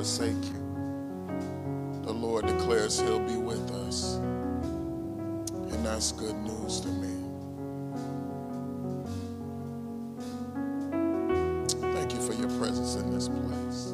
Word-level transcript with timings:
Forsake 0.00 0.44
you, 0.46 2.00
the 2.04 2.10
Lord 2.10 2.46
declares 2.46 2.98
he'll 2.98 3.20
be 3.20 3.36
with 3.36 3.70
us. 3.70 4.14
And 4.14 5.84
that's 5.84 6.12
good 6.12 6.36
news 6.36 6.80
to 6.80 6.88
me. 6.88 7.14
Thank 11.92 12.14
you 12.14 12.20
for 12.26 12.32
your 12.32 12.48
presence 12.58 12.94
in 12.94 13.12
this 13.12 13.28
place. 13.28 13.92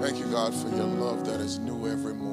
Thank 0.00 0.18
you, 0.18 0.26
God, 0.32 0.52
for 0.52 0.68
your 0.70 0.86
love 0.86 1.24
that 1.26 1.38
is 1.40 1.60
new 1.60 1.86
every 1.86 2.14
morning. 2.14 2.28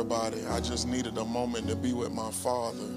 Everybody. 0.00 0.46
I 0.46 0.60
just 0.60 0.86
needed 0.86 1.18
a 1.18 1.24
moment 1.24 1.68
to 1.68 1.76
be 1.76 1.92
with 1.92 2.12
my 2.12 2.30
father. 2.30 2.88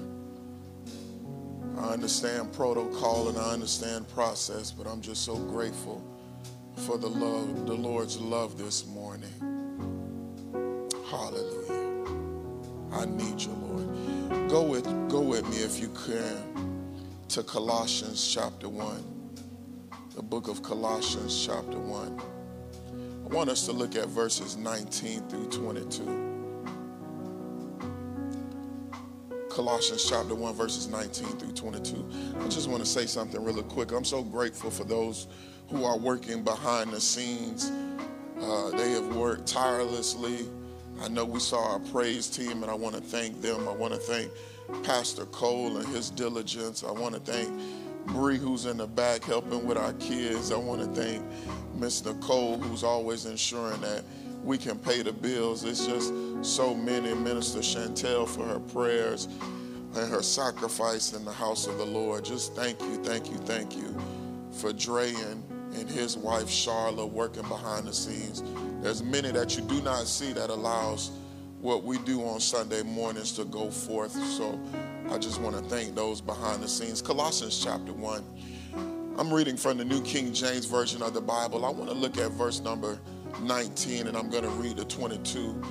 I 1.76 1.92
understand 1.92 2.52
protocol 2.52 3.28
and 3.28 3.36
I 3.36 3.52
understand 3.52 4.08
process, 4.08 4.70
but 4.70 4.86
I'm 4.86 5.00
just 5.00 5.24
so 5.24 5.36
grateful 5.36 6.02
for 6.86 6.96
the 6.96 7.08
love, 7.08 7.66
the 7.66 7.74
Lord's 7.74 8.18
love 8.18 8.56
this 8.56 8.86
morning. 8.86 9.32
Hallelujah. 11.10 12.08
I 12.92 13.04
need 13.06 13.40
you, 13.40 13.52
Lord. 13.52 14.48
Go 14.48 14.62
with, 14.62 14.84
go 15.10 15.20
with 15.20 15.46
me 15.50 15.56
if 15.56 15.80
you 15.80 15.88
can 16.06 16.94
to 17.30 17.42
Colossians 17.42 18.32
chapter 18.32 18.68
1. 18.68 19.04
The 20.14 20.22
book 20.22 20.48
of 20.48 20.62
Colossians 20.62 21.44
chapter 21.44 21.78
1. 21.78 22.20
I 23.24 23.34
want 23.34 23.50
us 23.50 23.66
to 23.66 23.72
look 23.72 23.96
at 23.96 24.06
verses 24.06 24.56
19 24.56 25.28
through 25.28 25.48
22. 25.50 26.33
Colossians 29.54 30.04
chapter 30.10 30.34
1, 30.34 30.54
verses 30.54 30.88
19 30.88 31.28
through 31.38 31.52
22. 31.52 32.04
I 32.40 32.48
just 32.48 32.68
want 32.68 32.82
to 32.82 32.88
say 32.88 33.06
something 33.06 33.42
really 33.42 33.62
quick. 33.62 33.92
I'm 33.92 34.04
so 34.04 34.20
grateful 34.20 34.68
for 34.68 34.82
those 34.82 35.28
who 35.68 35.84
are 35.84 35.96
working 35.96 36.42
behind 36.42 36.90
the 36.90 37.00
scenes. 37.00 37.70
Uh, 38.40 38.70
they 38.70 38.90
have 38.90 39.14
worked 39.14 39.46
tirelessly. 39.46 40.48
I 41.00 41.06
know 41.06 41.24
we 41.24 41.38
saw 41.38 41.74
our 41.74 41.78
praise 41.78 42.26
team, 42.26 42.64
and 42.64 42.70
I 42.70 42.74
want 42.74 42.96
to 42.96 43.00
thank 43.00 43.40
them. 43.42 43.68
I 43.68 43.72
want 43.72 43.94
to 43.94 44.00
thank 44.00 44.32
Pastor 44.82 45.24
Cole 45.26 45.76
and 45.76 45.86
his 45.86 46.10
diligence. 46.10 46.82
I 46.82 46.90
want 46.90 47.14
to 47.14 47.20
thank 47.20 47.48
Bree, 48.06 48.38
who's 48.38 48.66
in 48.66 48.76
the 48.76 48.88
back 48.88 49.22
helping 49.22 49.64
with 49.64 49.78
our 49.78 49.92
kids. 49.94 50.50
I 50.50 50.56
want 50.56 50.80
to 50.80 51.00
thank 51.00 51.24
Miss 51.76 52.04
Nicole, 52.04 52.58
who's 52.58 52.82
always 52.82 53.24
ensuring 53.24 53.80
that 53.82 54.02
we 54.44 54.58
can 54.58 54.78
pay 54.78 55.02
the 55.02 55.12
bills. 55.12 55.64
It's 55.64 55.86
just 55.86 56.12
so 56.44 56.74
many. 56.74 57.14
Minister 57.14 57.60
Chantel 57.60 58.28
for 58.28 58.44
her 58.44 58.60
prayers 58.60 59.26
and 59.96 60.10
her 60.10 60.22
sacrifice 60.22 61.12
in 61.14 61.24
the 61.24 61.32
house 61.32 61.66
of 61.66 61.78
the 61.78 61.84
Lord. 61.84 62.24
Just 62.24 62.54
thank 62.54 62.80
you, 62.82 63.02
thank 63.02 63.30
you, 63.30 63.38
thank 63.38 63.76
you 63.76 63.96
for 64.52 64.72
Dre 64.72 65.12
and, 65.14 65.42
and 65.74 65.88
his 65.88 66.16
wife 66.16 66.46
Charla 66.46 67.08
working 67.08 67.48
behind 67.48 67.86
the 67.86 67.92
scenes. 67.94 68.42
There's 68.82 69.02
many 69.02 69.30
that 69.32 69.56
you 69.56 69.62
do 69.62 69.80
not 69.80 70.06
see 70.06 70.32
that 70.34 70.50
allows 70.50 71.12
what 71.60 71.82
we 71.82 71.96
do 71.98 72.22
on 72.26 72.40
Sunday 72.40 72.82
mornings 72.82 73.32
to 73.32 73.44
go 73.46 73.70
forth. 73.70 74.12
So 74.12 74.60
I 75.10 75.16
just 75.16 75.40
want 75.40 75.56
to 75.56 75.62
thank 75.62 75.94
those 75.94 76.20
behind 76.20 76.62
the 76.62 76.68
scenes. 76.68 77.00
Colossians 77.00 77.62
chapter 77.62 77.92
1. 77.92 78.24
I'm 79.16 79.32
reading 79.32 79.56
from 79.56 79.78
the 79.78 79.84
New 79.84 80.02
King 80.02 80.34
James 80.34 80.66
Version 80.66 81.00
of 81.00 81.14
the 81.14 81.20
Bible. 81.20 81.64
I 81.64 81.70
want 81.70 81.88
to 81.88 81.96
look 81.96 82.18
at 82.18 82.32
verse 82.32 82.60
number 82.60 82.98
19, 83.40 84.06
and 84.06 84.16
I'm 84.16 84.30
going 84.30 84.44
to 84.44 84.50
read 84.50 84.76
the 84.76 84.84
22. 84.84 85.62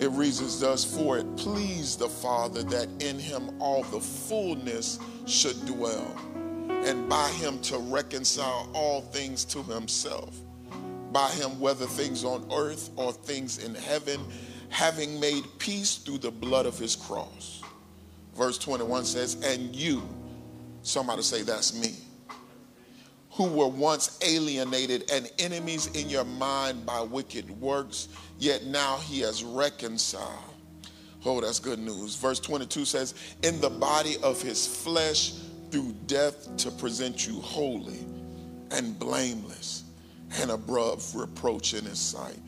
It 0.00 0.10
reads 0.10 0.40
as 0.40 0.60
thus, 0.60 0.84
For 0.84 1.18
it 1.18 1.36
pleased 1.36 1.98
the 1.98 2.08
Father 2.08 2.62
that 2.64 2.88
in 3.00 3.18
him 3.18 3.50
all 3.60 3.82
the 3.84 4.00
fullness 4.00 4.98
should 5.26 5.64
dwell, 5.66 6.14
and 6.68 7.08
by 7.08 7.28
him 7.30 7.58
to 7.62 7.78
reconcile 7.78 8.68
all 8.74 9.00
things 9.00 9.44
to 9.46 9.62
himself. 9.62 10.36
By 11.12 11.30
him, 11.30 11.58
whether 11.58 11.86
things 11.86 12.24
on 12.24 12.46
earth 12.52 12.90
or 12.96 13.12
things 13.12 13.64
in 13.64 13.74
heaven, 13.74 14.20
having 14.68 15.18
made 15.18 15.44
peace 15.58 15.96
through 15.96 16.18
the 16.18 16.30
blood 16.30 16.66
of 16.66 16.78
his 16.78 16.94
cross. 16.94 17.62
Verse 18.34 18.58
21 18.58 19.04
says, 19.04 19.42
And 19.42 19.74
you, 19.74 20.02
somebody 20.82 21.22
say, 21.22 21.42
That's 21.42 21.74
me 21.80 22.05
who 23.36 23.44
were 23.44 23.68
once 23.68 24.18
alienated 24.22 25.10
and 25.12 25.30
enemies 25.38 25.88
in 25.88 26.08
your 26.08 26.24
mind 26.24 26.86
by 26.86 27.02
wicked 27.02 27.50
works, 27.60 28.08
yet 28.38 28.64
now 28.64 28.96
he 28.96 29.20
has 29.20 29.44
reconciled. 29.44 30.54
Oh, 31.24 31.40
that's 31.42 31.58
good 31.58 31.78
news. 31.78 32.14
Verse 32.14 32.40
22 32.40 32.86
says, 32.86 33.14
In 33.42 33.60
the 33.60 33.68
body 33.68 34.16
of 34.22 34.40
his 34.40 34.66
flesh 34.66 35.34
through 35.70 35.94
death 36.06 36.56
to 36.56 36.70
present 36.70 37.26
you 37.26 37.40
holy 37.40 38.06
and 38.70 38.98
blameless 38.98 39.84
and 40.40 40.50
above 40.50 41.14
reproach 41.14 41.74
in 41.74 41.84
his 41.84 41.98
sight. 41.98 42.38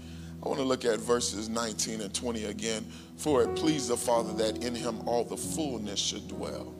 I 0.42 0.48
want 0.48 0.58
to 0.58 0.64
look 0.64 0.86
at 0.86 1.00
verses 1.00 1.50
19 1.50 2.00
and 2.00 2.14
20 2.14 2.44
again. 2.44 2.86
For 3.18 3.42
it 3.42 3.54
pleased 3.56 3.88
the 3.88 3.96
Father 3.96 4.32
that 4.34 4.64
in 4.64 4.74
him 4.74 5.06
all 5.06 5.24
the 5.24 5.36
fullness 5.36 5.98
should 5.98 6.28
dwell, 6.28 6.72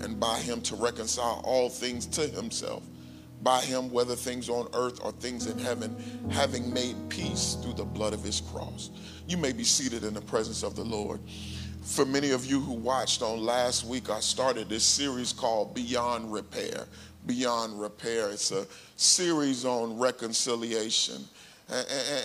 and 0.00 0.18
by 0.18 0.38
him 0.38 0.62
to 0.62 0.76
reconcile 0.76 1.42
all 1.44 1.68
things 1.68 2.06
to 2.06 2.28
himself 2.28 2.84
by 3.44 3.60
him, 3.60 3.92
whether 3.92 4.16
things 4.16 4.48
on 4.48 4.66
earth 4.72 4.98
or 5.04 5.12
things 5.12 5.46
in 5.46 5.58
heaven, 5.58 5.94
having 6.30 6.72
made 6.72 6.96
peace 7.08 7.56
through 7.62 7.74
the 7.74 7.84
blood 7.84 8.14
of 8.14 8.24
his 8.24 8.40
cross. 8.40 8.90
You 9.28 9.36
may 9.36 9.52
be 9.52 9.64
seated 9.64 10.02
in 10.02 10.14
the 10.14 10.22
presence 10.22 10.62
of 10.62 10.74
the 10.74 10.84
Lord. 10.84 11.20
For 11.82 12.06
many 12.06 12.30
of 12.30 12.46
you 12.46 12.60
who 12.60 12.72
watched 12.72 13.20
on 13.20 13.44
last 13.44 13.84
week, 13.84 14.08
I 14.08 14.20
started 14.20 14.70
this 14.70 14.84
series 14.84 15.32
called 15.32 15.74
Beyond 15.74 16.32
Repair. 16.32 16.86
Beyond 17.26 17.78
Repair. 17.78 18.30
It's 18.30 18.50
a 18.52 18.66
series 18.96 19.66
on 19.66 19.98
reconciliation. 19.98 21.22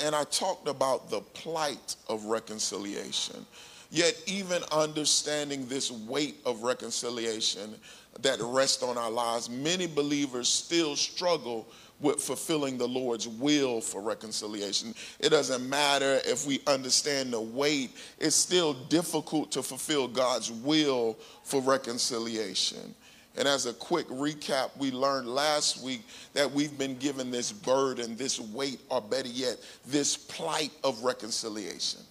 And 0.03 0.15
I 0.15 0.23
talked 0.25 0.67
about 0.67 1.09
the 1.09 1.19
plight 1.19 1.95
of 2.07 2.25
reconciliation. 2.25 3.45
Yet, 3.91 4.21
even 4.27 4.61
understanding 4.71 5.65
this 5.67 5.91
weight 5.91 6.35
of 6.45 6.61
reconciliation 6.63 7.75
that 8.21 8.39
rest 8.41 8.83
on 8.83 8.97
our 8.97 9.11
lives, 9.11 9.49
many 9.49 9.87
believers 9.87 10.49
still 10.49 10.95
struggle 10.95 11.67
with 11.99 12.21
fulfilling 12.21 12.77
the 12.77 12.87
Lord's 12.87 13.27
will 13.27 13.81
for 13.81 14.01
reconciliation. 14.01 14.93
It 15.19 15.29
doesn't 15.29 15.67
matter 15.67 16.19
if 16.25 16.47
we 16.47 16.61
understand 16.65 17.33
the 17.33 17.41
weight, 17.41 17.91
it's 18.19 18.35
still 18.35 18.73
difficult 18.73 19.51
to 19.51 19.63
fulfill 19.63 20.07
God's 20.07 20.51
will 20.51 21.17
for 21.43 21.61
reconciliation. 21.61 22.95
And 23.37 23.47
as 23.47 23.65
a 23.67 23.73
quick 23.73 24.07
recap, 24.07 24.71
we 24.77 24.91
learned 24.91 25.27
last 25.27 25.83
week 25.83 26.01
that 26.33 26.49
we've 26.49 26.77
been 26.77 26.97
given 26.97 27.31
this 27.31 27.51
burden, 27.51 28.15
this 28.15 28.39
weight, 28.39 28.79
or 28.89 29.01
better 29.01 29.29
yet, 29.29 29.57
this 29.85 30.17
plight 30.17 30.71
of 30.83 31.03
reconciliation 31.03 32.01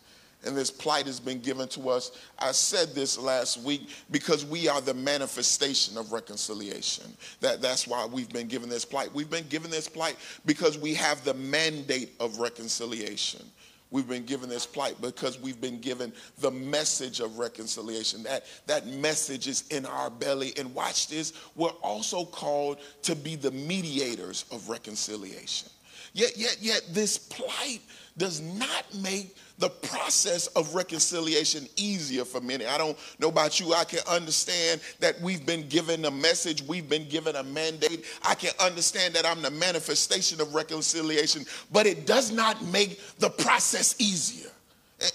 and 0.48 0.56
this 0.56 0.70
plight 0.70 1.06
has 1.06 1.20
been 1.20 1.40
given 1.40 1.68
to 1.68 1.90
us. 1.90 2.10
I 2.38 2.52
said 2.52 2.94
this 2.94 3.18
last 3.18 3.60
week 3.62 3.88
because 4.10 4.46
we 4.46 4.66
are 4.66 4.80
the 4.80 4.94
manifestation 4.94 5.98
of 5.98 6.10
reconciliation. 6.10 7.04
That, 7.40 7.60
that's 7.60 7.86
why 7.86 8.06
we've 8.06 8.30
been 8.30 8.48
given 8.48 8.70
this 8.70 8.86
plight. 8.86 9.14
We've 9.14 9.28
been 9.28 9.46
given 9.48 9.70
this 9.70 9.88
plight 9.88 10.16
because 10.46 10.78
we 10.78 10.94
have 10.94 11.22
the 11.22 11.34
mandate 11.34 12.14
of 12.18 12.38
reconciliation. 12.38 13.44
We've 13.90 14.08
been 14.08 14.24
given 14.24 14.48
this 14.48 14.64
plight 14.64 15.00
because 15.02 15.38
we've 15.38 15.60
been 15.60 15.80
given 15.80 16.14
the 16.38 16.50
message 16.50 17.20
of 17.20 17.38
reconciliation. 17.38 18.22
That, 18.22 18.46
that 18.66 18.86
message 18.86 19.48
is 19.48 19.64
in 19.70 19.84
our 19.84 20.08
belly. 20.08 20.54
And 20.56 20.74
watch 20.74 21.08
this, 21.08 21.34
we're 21.56 21.68
also 21.82 22.24
called 22.24 22.78
to 23.02 23.14
be 23.14 23.36
the 23.36 23.50
mediators 23.50 24.46
of 24.50 24.70
reconciliation. 24.70 25.68
Yet, 26.14 26.38
yet, 26.38 26.56
yet, 26.60 26.82
this 26.90 27.18
plight 27.18 27.80
does 28.16 28.40
not 28.40 28.84
make 29.02 29.36
the 29.58 29.68
process 29.68 30.46
of 30.48 30.74
reconciliation 30.74 31.68
easier 31.76 32.24
for 32.24 32.40
many. 32.40 32.64
I 32.64 32.78
don't 32.78 32.96
know 33.18 33.28
about 33.28 33.58
you. 33.60 33.74
I 33.74 33.84
can 33.84 34.00
understand 34.08 34.80
that 35.00 35.20
we've 35.20 35.44
been 35.44 35.68
given 35.68 36.04
a 36.04 36.10
message, 36.10 36.62
we've 36.62 36.88
been 36.88 37.08
given 37.08 37.36
a 37.36 37.42
mandate. 37.42 38.04
I 38.22 38.34
can 38.34 38.52
understand 38.60 39.14
that 39.14 39.26
I'm 39.26 39.42
the 39.42 39.50
manifestation 39.50 40.40
of 40.40 40.54
reconciliation, 40.54 41.44
but 41.72 41.86
it 41.86 42.06
does 42.06 42.30
not 42.30 42.64
make 42.66 43.00
the 43.18 43.30
process 43.30 43.94
easier. 43.98 44.50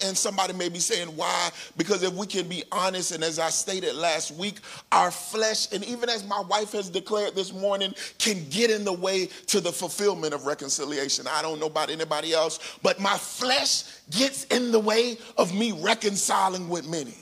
And 0.02 0.16
somebody 0.16 0.54
may 0.54 0.70
be 0.70 0.78
saying, 0.78 1.08
why? 1.08 1.50
Because 1.76 2.02
if 2.02 2.14
we 2.14 2.26
can 2.26 2.48
be 2.48 2.64
honest, 2.72 3.12
and 3.12 3.22
as 3.22 3.38
I 3.38 3.50
stated 3.50 3.94
last 3.94 4.30
week, 4.30 4.60
our 4.90 5.10
flesh, 5.10 5.70
and 5.72 5.84
even 5.84 6.08
as 6.08 6.26
my 6.26 6.40
wife 6.40 6.72
has 6.72 6.88
declared 6.88 7.34
this 7.34 7.52
morning, 7.52 7.94
can 8.18 8.48
get 8.48 8.70
in 8.70 8.84
the 8.84 8.92
way 8.92 9.26
to 9.48 9.60
the 9.60 9.70
fulfillment 9.70 10.32
of 10.32 10.46
reconciliation. 10.46 11.26
I 11.28 11.42
don't 11.42 11.60
know 11.60 11.66
about 11.66 11.90
anybody 11.90 12.32
else, 12.32 12.78
but 12.82 12.98
my 12.98 13.18
flesh 13.18 13.84
gets 14.10 14.44
in 14.44 14.72
the 14.72 14.80
way 14.80 15.18
of 15.36 15.54
me 15.54 15.72
reconciling 15.72 16.70
with 16.70 16.88
many. 16.88 17.14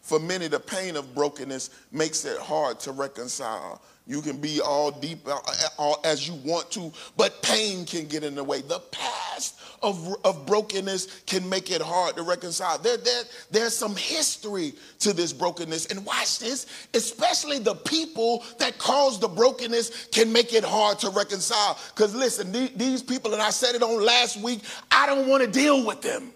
For 0.00 0.18
many, 0.18 0.48
the 0.48 0.60
pain 0.60 0.96
of 0.96 1.14
brokenness 1.14 1.70
makes 1.92 2.24
it 2.24 2.38
hard 2.38 2.80
to 2.80 2.92
reconcile. 2.92 3.80
You 4.06 4.20
can 4.20 4.36
be 4.36 4.60
all 4.60 4.90
deep 4.90 5.26
uh, 5.26 5.38
all, 5.78 6.00
as 6.04 6.28
you 6.28 6.34
want 6.44 6.70
to, 6.72 6.92
but 7.16 7.40
pain 7.40 7.86
can 7.86 8.06
get 8.06 8.22
in 8.22 8.34
the 8.34 8.44
way. 8.44 8.60
The 8.60 8.80
past 8.80 9.60
of, 9.84 10.16
of 10.24 10.46
brokenness 10.46 11.22
can 11.26 11.48
make 11.48 11.70
it 11.70 11.82
hard 11.82 12.16
to 12.16 12.22
reconcile. 12.22 12.78
There, 12.78 12.96
there, 12.96 13.22
there's 13.50 13.76
some 13.76 13.94
history 13.94 14.72
to 15.00 15.12
this 15.12 15.32
brokenness. 15.32 15.86
And 15.86 16.04
watch 16.06 16.38
this, 16.38 16.66
especially 16.94 17.58
the 17.58 17.74
people 17.74 18.42
that 18.58 18.78
cause 18.78 19.20
the 19.20 19.28
brokenness 19.28 20.06
can 20.06 20.32
make 20.32 20.54
it 20.54 20.64
hard 20.64 20.98
to 21.00 21.10
reconcile. 21.10 21.78
Because 21.94 22.14
listen, 22.14 22.50
these 22.76 23.02
people, 23.02 23.34
and 23.34 23.42
I 23.42 23.50
said 23.50 23.74
it 23.74 23.82
on 23.82 24.02
last 24.02 24.40
week, 24.40 24.60
I 24.90 25.06
don't 25.06 25.28
want 25.28 25.44
to 25.44 25.50
deal 25.50 25.84
with 25.84 26.00
them. 26.00 26.32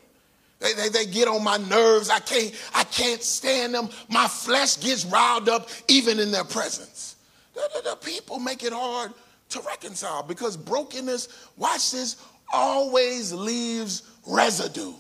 They, 0.61 0.75
they, 0.75 0.89
they, 0.89 1.07
get 1.07 1.29
on 1.29 1.43
my 1.45 1.57
nerves. 1.57 2.11
I 2.11 2.19
can't, 2.19 2.53
I 2.75 2.83
can't 2.85 3.23
stand 3.23 3.75
them. 3.75 3.89
My 4.09 4.27
flesh 4.27 4.81
gets 4.81 5.05
riled 5.05 5.49
up 5.49 5.69
even 5.87 6.19
in 6.19 6.33
their 6.33 6.45
presence. 6.45 7.17
The, 7.55 7.63
the, 7.75 7.91
the 7.91 7.97
people 7.97 8.41
make 8.41 8.65
it 8.65 8.73
hard 8.73 9.13
to 9.51 9.61
reconcile 9.61 10.23
because 10.23 10.57
brokenness, 10.57 11.29
watch 11.57 11.93
this, 11.93 12.17
always 12.53 13.33
leaves 13.33 14.03
residue. 14.27 14.93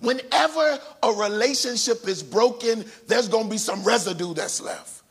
Whenever 0.00 0.78
a 1.02 1.12
relationship 1.12 2.08
is 2.08 2.22
broken, 2.22 2.84
there's 3.06 3.28
going 3.28 3.44
to 3.44 3.50
be 3.50 3.58
some 3.58 3.84
residue 3.84 4.34
that's 4.34 4.60
left. 4.60 5.02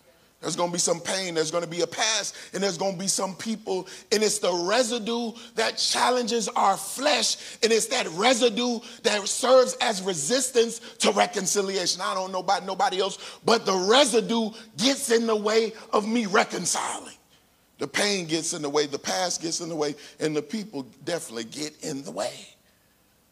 There's 0.41 0.55
going 0.55 0.69
to 0.69 0.73
be 0.73 0.79
some 0.79 0.99
pain, 0.99 1.35
there's 1.35 1.51
going 1.51 1.63
to 1.63 1.69
be 1.69 1.81
a 1.81 1.87
past, 1.87 2.35
and 2.53 2.63
there's 2.63 2.77
going 2.77 2.93
to 2.93 2.99
be 2.99 3.07
some 3.07 3.35
people. 3.35 3.87
And 4.11 4.23
it's 4.23 4.39
the 4.39 4.51
residue 4.51 5.33
that 5.53 5.77
challenges 5.77 6.49
our 6.49 6.75
flesh, 6.75 7.57
and 7.61 7.71
it's 7.71 7.85
that 7.87 8.09
residue 8.09 8.79
that 9.03 9.27
serves 9.27 9.77
as 9.81 10.01
resistance 10.01 10.79
to 10.97 11.11
reconciliation. 11.11 12.01
I 12.01 12.15
don't 12.15 12.31
know 12.31 12.39
about 12.39 12.65
nobody 12.65 12.99
else, 12.99 13.39
but 13.45 13.67
the 13.67 13.87
residue 13.87 14.49
gets 14.77 15.11
in 15.11 15.27
the 15.27 15.35
way 15.35 15.73
of 15.93 16.07
me 16.07 16.25
reconciling. 16.25 17.13
The 17.81 17.87
pain 17.87 18.27
gets 18.27 18.53
in 18.53 18.61
the 18.61 18.69
way, 18.69 18.85
the 18.85 18.99
past 18.99 19.41
gets 19.41 19.59
in 19.59 19.67
the 19.67 19.75
way, 19.75 19.95
and 20.19 20.35
the 20.35 20.41
people 20.43 20.85
definitely 21.03 21.45
get 21.45 21.83
in 21.83 22.03
the 22.03 22.11
way. 22.11 22.31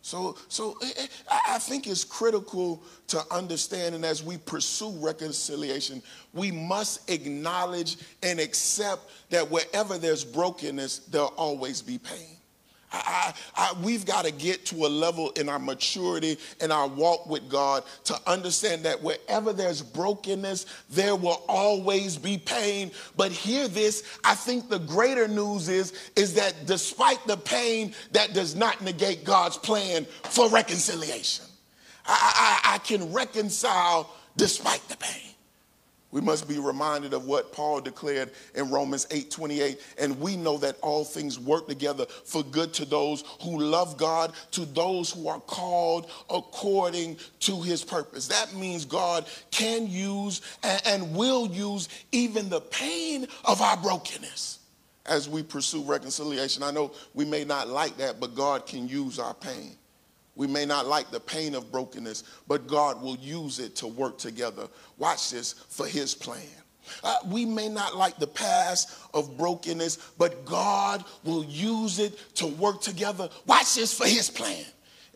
So, 0.01 0.37
so 0.47 0.75
eh, 0.81 0.89
eh, 0.97 1.07
I 1.47 1.59
think 1.59 1.85
it's 1.85 2.03
critical 2.03 2.81
to 3.09 3.21
understand, 3.29 3.93
and 3.93 4.03
as 4.03 4.23
we 4.23 4.39
pursue 4.39 4.89
reconciliation, 4.97 6.01
we 6.33 6.51
must 6.51 7.11
acknowledge 7.11 7.97
and 8.23 8.39
accept 8.39 9.11
that 9.29 9.51
wherever 9.51 9.99
there's 9.99 10.25
brokenness, 10.25 10.97
there'll 10.97 11.27
always 11.37 11.83
be 11.83 11.99
pain. 11.99 12.38
I, 12.91 13.33
I, 13.55 13.73
we've 13.83 14.05
got 14.05 14.25
to 14.25 14.31
get 14.31 14.65
to 14.67 14.85
a 14.85 14.87
level 14.87 15.29
in 15.31 15.47
our 15.47 15.59
maturity 15.59 16.37
and 16.59 16.71
our 16.71 16.87
walk 16.87 17.27
with 17.27 17.49
God 17.49 17.83
to 18.05 18.19
understand 18.25 18.83
that 18.83 19.01
wherever 19.01 19.53
there's 19.53 19.81
brokenness, 19.81 20.65
there 20.89 21.15
will 21.15 21.43
always 21.47 22.17
be 22.17 22.37
pain. 22.37 22.91
But 23.15 23.31
hear 23.31 23.67
this, 23.67 24.03
I 24.23 24.35
think 24.35 24.69
the 24.69 24.79
greater 24.79 25.27
news 25.27 25.69
is, 25.69 25.93
is 26.15 26.33
that 26.35 26.55
despite 26.65 27.25
the 27.27 27.37
pain, 27.37 27.93
that 28.11 28.33
does 28.33 28.55
not 28.55 28.81
negate 28.81 29.23
God's 29.23 29.57
plan 29.57 30.05
for 30.23 30.49
reconciliation. 30.49 31.45
I, 32.05 32.61
I, 32.65 32.75
I 32.75 32.77
can 32.79 33.13
reconcile 33.13 34.09
despite 34.35 34.81
the 34.87 34.97
pain. 34.97 35.28
We 36.11 36.21
must 36.21 36.47
be 36.47 36.57
reminded 36.57 37.13
of 37.13 37.25
what 37.25 37.53
Paul 37.53 37.81
declared 37.81 38.31
in 38.55 38.71
Romans 38.71 39.05
8 39.11 39.29
28. 39.29 39.79
And 39.99 40.19
we 40.19 40.35
know 40.35 40.57
that 40.57 40.77
all 40.81 41.03
things 41.03 41.39
work 41.39 41.67
together 41.67 42.05
for 42.25 42.43
good 42.43 42.73
to 42.75 42.85
those 42.85 43.23
who 43.41 43.59
love 43.59 43.97
God, 43.97 44.33
to 44.51 44.65
those 44.65 45.11
who 45.11 45.27
are 45.27 45.39
called 45.39 46.09
according 46.29 47.17
to 47.41 47.61
his 47.61 47.83
purpose. 47.83 48.27
That 48.27 48.53
means 48.55 48.85
God 48.85 49.27
can 49.51 49.87
use 49.87 50.41
and 50.63 51.15
will 51.15 51.47
use 51.47 51.89
even 52.11 52.49
the 52.49 52.61
pain 52.61 53.27
of 53.45 53.61
our 53.61 53.77
brokenness 53.77 54.59
as 55.05 55.29
we 55.29 55.43
pursue 55.43 55.83
reconciliation. 55.83 56.63
I 56.63 56.71
know 56.71 56.91
we 57.13 57.25
may 57.25 57.43
not 57.43 57.67
like 57.67 57.97
that, 57.97 58.19
but 58.19 58.35
God 58.35 58.65
can 58.65 58.87
use 58.87 59.19
our 59.19 59.33
pain. 59.33 59.75
We 60.39 60.47
may 60.47 60.65
not 60.65 60.87
like 60.87 61.11
the 61.11 61.19
pain 61.19 61.53
of 61.53 61.69
brokenness, 61.69 62.23
but 62.47 62.65
God 62.65 63.01
will 63.01 63.17
use 63.17 63.59
it 63.59 63.75
to 63.75 63.87
work 63.87 64.17
together. 64.17 64.69
Watch 64.97 65.31
this 65.31 65.51
for 65.51 65.85
his 65.85 66.15
plan. 66.15 66.47
Uh, 67.03 67.17
we 67.25 67.43
may 67.43 67.67
not 67.67 67.97
like 67.97 68.17
the 68.19 68.27
past 68.27 68.97
of 69.13 69.37
brokenness, 69.37 69.97
but 70.17 70.45
God 70.45 71.03
will 71.25 71.43
use 71.43 71.99
it 71.99 72.17
to 72.35 72.47
work 72.47 72.79
together. 72.79 73.27
Watch 73.47 73.75
this 73.75 73.93
for 73.93 74.07
his 74.07 74.29
plan. 74.29 74.63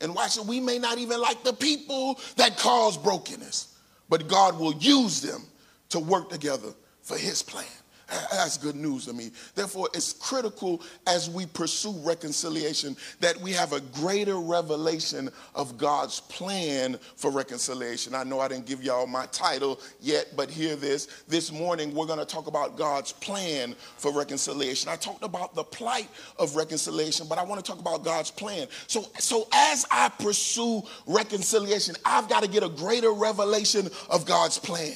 And 0.02 0.14
watch 0.14 0.36
it, 0.36 0.44
we 0.44 0.60
may 0.60 0.78
not 0.78 0.98
even 0.98 1.22
like 1.22 1.42
the 1.46 1.54
people 1.54 2.20
that 2.36 2.58
cause 2.58 2.98
brokenness, 2.98 3.78
but 4.10 4.28
God 4.28 4.60
will 4.60 4.74
use 4.74 5.22
them 5.22 5.44
to 5.92 6.00
work 6.00 6.32
together 6.32 6.74
for 7.02 7.18
his 7.18 7.42
plan. 7.42 7.64
That's 8.32 8.58
good 8.58 8.76
news 8.76 9.06
to 9.06 9.14
me. 9.14 9.32
Therefore, 9.56 9.90
it's 9.94 10.14
critical 10.14 10.82
as 11.08 11.30
we 11.30 11.46
pursue 11.46 11.94
reconciliation 12.04 12.96
that 13.20 13.38
we 13.38 13.52
have 13.52 13.74
a 13.74 13.80
greater 13.80 14.38
revelation 14.38 15.30
of 15.56 15.78
God's 15.78 16.20
plan 16.20 16.98
for 17.16 17.32
reconciliation. 17.32 18.14
I 18.14 18.24
know 18.24 18.40
I 18.40 18.48
didn't 18.48 18.66
give 18.66 18.84
y'all 18.84 19.08
my 19.08 19.26
title 19.28 19.80
yet, 20.02 20.28
but 20.36 20.50
hear 20.50 20.76
this. 20.76 21.08
This 21.28 21.52
morning, 21.52 21.94
we're 21.94 22.06
going 22.06 22.20
to 22.20 22.26
talk 22.26 22.48
about 22.48 22.78
God's 22.78 23.14
plan 23.14 23.76
for 23.98 24.12
reconciliation. 24.12 24.90
I 24.90 24.96
talked 24.96 25.24
about 25.24 25.56
the 25.56 25.64
plight 25.64 26.10
of 26.38 26.56
reconciliation, 26.56 27.28
but 27.30 27.38
I 27.38 27.44
want 27.44 27.64
to 27.64 27.70
talk 27.70 27.80
about 27.80 28.04
God's 28.04 28.32
plan. 28.32 28.68
So, 28.88 29.06
so 29.20 29.48
as 29.54 29.86
I 29.90 30.10
pursue 30.10 30.84
reconciliation, 31.08 31.96
I've 32.06 32.28
got 32.28 32.44
to 32.44 32.50
get 32.50 32.64
a 32.64 32.70
greater 32.70 33.14
revelation 33.14 33.90
of 34.10 34.26
God's 34.26 34.60
plan 34.60 34.96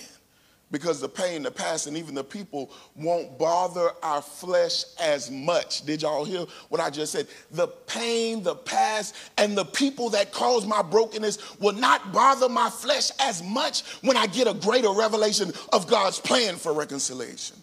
because 0.72 1.00
the 1.00 1.10
pain, 1.10 1.44
the 1.44 1.52
past, 1.52 1.88
and 1.88 1.96
even 1.96 2.14
the 2.14 2.24
people 2.24 2.72
won't 2.96 3.38
bother 3.38 3.92
our 4.04 4.22
flesh 4.22 4.84
as 5.02 5.32
much. 5.32 5.86
Did 5.86 6.02
y'all 6.02 6.26
hear 6.26 6.46
what 6.70 6.82
I 6.82 6.90
just 6.90 7.12
said? 7.12 7.28
The 7.52 7.68
pain, 7.68 8.44
the 8.44 8.56
past, 8.56 9.16
and 9.38 9.58
the 9.58 9.66
people 9.66 10.10
that 10.10 10.32
cause 10.32 10.66
my 10.66 10.82
brokenness 10.82 11.60
will 11.60 11.74
not 11.74 12.12
bother 12.12 12.50
my 12.50 12.70
flesh 12.70 13.12
as 13.20 13.42
much 13.44 13.84
when 14.02 14.18
I 14.18 14.28
get 14.28 14.48
a 14.48 14.54
greater 14.54 14.92
revelation 14.92 15.54
of 15.72 15.88
God's 15.88 16.20
plan 16.20 16.56
for 16.56 16.74
reconciliation. 16.74 17.58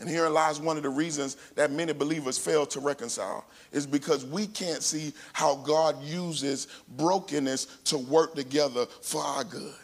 And 0.00 0.08
herein 0.08 0.32
lies 0.32 0.60
one 0.60 0.76
of 0.76 0.84
the 0.84 0.90
reasons 0.90 1.36
that 1.56 1.72
many 1.72 1.92
believers 1.92 2.38
fail 2.38 2.64
to 2.66 2.80
reconcile 2.80 3.44
is 3.72 3.84
because 3.84 4.24
we 4.24 4.46
can't 4.46 4.82
see 4.82 5.12
how 5.32 5.56
God 5.56 6.00
uses 6.02 6.68
brokenness 6.96 7.64
to 7.86 7.98
work 7.98 8.34
together 8.34 8.86
for 9.02 9.20
our 9.20 9.42
good. 9.42 9.74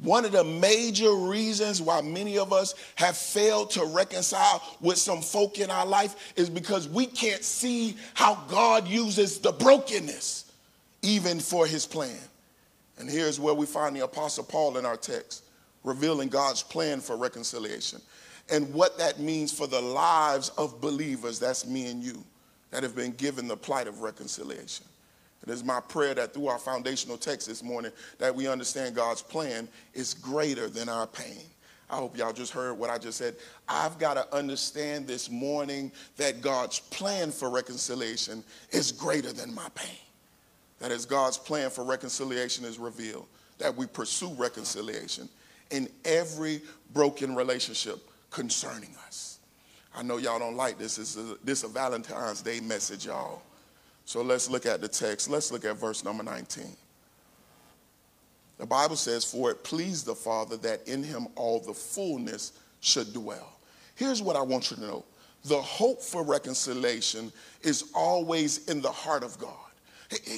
One 0.00 0.24
of 0.24 0.32
the 0.32 0.44
major 0.44 1.12
reasons 1.12 1.82
why 1.82 2.00
many 2.02 2.38
of 2.38 2.52
us 2.52 2.74
have 2.94 3.16
failed 3.16 3.70
to 3.72 3.84
reconcile 3.84 4.62
with 4.80 4.96
some 4.98 5.20
folk 5.20 5.58
in 5.58 5.70
our 5.70 5.86
life 5.86 6.32
is 6.36 6.48
because 6.48 6.88
we 6.88 7.06
can't 7.06 7.42
see 7.42 7.96
how 8.14 8.36
God 8.48 8.86
uses 8.86 9.38
the 9.38 9.52
brokenness 9.52 10.52
even 11.02 11.40
for 11.40 11.66
his 11.66 11.84
plan. 11.84 12.16
And 12.98 13.10
here's 13.10 13.40
where 13.40 13.54
we 13.54 13.66
find 13.66 13.94
the 13.94 14.04
Apostle 14.04 14.44
Paul 14.44 14.76
in 14.78 14.86
our 14.86 14.96
text, 14.96 15.44
revealing 15.82 16.28
God's 16.28 16.62
plan 16.62 17.00
for 17.00 17.16
reconciliation 17.16 18.00
and 18.50 18.72
what 18.72 18.98
that 18.98 19.20
means 19.20 19.52
for 19.52 19.66
the 19.66 19.80
lives 19.80 20.50
of 20.50 20.80
believers, 20.80 21.38
that's 21.38 21.66
me 21.66 21.86
and 21.90 22.02
you, 22.02 22.24
that 22.70 22.82
have 22.82 22.96
been 22.96 23.12
given 23.12 23.48
the 23.48 23.56
plight 23.56 23.86
of 23.86 24.00
reconciliation. 24.00 24.86
It 25.48 25.52
is 25.52 25.64
my 25.64 25.80
prayer 25.80 26.14
that 26.14 26.34
through 26.34 26.48
our 26.48 26.58
foundational 26.58 27.16
text 27.16 27.48
this 27.48 27.62
morning 27.62 27.90
that 28.18 28.34
we 28.34 28.46
understand 28.46 28.94
God's 28.94 29.22
plan 29.22 29.66
is 29.94 30.12
greater 30.12 30.68
than 30.68 30.90
our 30.90 31.06
pain. 31.06 31.40
I 31.88 31.96
hope 31.96 32.18
y'all 32.18 32.34
just 32.34 32.52
heard 32.52 32.74
what 32.74 32.90
I 32.90 32.98
just 32.98 33.16
said. 33.16 33.34
I've 33.66 33.98
got 33.98 34.14
to 34.14 34.36
understand 34.36 35.06
this 35.06 35.30
morning 35.30 35.90
that 36.18 36.42
God's 36.42 36.80
plan 36.80 37.30
for 37.30 37.48
reconciliation 37.48 38.44
is 38.72 38.92
greater 38.92 39.32
than 39.32 39.54
my 39.54 39.66
pain. 39.74 39.96
That 40.80 40.90
as 40.90 41.06
God's 41.06 41.38
plan 41.38 41.70
for 41.70 41.82
reconciliation 41.82 42.66
is 42.66 42.78
revealed, 42.78 43.26
that 43.56 43.74
we 43.74 43.86
pursue 43.86 44.34
reconciliation 44.34 45.30
in 45.70 45.88
every 46.04 46.60
broken 46.92 47.34
relationship 47.34 48.00
concerning 48.30 48.94
us. 49.06 49.38
I 49.96 50.02
know 50.02 50.18
y'all 50.18 50.38
don't 50.38 50.56
like 50.56 50.76
this. 50.76 50.96
This 50.96 51.16
is 51.16 51.32
a, 51.32 51.36
this 51.42 51.64
a 51.64 51.68
Valentine's 51.68 52.42
Day 52.42 52.60
message, 52.60 53.06
y'all. 53.06 53.40
So 54.08 54.22
let's 54.22 54.48
look 54.48 54.64
at 54.64 54.80
the 54.80 54.88
text. 54.88 55.28
Let's 55.28 55.52
look 55.52 55.66
at 55.66 55.76
verse 55.76 56.02
number 56.02 56.22
19. 56.22 56.64
The 58.56 58.64
Bible 58.64 58.96
says, 58.96 59.22
For 59.22 59.50
it 59.50 59.62
pleased 59.62 60.06
the 60.06 60.14
Father 60.14 60.56
that 60.56 60.88
in 60.88 61.02
him 61.02 61.26
all 61.36 61.60
the 61.60 61.74
fullness 61.74 62.52
should 62.80 63.12
dwell. 63.12 63.58
Here's 63.96 64.22
what 64.22 64.34
I 64.34 64.40
want 64.40 64.70
you 64.70 64.78
to 64.78 64.82
know 64.82 65.04
the 65.44 65.60
hope 65.60 66.00
for 66.00 66.24
reconciliation 66.24 67.30
is 67.60 67.90
always 67.94 68.66
in 68.68 68.80
the 68.80 68.90
heart 68.90 69.22
of 69.22 69.38
God. 69.38 69.52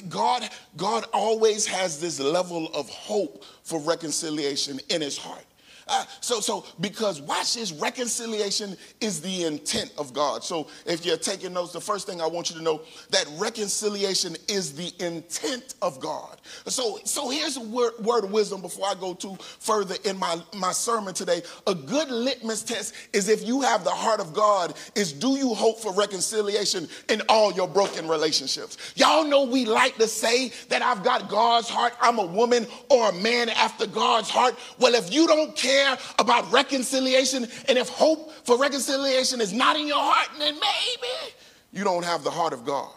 God, 0.09 0.49
God 0.75 1.05
always 1.13 1.65
has 1.65 1.97
this 1.97 2.19
level 2.19 2.67
of 2.73 2.89
hope 2.89 3.45
for 3.63 3.79
reconciliation 3.79 4.81
in 4.89 4.99
his 4.99 5.17
heart. 5.17 5.45
Uh, 5.91 6.05
so, 6.21 6.39
so 6.39 6.65
because 6.79 7.21
watch 7.21 7.55
this, 7.55 7.73
reconciliation 7.73 8.77
is 9.01 9.19
the 9.19 9.43
intent 9.43 9.91
of 9.97 10.13
God. 10.13 10.41
So, 10.41 10.67
if 10.85 11.05
you're 11.05 11.17
taking 11.17 11.51
notes, 11.51 11.73
the 11.73 11.81
first 11.81 12.07
thing 12.07 12.21
I 12.21 12.27
want 12.27 12.49
you 12.49 12.55
to 12.55 12.63
know 12.63 12.81
that 13.09 13.25
reconciliation 13.37 14.37
is 14.47 14.73
the 14.73 14.93
intent 15.05 15.75
of 15.81 15.99
God. 15.99 16.39
So, 16.65 16.99
so 17.03 17.29
here's 17.29 17.57
a 17.57 17.61
word, 17.61 17.93
word 17.99 18.23
of 18.23 18.31
wisdom 18.31 18.61
before 18.61 18.87
I 18.87 18.93
go 18.93 19.13
too 19.13 19.35
further 19.59 19.95
in 20.05 20.17
my, 20.17 20.41
my 20.55 20.71
sermon 20.71 21.13
today. 21.13 21.41
A 21.67 21.75
good 21.75 22.09
litmus 22.09 22.63
test 22.63 22.93
is 23.11 23.27
if 23.27 23.45
you 23.45 23.59
have 23.61 23.83
the 23.83 23.89
heart 23.89 24.21
of 24.21 24.33
God, 24.33 24.73
is 24.95 25.11
do 25.11 25.37
you 25.37 25.53
hope 25.53 25.79
for 25.79 25.93
reconciliation 25.93 26.87
in 27.09 27.21
all 27.27 27.51
your 27.51 27.67
broken 27.67 28.07
relationships? 28.07 28.93
Y'all 28.95 29.25
know 29.25 29.43
we 29.43 29.65
like 29.65 29.97
to 29.97 30.07
say 30.07 30.53
that 30.69 30.81
I've 30.81 31.03
got 31.03 31.27
God's 31.27 31.67
heart, 31.67 31.93
I'm 31.99 32.17
a 32.17 32.25
woman 32.25 32.65
or 32.89 33.09
a 33.09 33.13
man 33.13 33.49
after 33.49 33.85
God's 33.85 34.29
heart. 34.29 34.57
Well, 34.79 34.95
if 34.95 35.13
you 35.13 35.27
don't 35.27 35.53
care 35.53 35.80
about 36.19 36.51
reconciliation, 36.51 37.47
and 37.67 37.77
if 37.77 37.89
hope 37.89 38.31
for 38.45 38.57
reconciliation 38.57 39.41
is 39.41 39.53
not 39.53 39.75
in 39.75 39.87
your 39.87 39.99
heart, 39.99 40.29
then 40.39 40.53
maybe 40.53 41.33
you 41.71 41.83
don't 41.83 42.05
have 42.05 42.23
the 42.23 42.31
heart 42.31 42.53
of 42.53 42.65
God. 42.65 42.91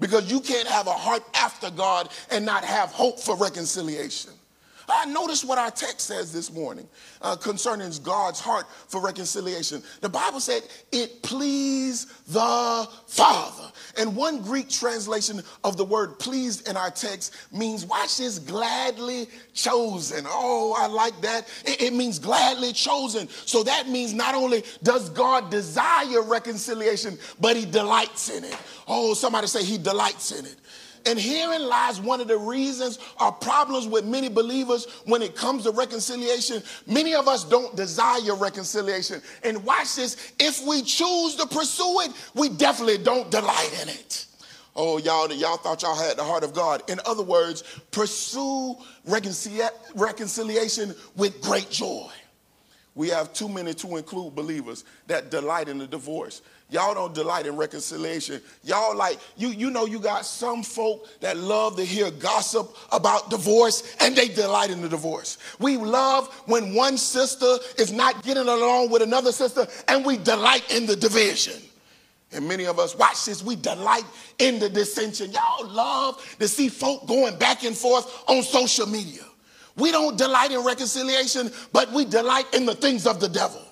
Because 0.00 0.30
you 0.30 0.40
can't 0.40 0.66
have 0.68 0.86
a 0.86 0.92
heart 0.92 1.22
after 1.34 1.70
God 1.70 2.08
and 2.30 2.44
not 2.44 2.64
have 2.64 2.90
hope 2.90 3.20
for 3.20 3.36
reconciliation. 3.36 4.32
I 4.88 5.06
notice 5.06 5.44
what 5.44 5.58
our 5.58 5.70
text 5.70 6.00
says 6.00 6.32
this 6.32 6.52
morning 6.52 6.88
uh, 7.22 7.36
concerning 7.36 7.90
God's 8.02 8.40
heart 8.40 8.66
for 8.88 9.00
reconciliation. 9.00 9.82
The 10.00 10.08
Bible 10.08 10.40
said 10.40 10.62
it 10.92 11.22
pleased 11.22 12.08
the 12.32 12.88
Father. 13.06 13.70
And 13.98 14.16
one 14.16 14.42
Greek 14.42 14.68
translation 14.68 15.42
of 15.62 15.76
the 15.76 15.84
word 15.84 16.18
pleased 16.18 16.68
in 16.68 16.76
our 16.76 16.90
text 16.90 17.34
means, 17.52 17.86
watch 17.86 18.18
this, 18.18 18.38
gladly 18.38 19.28
chosen. 19.52 20.24
Oh, 20.26 20.74
I 20.76 20.86
like 20.86 21.20
that. 21.22 21.48
It, 21.64 21.82
it 21.82 21.92
means 21.92 22.18
gladly 22.18 22.72
chosen. 22.72 23.28
So 23.28 23.62
that 23.64 23.88
means 23.88 24.12
not 24.12 24.34
only 24.34 24.64
does 24.82 25.10
God 25.10 25.50
desire 25.50 26.22
reconciliation, 26.22 27.18
but 27.40 27.56
he 27.56 27.64
delights 27.64 28.30
in 28.30 28.44
it. 28.44 28.56
Oh, 28.86 29.14
somebody 29.14 29.46
say 29.46 29.64
he 29.64 29.78
delights 29.78 30.32
in 30.32 30.44
it. 30.44 30.56
And 31.06 31.18
herein 31.18 31.66
lies 31.68 32.00
one 32.00 32.20
of 32.20 32.28
the 32.28 32.38
reasons 32.38 32.98
or 33.20 33.30
problems 33.30 33.86
with 33.86 34.04
many 34.06 34.28
believers 34.28 34.86
when 35.04 35.20
it 35.20 35.36
comes 35.36 35.64
to 35.64 35.70
reconciliation. 35.70 36.62
Many 36.86 37.14
of 37.14 37.28
us 37.28 37.44
don't 37.44 37.76
desire 37.76 38.34
reconciliation. 38.34 39.20
And 39.42 39.62
watch 39.64 39.96
this 39.96 40.32
if 40.38 40.66
we 40.66 40.82
choose 40.82 41.36
to 41.36 41.46
pursue 41.46 42.00
it, 42.00 42.12
we 42.34 42.48
definitely 42.48 42.98
don't 42.98 43.30
delight 43.30 43.78
in 43.82 43.88
it. 43.90 44.26
Oh, 44.76 44.98
y'all, 44.98 45.32
y'all 45.32 45.56
thought 45.56 45.82
y'all 45.82 45.94
had 45.94 46.16
the 46.16 46.24
heart 46.24 46.42
of 46.42 46.52
God. 46.52 46.82
In 46.90 46.98
other 47.06 47.22
words, 47.22 47.62
pursue 47.92 48.76
reconciliation 49.04 50.94
with 51.16 51.40
great 51.40 51.70
joy. 51.70 52.10
We 52.96 53.08
have 53.08 53.32
too 53.32 53.48
many 53.48 53.74
to 53.74 53.96
include 53.96 54.34
believers 54.34 54.84
that 55.06 55.30
delight 55.30 55.68
in 55.68 55.78
the 55.78 55.86
divorce. 55.86 56.42
Y'all 56.74 56.92
don't 56.92 57.14
delight 57.14 57.46
in 57.46 57.54
reconciliation. 57.54 58.42
Y'all 58.64 58.96
like, 58.96 59.20
you, 59.36 59.50
you 59.50 59.70
know, 59.70 59.86
you 59.86 60.00
got 60.00 60.26
some 60.26 60.64
folk 60.64 61.06
that 61.20 61.36
love 61.36 61.76
to 61.76 61.84
hear 61.84 62.10
gossip 62.10 62.76
about 62.90 63.30
divorce 63.30 63.94
and 64.00 64.16
they 64.16 64.26
delight 64.26 64.70
in 64.70 64.82
the 64.82 64.88
divorce. 64.88 65.38
We 65.60 65.76
love 65.76 66.26
when 66.46 66.74
one 66.74 66.98
sister 66.98 67.58
is 67.78 67.92
not 67.92 68.24
getting 68.24 68.48
along 68.48 68.90
with 68.90 69.02
another 69.02 69.30
sister 69.30 69.68
and 69.86 70.04
we 70.04 70.16
delight 70.16 70.68
in 70.74 70.84
the 70.84 70.96
division. 70.96 71.62
And 72.32 72.48
many 72.48 72.66
of 72.66 72.80
us, 72.80 72.98
watch 72.98 73.24
this, 73.24 73.40
we 73.40 73.54
delight 73.54 74.04
in 74.40 74.58
the 74.58 74.68
dissension. 74.68 75.30
Y'all 75.30 75.68
love 75.68 76.36
to 76.40 76.48
see 76.48 76.68
folk 76.68 77.06
going 77.06 77.38
back 77.38 77.62
and 77.62 77.76
forth 77.76 78.24
on 78.26 78.42
social 78.42 78.88
media. 78.88 79.22
We 79.76 79.92
don't 79.92 80.18
delight 80.18 80.50
in 80.50 80.64
reconciliation, 80.64 81.52
but 81.72 81.92
we 81.92 82.04
delight 82.04 82.52
in 82.52 82.66
the 82.66 82.74
things 82.74 83.06
of 83.06 83.20
the 83.20 83.28
devil. 83.28 83.64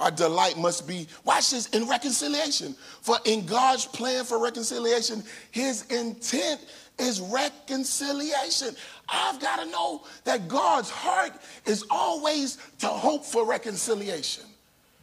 Our 0.00 0.10
delight 0.10 0.58
must 0.58 0.88
be, 0.88 1.06
watch 1.24 1.50
this, 1.50 1.66
in 1.68 1.88
reconciliation. 1.88 2.74
For 3.02 3.18
in 3.24 3.46
God's 3.46 3.86
plan 3.86 4.24
for 4.24 4.38
reconciliation, 4.42 5.22
his 5.50 5.82
intent 5.86 6.60
is 6.98 7.20
reconciliation. 7.20 8.74
I've 9.08 9.40
got 9.40 9.60
to 9.60 9.66
know 9.70 10.04
that 10.24 10.48
God's 10.48 10.90
heart 10.90 11.32
is 11.66 11.84
always 11.90 12.58
to 12.78 12.86
hope 12.86 13.24
for 13.24 13.46
reconciliation. 13.46 14.44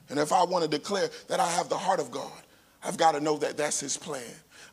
And 0.10 0.20
if 0.20 0.34
I 0.34 0.44
want 0.44 0.64
to 0.64 0.70
declare 0.70 1.10
that 1.28 1.40
I 1.40 1.50
have 1.52 1.70
the 1.70 1.78
heart 1.78 2.00
of 2.00 2.12
God, 2.12 2.32
I've 2.84 2.98
got 2.98 3.14
to 3.14 3.20
know 3.20 3.38
that 3.38 3.58
that's 3.58 3.80
his 3.80 3.98
plan. 3.98 4.24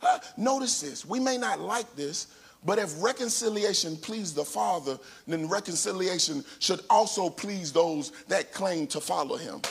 Uh, 0.01 0.19
notice 0.35 0.81
this. 0.81 1.05
We 1.05 1.19
may 1.19 1.37
not 1.37 1.59
like 1.59 1.95
this, 1.95 2.27
but 2.65 2.79
if 2.79 3.01
reconciliation 3.01 3.97
pleased 3.97 4.35
the 4.35 4.43
Father, 4.43 4.97
then 5.27 5.47
reconciliation 5.47 6.43
should 6.59 6.81
also 6.89 7.29
please 7.29 7.71
those 7.71 8.11
that 8.27 8.51
claim 8.51 8.87
to 8.87 8.99
follow 8.99 9.37
him. 9.37 9.61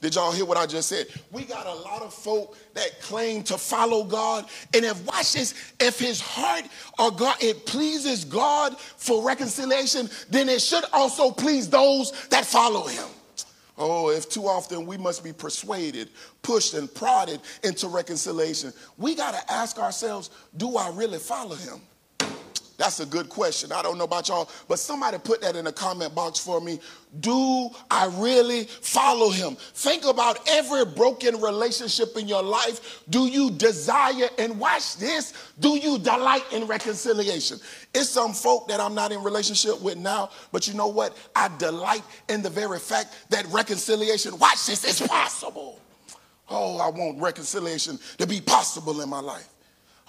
Did 0.00 0.14
y'all 0.14 0.32
hear 0.32 0.46
what 0.46 0.56
I 0.56 0.64
just 0.64 0.88
said? 0.88 1.08
We 1.30 1.44
got 1.44 1.66
a 1.66 1.74
lot 1.74 2.00
of 2.00 2.14
folk 2.14 2.56
that 2.72 3.02
claim 3.02 3.42
to 3.44 3.58
follow 3.58 4.02
God. 4.02 4.46
And 4.72 4.84
if, 4.84 5.04
watch 5.06 5.34
this, 5.34 5.54
if 5.78 5.98
his 5.98 6.20
heart 6.20 6.64
or 6.98 7.10
God, 7.10 7.36
it 7.42 7.66
pleases 7.66 8.24
God 8.24 8.78
for 8.78 9.22
reconciliation, 9.22 10.08
then 10.30 10.48
it 10.48 10.62
should 10.62 10.84
also 10.94 11.30
please 11.30 11.68
those 11.68 12.12
that 12.28 12.46
follow 12.46 12.86
him. 12.86 13.06
Oh, 13.76 14.10
if 14.10 14.28
too 14.28 14.46
often 14.46 14.86
we 14.86 14.96
must 14.96 15.22
be 15.22 15.32
persuaded, 15.32 16.10
pushed, 16.42 16.74
and 16.74 16.92
prodded 16.94 17.40
into 17.62 17.88
reconciliation, 17.88 18.72
we 18.96 19.14
got 19.14 19.34
to 19.34 19.52
ask 19.52 19.78
ourselves 19.78 20.30
do 20.56 20.76
I 20.76 20.90
really 20.90 21.18
follow 21.18 21.56
him? 21.56 21.80
That's 22.80 22.98
a 23.00 23.04
good 23.04 23.28
question. 23.28 23.72
I 23.72 23.82
don't 23.82 23.98
know 23.98 24.04
about 24.04 24.28
y'all, 24.28 24.48
but 24.66 24.78
somebody 24.78 25.18
put 25.18 25.42
that 25.42 25.54
in 25.54 25.66
the 25.66 25.72
comment 25.72 26.14
box 26.14 26.40
for 26.40 26.62
me. 26.62 26.80
Do 27.20 27.68
I 27.90 28.06
really 28.14 28.64
follow 28.64 29.28
him? 29.28 29.54
Think 29.74 30.06
about 30.06 30.38
every 30.48 30.86
broken 30.86 31.38
relationship 31.42 32.16
in 32.16 32.26
your 32.26 32.42
life. 32.42 33.02
Do 33.10 33.26
you 33.26 33.50
desire, 33.50 34.30
and 34.38 34.58
watch 34.58 34.96
this, 34.96 35.34
do 35.58 35.76
you 35.76 35.98
delight 35.98 36.50
in 36.52 36.66
reconciliation? 36.66 37.58
It's 37.92 38.08
some 38.08 38.32
folk 38.32 38.66
that 38.68 38.80
I'm 38.80 38.94
not 38.94 39.12
in 39.12 39.22
relationship 39.22 39.82
with 39.82 39.98
now, 39.98 40.30
but 40.50 40.66
you 40.66 40.72
know 40.72 40.88
what? 40.88 41.14
I 41.36 41.50
delight 41.58 42.02
in 42.30 42.40
the 42.40 42.48
very 42.48 42.78
fact 42.78 43.14
that 43.28 43.44
reconciliation, 43.48 44.38
watch 44.38 44.66
this, 44.66 44.84
is 44.84 45.06
possible. 45.06 45.78
Oh, 46.48 46.78
I 46.78 46.88
want 46.88 47.20
reconciliation 47.20 47.98
to 48.16 48.26
be 48.26 48.40
possible 48.40 49.02
in 49.02 49.10
my 49.10 49.20
life. 49.20 49.50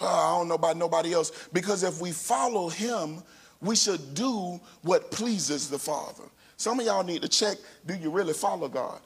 Uh, 0.01 0.07
I 0.07 0.37
don't 0.37 0.47
know 0.47 0.55
about 0.55 0.77
nobody 0.77 1.13
else. 1.13 1.31
Because 1.53 1.83
if 1.83 2.01
we 2.01 2.11
follow 2.11 2.69
him, 2.69 3.21
we 3.61 3.75
should 3.75 4.13
do 4.13 4.59
what 4.81 5.11
pleases 5.11 5.69
the 5.69 5.77
Father. 5.77 6.23
Some 6.57 6.79
of 6.79 6.85
y'all 6.85 7.03
need 7.03 7.21
to 7.21 7.27
check 7.27 7.57
do 7.85 7.95
you 7.95 8.09
really 8.09 8.33
follow 8.33 8.67
God? 8.67 8.99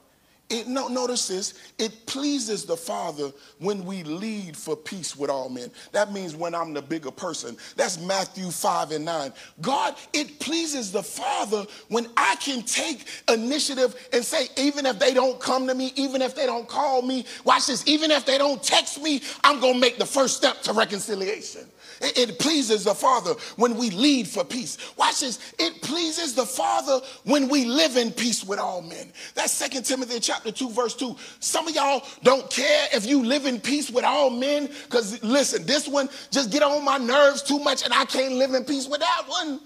It, 0.48 0.68
no, 0.68 0.86
notice 0.86 1.26
this. 1.26 1.54
It 1.76 2.06
pleases 2.06 2.64
the 2.64 2.76
Father 2.76 3.32
when 3.58 3.84
we 3.84 4.04
lead 4.04 4.56
for 4.56 4.76
peace 4.76 5.16
with 5.16 5.28
all 5.28 5.48
men. 5.48 5.72
That 5.90 6.12
means 6.12 6.36
when 6.36 6.54
I'm 6.54 6.72
the 6.72 6.82
bigger 6.82 7.10
person. 7.10 7.56
That's 7.74 7.98
Matthew 7.98 8.52
5 8.52 8.92
and 8.92 9.04
9. 9.04 9.32
God, 9.60 9.96
it 10.12 10.38
pleases 10.38 10.92
the 10.92 11.02
Father 11.02 11.66
when 11.88 12.06
I 12.16 12.36
can 12.36 12.62
take 12.62 13.06
initiative 13.28 14.08
and 14.12 14.24
say, 14.24 14.46
even 14.56 14.86
if 14.86 15.00
they 15.00 15.12
don't 15.12 15.40
come 15.40 15.66
to 15.66 15.74
me, 15.74 15.92
even 15.96 16.22
if 16.22 16.36
they 16.36 16.46
don't 16.46 16.68
call 16.68 17.02
me, 17.02 17.24
watch 17.44 17.66
this, 17.66 17.86
even 17.88 18.12
if 18.12 18.24
they 18.24 18.38
don't 18.38 18.62
text 18.62 19.02
me, 19.02 19.22
I'm 19.42 19.58
going 19.58 19.74
to 19.74 19.80
make 19.80 19.98
the 19.98 20.06
first 20.06 20.36
step 20.36 20.62
to 20.62 20.72
reconciliation. 20.72 21.66
It, 22.00 22.38
pleases 22.38 22.84
the 22.84 22.94
Father 22.94 23.32
when 23.56 23.76
we 23.76 23.90
lead 23.90 24.28
for 24.28 24.44
peace. 24.44 24.76
Watch 24.96 25.20
this. 25.20 25.54
It 25.58 25.80
pleases 25.82 26.34
the 26.34 26.44
Father 26.44 27.00
when 27.24 27.48
we 27.48 27.64
live 27.64 27.96
in 27.96 28.12
peace 28.12 28.44
with 28.44 28.58
all 28.58 28.82
men. 28.82 29.10
That's 29.34 29.52
Second 29.52 29.84
Timothy 29.84 30.20
chapter 30.20 30.35
2, 30.44 30.70
verse 30.70 30.94
2. 30.94 31.16
Some 31.40 31.68
of 31.68 31.74
y'all 31.74 32.02
don't 32.22 32.48
care 32.50 32.88
if 32.92 33.06
you 33.06 33.24
live 33.24 33.46
in 33.46 33.60
peace 33.60 33.90
with 33.90 34.04
all 34.04 34.30
men, 34.30 34.66
because 34.84 35.22
listen, 35.22 35.64
this 35.66 35.88
one 35.88 36.08
just 36.30 36.50
get 36.50 36.62
on 36.62 36.84
my 36.84 36.98
nerves 36.98 37.42
too 37.42 37.58
much 37.58 37.84
and 37.84 37.92
I 37.92 38.04
can't 38.04 38.34
live 38.34 38.54
in 38.54 38.64
peace 38.64 38.88
with 38.88 39.00
that 39.00 39.22
one. 39.26 39.60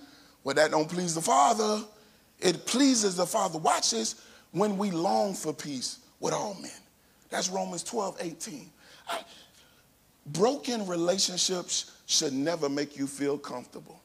Well, 0.45 0.55
that 0.55 0.71
don't 0.71 0.89
please 0.89 1.15
the 1.15 1.21
Father. 1.21 1.85
It 2.39 2.67
pleases 2.67 3.17
the 3.17 3.27
Father. 3.27 3.59
Watch 3.59 3.91
this 3.91 4.23
when 4.53 4.79
we 4.79 4.91
long 4.91 5.35
for 5.35 5.53
peace 5.53 5.99
with 6.19 6.33
all 6.33 6.55
men. 6.55 6.71
That's 7.29 7.49
Romans 7.49 7.83
12, 7.85 8.17
18. 8.21 8.71
I, 9.09 9.21
broken 10.27 10.87
relationships 10.87 11.93
should 12.07 12.33
never 12.33 12.69
make 12.69 12.97
you 12.97 13.07
feel 13.07 13.39
comfortable. 13.39 14.01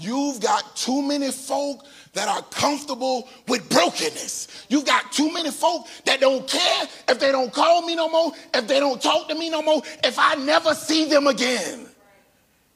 You've 0.00 0.40
got 0.40 0.74
too 0.76 1.02
many 1.02 1.30
folk 1.30 1.84
that 2.14 2.26
are 2.26 2.42
comfortable 2.50 3.28
with 3.46 3.68
brokenness. 3.68 4.66
You've 4.68 4.86
got 4.86 5.12
too 5.12 5.32
many 5.32 5.50
folk 5.50 5.86
that 6.06 6.20
don't 6.20 6.48
care 6.48 6.88
if 7.08 7.20
they 7.20 7.30
don't 7.30 7.52
call 7.52 7.82
me 7.82 7.94
no 7.94 8.08
more, 8.08 8.32
if 8.54 8.66
they 8.66 8.80
don't 8.80 9.00
talk 9.00 9.28
to 9.28 9.34
me 9.34 9.50
no 9.50 9.62
more, 9.62 9.82
if 10.02 10.18
I 10.18 10.34
never 10.36 10.74
see 10.74 11.04
them 11.04 11.26
again. 11.26 11.86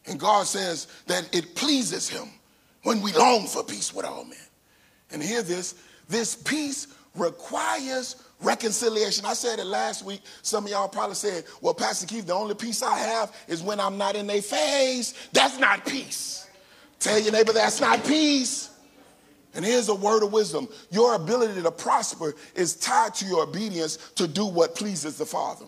And 0.06 0.20
God 0.20 0.46
says 0.46 0.86
that 1.06 1.34
it 1.34 1.54
pleases 1.54 2.08
Him 2.08 2.28
when 2.82 3.00
we 3.00 3.12
long 3.12 3.46
for 3.46 3.64
peace 3.64 3.92
with 3.94 4.04
all 4.04 4.24
men. 4.24 4.38
And 5.10 5.22
hear 5.22 5.42
this 5.42 5.74
this 6.08 6.36
peace 6.36 6.88
requires 7.14 8.16
Reconciliation. 8.40 9.24
I 9.24 9.32
said 9.32 9.58
it 9.58 9.64
last 9.64 10.04
week. 10.04 10.20
Some 10.42 10.64
of 10.64 10.70
y'all 10.70 10.88
probably 10.88 11.14
said, 11.14 11.44
well, 11.62 11.72
Pastor 11.72 12.06
Keith, 12.06 12.26
the 12.26 12.34
only 12.34 12.54
peace 12.54 12.82
I 12.82 12.98
have 12.98 13.34
is 13.48 13.62
when 13.62 13.80
I'm 13.80 13.96
not 13.96 14.16
in 14.16 14.26
their 14.26 14.42
face. 14.42 15.14
That's 15.32 15.58
not 15.58 15.86
peace. 15.86 16.43
Tell 17.04 17.18
your 17.18 17.32
neighbor 17.32 17.52
that's 17.52 17.82
not 17.82 18.02
peace. 18.02 18.70
And 19.54 19.62
here's 19.62 19.90
a 19.90 19.94
word 19.94 20.22
of 20.22 20.32
wisdom 20.32 20.66
your 20.90 21.14
ability 21.14 21.60
to 21.60 21.70
prosper 21.70 22.34
is 22.54 22.76
tied 22.76 23.14
to 23.16 23.26
your 23.26 23.42
obedience 23.42 23.98
to 24.14 24.26
do 24.26 24.46
what 24.46 24.74
pleases 24.74 25.18
the 25.18 25.26
Father. 25.26 25.66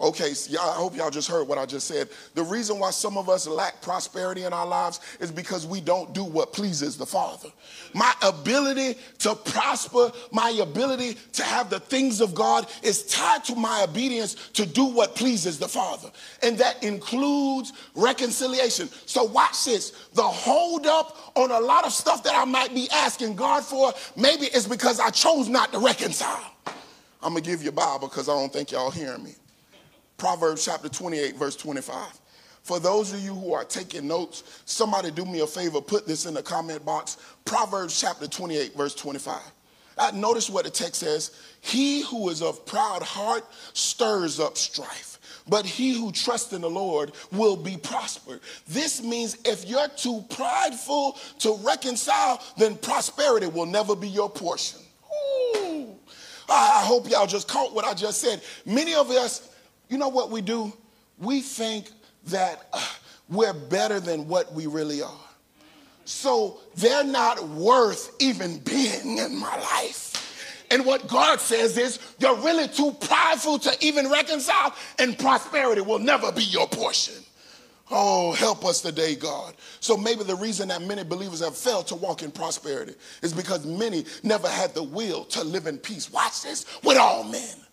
Okay, 0.00 0.34
so 0.34 0.60
I 0.60 0.72
hope 0.72 0.96
y'all 0.96 1.08
just 1.08 1.30
heard 1.30 1.46
what 1.46 1.56
I 1.56 1.66
just 1.66 1.86
said. 1.86 2.08
The 2.34 2.42
reason 2.42 2.80
why 2.80 2.90
some 2.90 3.16
of 3.16 3.28
us 3.28 3.46
lack 3.46 3.80
prosperity 3.80 4.42
in 4.42 4.52
our 4.52 4.66
lives 4.66 4.98
is 5.20 5.30
because 5.30 5.68
we 5.68 5.80
don't 5.80 6.12
do 6.12 6.24
what 6.24 6.52
pleases 6.52 6.96
the 6.96 7.06
Father. 7.06 7.48
My 7.94 8.12
ability 8.22 8.98
to 9.20 9.36
prosper, 9.36 10.10
my 10.32 10.50
ability 10.60 11.16
to 11.34 11.44
have 11.44 11.70
the 11.70 11.78
things 11.78 12.20
of 12.20 12.34
God 12.34 12.66
is 12.82 13.04
tied 13.06 13.44
to 13.44 13.54
my 13.54 13.84
obedience 13.88 14.34
to 14.54 14.66
do 14.66 14.84
what 14.84 15.14
pleases 15.14 15.60
the 15.60 15.68
Father. 15.68 16.10
And 16.42 16.58
that 16.58 16.82
includes 16.82 17.72
reconciliation. 17.94 18.88
So 19.06 19.22
watch 19.22 19.64
this. 19.64 19.92
The 20.14 20.24
hold 20.24 20.88
up 20.88 21.16
on 21.36 21.52
a 21.52 21.60
lot 21.60 21.86
of 21.86 21.92
stuff 21.92 22.24
that 22.24 22.34
I 22.34 22.44
might 22.44 22.74
be 22.74 22.88
asking 22.92 23.36
God 23.36 23.64
for, 23.64 23.92
maybe 24.16 24.46
it's 24.46 24.66
because 24.66 24.98
I 24.98 25.10
chose 25.10 25.48
not 25.48 25.72
to 25.72 25.78
reconcile. 25.78 26.50
I'm 27.22 27.32
gonna 27.32 27.42
give 27.42 27.62
you 27.62 27.68
a 27.68 27.72
Bible 27.72 28.08
because 28.08 28.28
I 28.28 28.32
don't 28.32 28.52
think 28.52 28.72
y'all 28.72 28.90
hearing 28.90 29.22
me. 29.22 29.36
Proverbs 30.24 30.64
chapter 30.64 30.88
28, 30.88 31.36
verse 31.36 31.54
25. 31.54 32.18
For 32.62 32.80
those 32.80 33.12
of 33.12 33.20
you 33.20 33.34
who 33.34 33.52
are 33.52 33.62
taking 33.62 34.08
notes, 34.08 34.62
somebody 34.64 35.10
do 35.10 35.26
me 35.26 35.40
a 35.40 35.46
favor, 35.46 35.82
put 35.82 36.06
this 36.06 36.24
in 36.24 36.32
the 36.32 36.42
comment 36.42 36.82
box. 36.82 37.18
Proverbs 37.44 38.00
chapter 38.00 38.26
28, 38.26 38.74
verse 38.74 38.94
25. 38.94 39.38
Uh, 39.98 40.12
notice 40.14 40.48
what 40.48 40.64
the 40.64 40.70
text 40.70 41.02
says 41.02 41.38
He 41.60 42.00
who 42.04 42.30
is 42.30 42.40
of 42.40 42.64
proud 42.64 43.02
heart 43.02 43.44
stirs 43.74 44.40
up 44.40 44.56
strife, 44.56 45.18
but 45.46 45.66
he 45.66 45.92
who 45.92 46.10
trusts 46.10 46.54
in 46.54 46.62
the 46.62 46.70
Lord 46.70 47.12
will 47.30 47.58
be 47.58 47.76
prospered. 47.76 48.40
This 48.66 49.02
means 49.02 49.36
if 49.44 49.66
you're 49.66 49.88
too 49.88 50.24
prideful 50.30 51.18
to 51.40 51.58
reconcile, 51.62 52.42
then 52.56 52.76
prosperity 52.76 53.46
will 53.46 53.66
never 53.66 53.94
be 53.94 54.08
your 54.08 54.30
portion. 54.30 54.80
Ooh. 55.58 55.88
I 56.48 56.82
hope 56.82 57.10
y'all 57.10 57.26
just 57.26 57.46
caught 57.46 57.74
what 57.74 57.84
I 57.84 57.92
just 57.92 58.22
said. 58.22 58.40
Many 58.64 58.94
of 58.94 59.10
us 59.10 59.50
you 59.88 59.98
know 59.98 60.08
what 60.08 60.30
we 60.30 60.40
do? 60.40 60.72
We 61.18 61.40
think 61.40 61.90
that 62.26 62.68
uh, 62.72 62.86
we're 63.28 63.52
better 63.52 64.00
than 64.00 64.28
what 64.28 64.52
we 64.52 64.66
really 64.66 65.02
are. 65.02 65.10
So 66.04 66.60
they're 66.76 67.04
not 67.04 67.42
worth 67.48 68.14
even 68.20 68.58
being 68.58 69.18
in 69.18 69.36
my 69.36 69.56
life. 69.56 70.66
And 70.70 70.84
what 70.84 71.06
God 71.08 71.40
says 71.40 71.78
is, 71.78 71.98
you're 72.18 72.36
really 72.36 72.68
too 72.68 72.92
prideful 73.00 73.58
to 73.60 73.76
even 73.80 74.10
reconcile, 74.10 74.74
and 74.98 75.18
prosperity 75.18 75.80
will 75.80 75.98
never 75.98 76.32
be 76.32 76.42
your 76.42 76.66
portion. 76.66 77.14
Oh, 77.90 78.32
help 78.32 78.64
us 78.64 78.80
today, 78.80 79.14
God. 79.14 79.54
So 79.80 79.96
maybe 79.96 80.24
the 80.24 80.34
reason 80.36 80.68
that 80.68 80.82
many 80.82 81.04
believers 81.04 81.40
have 81.40 81.56
failed 81.56 81.86
to 81.88 81.94
walk 81.94 82.22
in 82.22 82.30
prosperity 82.30 82.94
is 83.22 83.32
because 83.32 83.66
many 83.66 84.04
never 84.22 84.48
had 84.48 84.74
the 84.74 84.82
will 84.82 85.24
to 85.26 85.44
live 85.44 85.66
in 85.66 85.78
peace. 85.78 86.10
Watch 86.10 86.42
this 86.42 86.64
with 86.82 86.96
all 86.96 87.24
men 87.24 87.63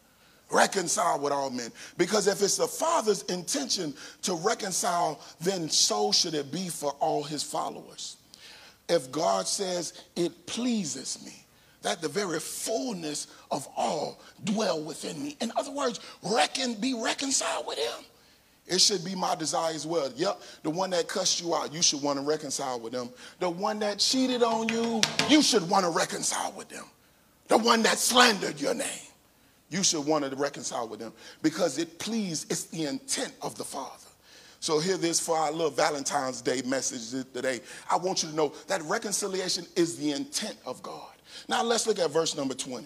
reconcile 0.52 1.20
with 1.20 1.34
all 1.34 1.50
men. 1.50 1.72
Because 1.98 2.28
if 2.28 2.42
it's 2.42 2.58
the 2.58 2.68
Father's 2.68 3.24
intention 3.24 3.94
to 4.24 4.36
reconcile, 4.36 5.20
then 5.40 5.70
so 5.70 6.12
should 6.12 6.34
it 6.34 6.52
be 6.52 6.68
for 6.70 6.92
all 7.00 7.24
his 7.24 7.44
followers. 7.44 8.18
If 8.90 9.12
God 9.12 9.48
says, 9.48 10.04
it 10.16 10.46
pleases 10.46 11.24
me, 11.26 11.34
that 11.82 12.02
the 12.02 12.10
very 12.10 12.40
fullness 12.40 13.28
of 13.50 13.68
all 13.76 14.22
dwell 14.44 14.82
within 14.82 15.22
me. 15.24 15.38
In 15.42 15.52
other 15.56 15.72
words, 15.72 16.00
reckon, 16.22 16.76
be 16.76 16.94
reconciled 16.94 17.66
with 17.66 17.78
him. 17.78 18.06
It 18.68 18.80
should 18.80 19.04
be 19.04 19.16
my 19.16 19.36
desire 19.36 19.74
as 19.74 19.88
well. 19.88 20.12
Yep, 20.16 20.42
the 20.64 20.70
one 20.70 20.92
that 20.92 21.08
cussed 21.08 21.42
you 21.42 21.56
out, 21.56 21.74
you 21.74 21.82
should 21.82 22.02
want 22.02 22.20
to 22.20 22.26
reconcile 22.26 22.80
with 22.80 22.94
them. 22.94 23.10
The 23.40 23.50
one 23.50 23.80
that 23.80 24.00
cheated 24.00 24.44
on 24.44 24.70
you, 24.70 25.02
you 25.28 25.42
should 25.42 25.68
want 25.68 25.86
to 25.86 25.90
reconcile 25.90 26.54
with 26.54 26.70
them. 26.70 26.86
The 27.48 27.58
one 27.58 27.82
that 27.84 27.98
slandered 27.98 28.62
your 28.62 28.74
name 28.74 29.11
you 29.72 29.84
should 29.84 30.06
want 30.06 30.30
to 30.30 30.36
reconcile 30.36 30.88
with 30.88 31.00
them 31.00 31.14
because 31.42 31.78
it 31.78 31.98
please, 31.98 32.46
it's 32.50 32.66
the 32.66 32.86
intent 32.86 33.34
of 33.42 33.58
the 33.58 33.64
Father. 33.64 34.08
So 34.60 34.80
hear 34.80 34.98
this 34.98 35.20
for 35.20 35.36
our 35.36 35.52
little 35.52 35.72
Valentine's 35.72 36.42
Day 36.42 36.62
message 36.64 37.26
today. 37.34 37.62
I 37.90 37.98
want 37.98 38.22
you 38.22 38.30
to 38.30 38.36
know 38.36 38.54
that 38.68 38.84
reconciliation 38.84 39.66
is 39.76 39.98
the 39.98 40.12
intent 40.12 40.58
of 40.68 40.84
God. 40.84 41.10
Now 41.50 41.64
let's 41.64 41.88
look 41.88 41.98
at 41.98 42.12
verse 42.12 42.38
number 42.38 42.54
20. 42.54 42.86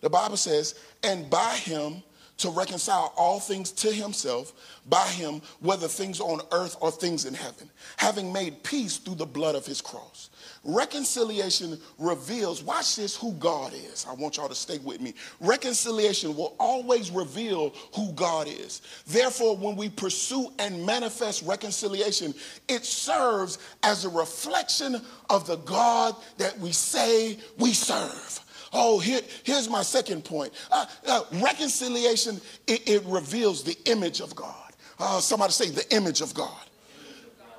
The 0.00 0.08
Bible 0.08 0.38
says, 0.38 0.80
and 1.02 1.28
by 1.28 1.56
him 1.56 2.02
to 2.38 2.48
reconcile 2.50 3.12
all 3.18 3.38
things 3.38 3.70
to 3.70 3.92
himself 3.92 4.80
by 4.88 5.06
him, 5.08 5.42
whether 5.60 5.88
things 5.88 6.20
on 6.20 6.40
earth 6.52 6.76
or 6.80 6.90
things 6.90 7.26
in 7.26 7.34
heaven, 7.34 7.68
having 7.98 8.32
made 8.32 8.62
peace 8.62 8.96
through 8.96 9.16
the 9.16 9.26
blood 9.26 9.54
of 9.54 9.66
his 9.66 9.82
cross. 9.82 10.29
Reconciliation 10.62 11.78
reveals, 11.98 12.62
watch 12.62 12.96
this, 12.96 13.16
who 13.16 13.32
God 13.32 13.72
is. 13.72 14.04
I 14.08 14.12
want 14.12 14.36
y'all 14.36 14.48
to 14.48 14.54
stay 14.54 14.76
with 14.78 15.00
me. 15.00 15.14
Reconciliation 15.40 16.36
will 16.36 16.54
always 16.60 17.10
reveal 17.10 17.70
who 17.94 18.12
God 18.12 18.46
is. 18.46 18.82
Therefore, 19.06 19.56
when 19.56 19.74
we 19.74 19.88
pursue 19.88 20.52
and 20.58 20.84
manifest 20.84 21.42
reconciliation, 21.44 22.34
it 22.68 22.84
serves 22.84 23.58
as 23.82 24.04
a 24.04 24.10
reflection 24.10 25.00
of 25.30 25.46
the 25.46 25.56
God 25.56 26.14
that 26.36 26.58
we 26.58 26.72
say 26.72 27.38
we 27.56 27.72
serve. 27.72 28.40
Oh, 28.72 28.98
here, 28.98 29.22
here's 29.44 29.68
my 29.68 29.82
second 29.82 30.24
point. 30.24 30.52
Uh, 30.70 30.84
uh, 31.06 31.22
reconciliation, 31.42 32.40
it, 32.66 32.88
it, 32.88 33.02
reveals 33.04 33.64
the 33.64 33.76
image 33.86 34.20
of 34.20 34.34
God. 34.36 34.72
Uh, 34.98 35.20
somebody 35.20 35.52
say 35.52 35.70
the 35.70 35.92
image 35.94 36.20
of 36.20 36.34
God. 36.34 36.69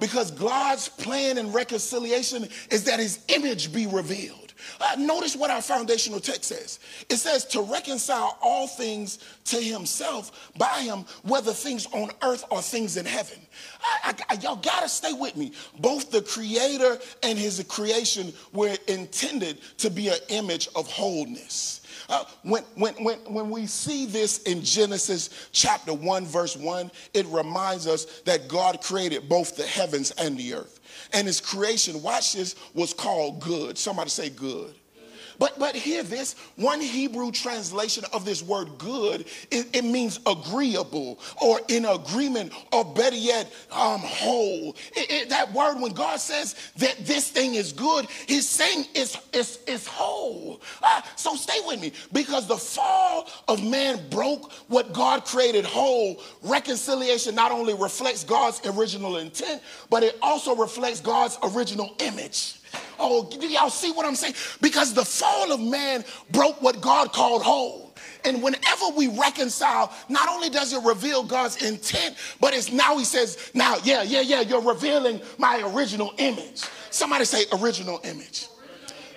Because 0.02 0.32
God's 0.32 0.90
plan 0.90 1.38
in 1.38 1.52
reconciliation 1.52 2.48
is 2.72 2.84
that 2.86 3.00
his 3.00 3.20
image 3.28 3.72
be 3.72 3.86
revealed. 3.86 4.54
Uh, 4.80 4.96
notice 4.98 5.36
what 5.36 5.52
our 5.52 5.62
foundational 5.62 6.20
text 6.20 6.46
says. 6.46 6.80
It 7.08 7.18
says 7.18 7.46
to 7.46 7.62
reconcile 7.62 8.38
all 8.42 8.68
things 8.68 9.20
to 9.46 9.58
himself 9.58 10.52
by 10.58 10.82
him, 10.82 11.06
whether 11.22 11.54
things 11.54 11.86
on 11.94 12.10
earth 12.24 12.44
or 12.50 12.64
things 12.64 12.98
in 12.98 13.06
heaven. 13.06 13.38
I, 14.04 14.16
I, 14.30 14.34
y'all 14.36 14.56
gotta 14.56 14.90
stay 14.90 15.14
with 15.14 15.38
me. 15.38 15.52
Both 15.80 16.10
the 16.10 16.24
creator 16.24 16.98
and 17.22 17.38
his 17.38 17.64
creation 17.68 18.34
were 18.54 18.76
intended 18.88 19.60
to 19.78 19.92
be 19.92 20.08
an 20.08 20.18
image 20.30 20.68
of 20.76 20.88
wholeness. 20.88 21.81
Uh, 22.12 22.26
when, 22.43 22.63
when, 22.76 22.93
when, 22.95 23.17
when 23.34 23.50
we 23.50 23.65
see 23.65 24.06
this 24.06 24.39
in 24.43 24.62
Genesis 24.62 25.50
chapter 25.54 25.93
1, 25.93 26.26
verse 26.26 26.58
1, 26.58 26.91
it 27.13 27.26
reminds 27.28 27.88
us 27.88 28.19
that 28.26 28.50
God 28.50 28.82
created 28.82 29.30
both 29.30 29.56
the 29.56 29.65
heavens 29.65 30.12
and 30.12 30.38
the 30.38 30.54
earth. 30.54 30.82
And 31.13 31.26
his 31.26 31.39
creation, 31.39 32.02
watch 32.02 32.34
this, 32.34 32.56
was 32.74 32.93
called 32.93 33.39
good. 33.39 33.78
Somebody 33.78 34.10
say 34.10 34.30
good 34.30 34.76
But 35.39 35.58
but 35.60 35.76
hear 35.76 36.04
this: 36.04 36.36
one 36.56 36.82
Hebrew 36.82 37.32
translation 37.32 38.04
of 38.13 38.26
this 38.26 38.41
word 38.44 38.78
"good" 38.78 39.26
it, 39.50 39.67
it 39.74 39.84
means 39.84 40.20
agreeable 40.26 41.20
or 41.41 41.60
in 41.67 41.86
agreement, 41.86 42.54
or 42.72 42.86
better 42.86 43.15
yet, 43.15 43.52
um, 43.72 44.00
whole. 44.02 44.76
It, 44.96 45.12
it, 45.12 45.30
that 45.30 45.52
word, 45.54 45.80
when 45.80 45.94
God 45.94 46.20
says 46.20 46.56
that 46.78 46.98
this 47.06 47.30
thing 47.30 47.56
is 47.56 47.72
good, 47.72 48.08
He's 48.28 48.48
saying 48.48 48.86
it's 48.94 49.17
it's, 49.34 49.60
it's 49.67 49.88
whole. 49.88 50.62
Uh, 50.82 51.02
so 51.15 51.36
stay 51.36 51.60
with 51.65 51.82
me, 51.82 51.94
because 52.13 52.48
the 52.48 52.58
fall 52.58 53.30
of 53.48 53.63
man 53.63 54.00
broke 54.10 54.52
what 54.67 54.94
God 54.94 55.26
created 55.26 55.65
whole. 55.65 56.22
Reconciliation 56.44 57.36
not 57.36 57.52
only 57.52 57.74
reflects 57.74 58.24
God's 58.24 58.62
original 58.65 59.17
intent, 59.17 59.62
but 59.89 60.04
it 60.04 60.17
also 60.22 60.56
reflects 60.56 61.00
God's 61.00 61.38
original 61.44 61.96
image. 62.00 62.61
Oh, 62.99 63.29
do 63.29 63.47
y'all 63.47 63.69
see 63.69 63.91
what 63.91 64.05
I'm 64.05 64.15
saying? 64.15 64.36
Because 64.62 64.93
the 64.93 65.05
fall 65.05 65.51
of 65.51 65.60
man 65.60 66.03
broke 66.31 66.62
what 66.62 66.81
God 66.81 67.12
called 67.12 67.41
whole. 67.41 67.93
And 68.23 68.43
whenever 68.43 68.89
we 68.95 69.07
reconcile, 69.07 69.91
not 70.07 70.29
only 70.29 70.49
does 70.49 70.73
it 70.73 70.84
reveal 70.84 71.23
God's 71.23 71.63
intent, 71.63 72.15
but 72.39 72.53
it's 72.53 72.71
now 72.71 72.97
he 72.97 73.03
says, 73.03 73.51
now, 73.53 73.77
yeah, 73.84 74.03
yeah, 74.03 74.21
yeah, 74.21 74.41
you're 74.41 74.62
revealing 74.62 75.21
my 75.38 75.62
original 75.73 76.13
image. 76.17 76.62
Somebody 76.91 77.25
say 77.25 77.45
original 77.60 77.99
image. 78.03 78.47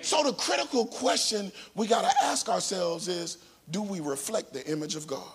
So 0.01 0.23
the 0.23 0.33
critical 0.33 0.85
question 0.85 1.51
we 1.75 1.87
got 1.87 2.09
to 2.09 2.23
ask 2.23 2.49
ourselves 2.49 3.07
is, 3.07 3.37
do 3.71 3.81
we 3.81 3.99
reflect 3.99 4.53
the 4.53 4.65
image 4.67 4.95
of 4.95 5.07
God? 5.07 5.27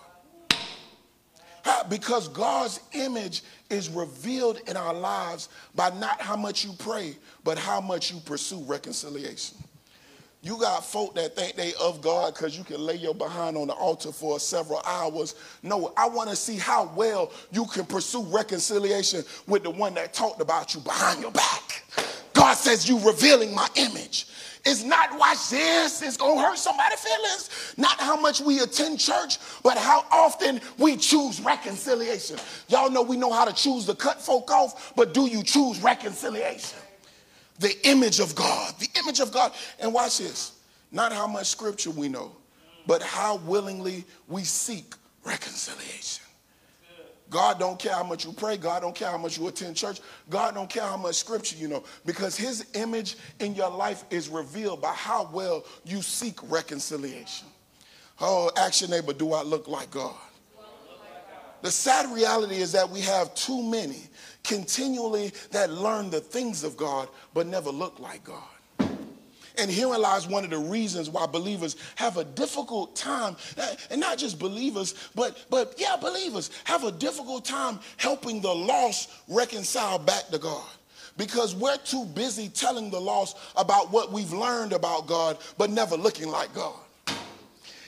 Because 1.88 2.28
God's 2.28 2.80
image 2.92 3.42
is 3.68 3.88
revealed 3.88 4.60
in 4.68 4.76
our 4.76 4.94
lives 4.94 5.48
by 5.74 5.90
not 5.98 6.20
how 6.20 6.36
much 6.36 6.64
you 6.64 6.72
pray, 6.78 7.16
but 7.44 7.58
how 7.58 7.80
much 7.80 8.12
you 8.12 8.20
pursue 8.20 8.62
reconciliation. 8.64 9.56
You 10.42 10.58
got 10.58 10.84
folk 10.84 11.14
that 11.16 11.36
think 11.36 11.54
they 11.56 11.74
of 11.74 12.00
God 12.00 12.32
because 12.32 12.56
you 12.56 12.64
can 12.64 12.80
lay 12.80 12.94
your 12.94 13.14
behind 13.14 13.58
on 13.58 13.66
the 13.66 13.74
altar 13.74 14.10
for 14.10 14.40
several 14.40 14.80
hours. 14.86 15.34
No, 15.62 15.92
I 15.98 16.08
want 16.08 16.30
to 16.30 16.36
see 16.36 16.56
how 16.56 16.90
well 16.96 17.30
you 17.52 17.66
can 17.66 17.84
pursue 17.84 18.22
reconciliation 18.22 19.22
with 19.46 19.64
the 19.64 19.70
one 19.70 19.92
that 19.94 20.14
talked 20.14 20.40
about 20.40 20.74
you 20.74 20.80
behind 20.80 21.20
your 21.20 21.30
back. 21.30 21.84
God 22.32 22.54
says 22.54 22.88
you 22.88 22.98
revealing 23.00 23.54
my 23.54 23.68
image. 23.74 24.28
It's 24.64 24.82
not 24.82 25.18
watch 25.18 25.50
this, 25.50 26.02
it's 26.02 26.16
gonna 26.16 26.40
hurt 26.40 26.58
somebody's 26.58 27.00
feelings. 27.00 27.74
Not 27.76 27.98
how 28.00 28.20
much 28.20 28.40
we 28.40 28.60
attend 28.60 29.00
church, 29.00 29.38
but 29.62 29.78
how 29.78 30.04
often 30.10 30.60
we 30.78 30.96
choose 30.96 31.40
reconciliation. 31.40 32.36
Y'all 32.68 32.90
know 32.90 33.02
we 33.02 33.16
know 33.16 33.32
how 33.32 33.44
to 33.44 33.52
choose 33.52 33.86
to 33.86 33.94
cut 33.94 34.20
folk 34.20 34.50
off, 34.50 34.92
but 34.96 35.14
do 35.14 35.26
you 35.26 35.42
choose 35.42 35.80
reconciliation? 35.80 36.78
The 37.58 37.74
image 37.88 38.20
of 38.20 38.34
God, 38.34 38.74
the 38.78 38.88
image 38.98 39.20
of 39.20 39.32
God. 39.32 39.52
And 39.78 39.92
watch 39.92 40.18
this 40.18 40.52
not 40.92 41.12
how 41.12 41.26
much 41.26 41.46
scripture 41.46 41.90
we 41.90 42.08
know, 42.08 42.32
but 42.86 43.02
how 43.02 43.36
willingly 43.36 44.04
we 44.28 44.42
seek 44.42 44.94
reconciliation. 45.24 46.24
God 47.30 47.60
don't 47.60 47.78
care 47.78 47.94
how 47.94 48.02
much 48.02 48.24
you 48.24 48.32
pray. 48.32 48.56
God 48.56 48.82
don't 48.82 48.94
care 48.94 49.08
how 49.08 49.16
much 49.16 49.38
you 49.38 49.46
attend 49.46 49.76
church. 49.76 50.00
God 50.28 50.54
don't 50.54 50.68
care 50.68 50.82
how 50.82 50.96
much 50.96 51.14
scripture 51.14 51.56
you 51.56 51.68
know 51.68 51.84
because 52.04 52.36
his 52.36 52.66
image 52.74 53.16
in 53.38 53.54
your 53.54 53.70
life 53.70 54.04
is 54.10 54.28
revealed 54.28 54.82
by 54.82 54.92
how 54.92 55.30
well 55.32 55.64
you 55.84 56.02
seek 56.02 56.38
reconciliation. 56.50 57.46
Oh, 58.20 58.50
your 58.80 58.90
neighbor, 58.90 59.12
do 59.12 59.32
I 59.32 59.42
look 59.42 59.68
like 59.68 59.90
God? 59.92 60.16
The 61.62 61.70
sad 61.70 62.12
reality 62.14 62.56
is 62.56 62.72
that 62.72 62.88
we 62.88 63.00
have 63.00 63.34
too 63.34 63.62
many 63.62 64.02
continually 64.42 65.32
that 65.52 65.70
learn 65.70 66.10
the 66.10 66.20
things 66.20 66.64
of 66.64 66.76
God 66.76 67.08
but 67.34 67.46
never 67.46 67.70
look 67.70 68.00
like 68.00 68.24
God. 68.24 68.42
And 69.60 69.70
herein 69.70 70.00
lies 70.00 70.26
one 70.26 70.42
of 70.42 70.48
the 70.48 70.58
reasons 70.58 71.10
why 71.10 71.26
believers 71.26 71.76
have 71.96 72.16
a 72.16 72.24
difficult 72.24 72.96
time, 72.96 73.36
and 73.90 74.00
not 74.00 74.16
just 74.16 74.38
believers, 74.38 74.94
but, 75.14 75.44
but 75.50 75.74
yeah, 75.76 75.96
believers 75.96 76.50
have 76.64 76.84
a 76.84 76.90
difficult 76.90 77.44
time 77.44 77.78
helping 77.98 78.40
the 78.40 78.52
lost 78.52 79.10
reconcile 79.28 79.98
back 79.98 80.28
to 80.28 80.38
God. 80.38 80.66
Because 81.18 81.54
we're 81.54 81.76
too 81.76 82.06
busy 82.06 82.48
telling 82.48 82.90
the 82.90 83.00
lost 83.00 83.36
about 83.54 83.92
what 83.92 84.10
we've 84.10 84.32
learned 84.32 84.72
about 84.72 85.06
God, 85.06 85.36
but 85.58 85.68
never 85.68 85.94
looking 85.94 86.30
like 86.30 86.54
God. 86.54 86.80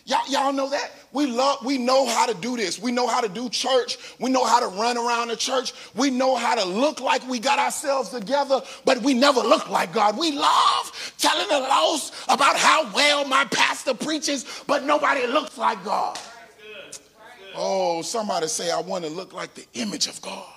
Y'all, 0.05 0.29
y'all 0.29 0.53
know 0.53 0.69
that? 0.69 0.91
We 1.13 1.27
love, 1.27 1.65
we 1.65 1.79
know 1.79 2.07
how 2.07 2.27
to 2.27 2.35
do 2.35 2.57
this. 2.57 2.79
We 2.79 2.91
know 2.91 3.07
how 3.07 3.21
to 3.21 3.29
do 3.29 3.49
church. 3.49 3.99
We 4.19 4.31
know 4.31 4.45
how 4.45 4.59
to 4.59 4.67
run 4.67 4.99
around 4.99 5.29
the 5.29 5.37
church. 5.37 5.73
We 5.95 6.11
know 6.11 6.35
how 6.35 6.57
to 6.57 6.65
look 6.65 7.01
like 7.01 7.27
we 7.29 7.39
got 7.39 7.61
ourselves 7.61 8.09
together, 8.09 8.63
but 8.85 8.99
we 9.03 9.15
never 9.15 9.41
look 9.41 9.69
like 9.71 9.93
God. 9.93 10.19
We 10.19 10.33
love 10.33 11.15
telling 11.19 11.49
the 11.49 11.61
lost 11.61 12.15
about 12.29 12.57
how 12.57 12.93
well 12.93 13.25
my 13.27 13.45
pastor 13.45 13.95
preaches, 13.95 14.65
but 14.67 14.83
nobody 14.85 15.27
looks 15.27 15.57
like 15.57 15.85
God. 15.85 16.19
Oh, 17.55 18.03
somebody 18.03 18.49
say, 18.49 18.73
I 18.73 18.81
want 18.81 19.05
to 19.05 19.11
look 19.11 19.33
like 19.33 19.55
the 19.55 19.67
image 19.75 20.09
of 20.09 20.21
God. 20.21 20.49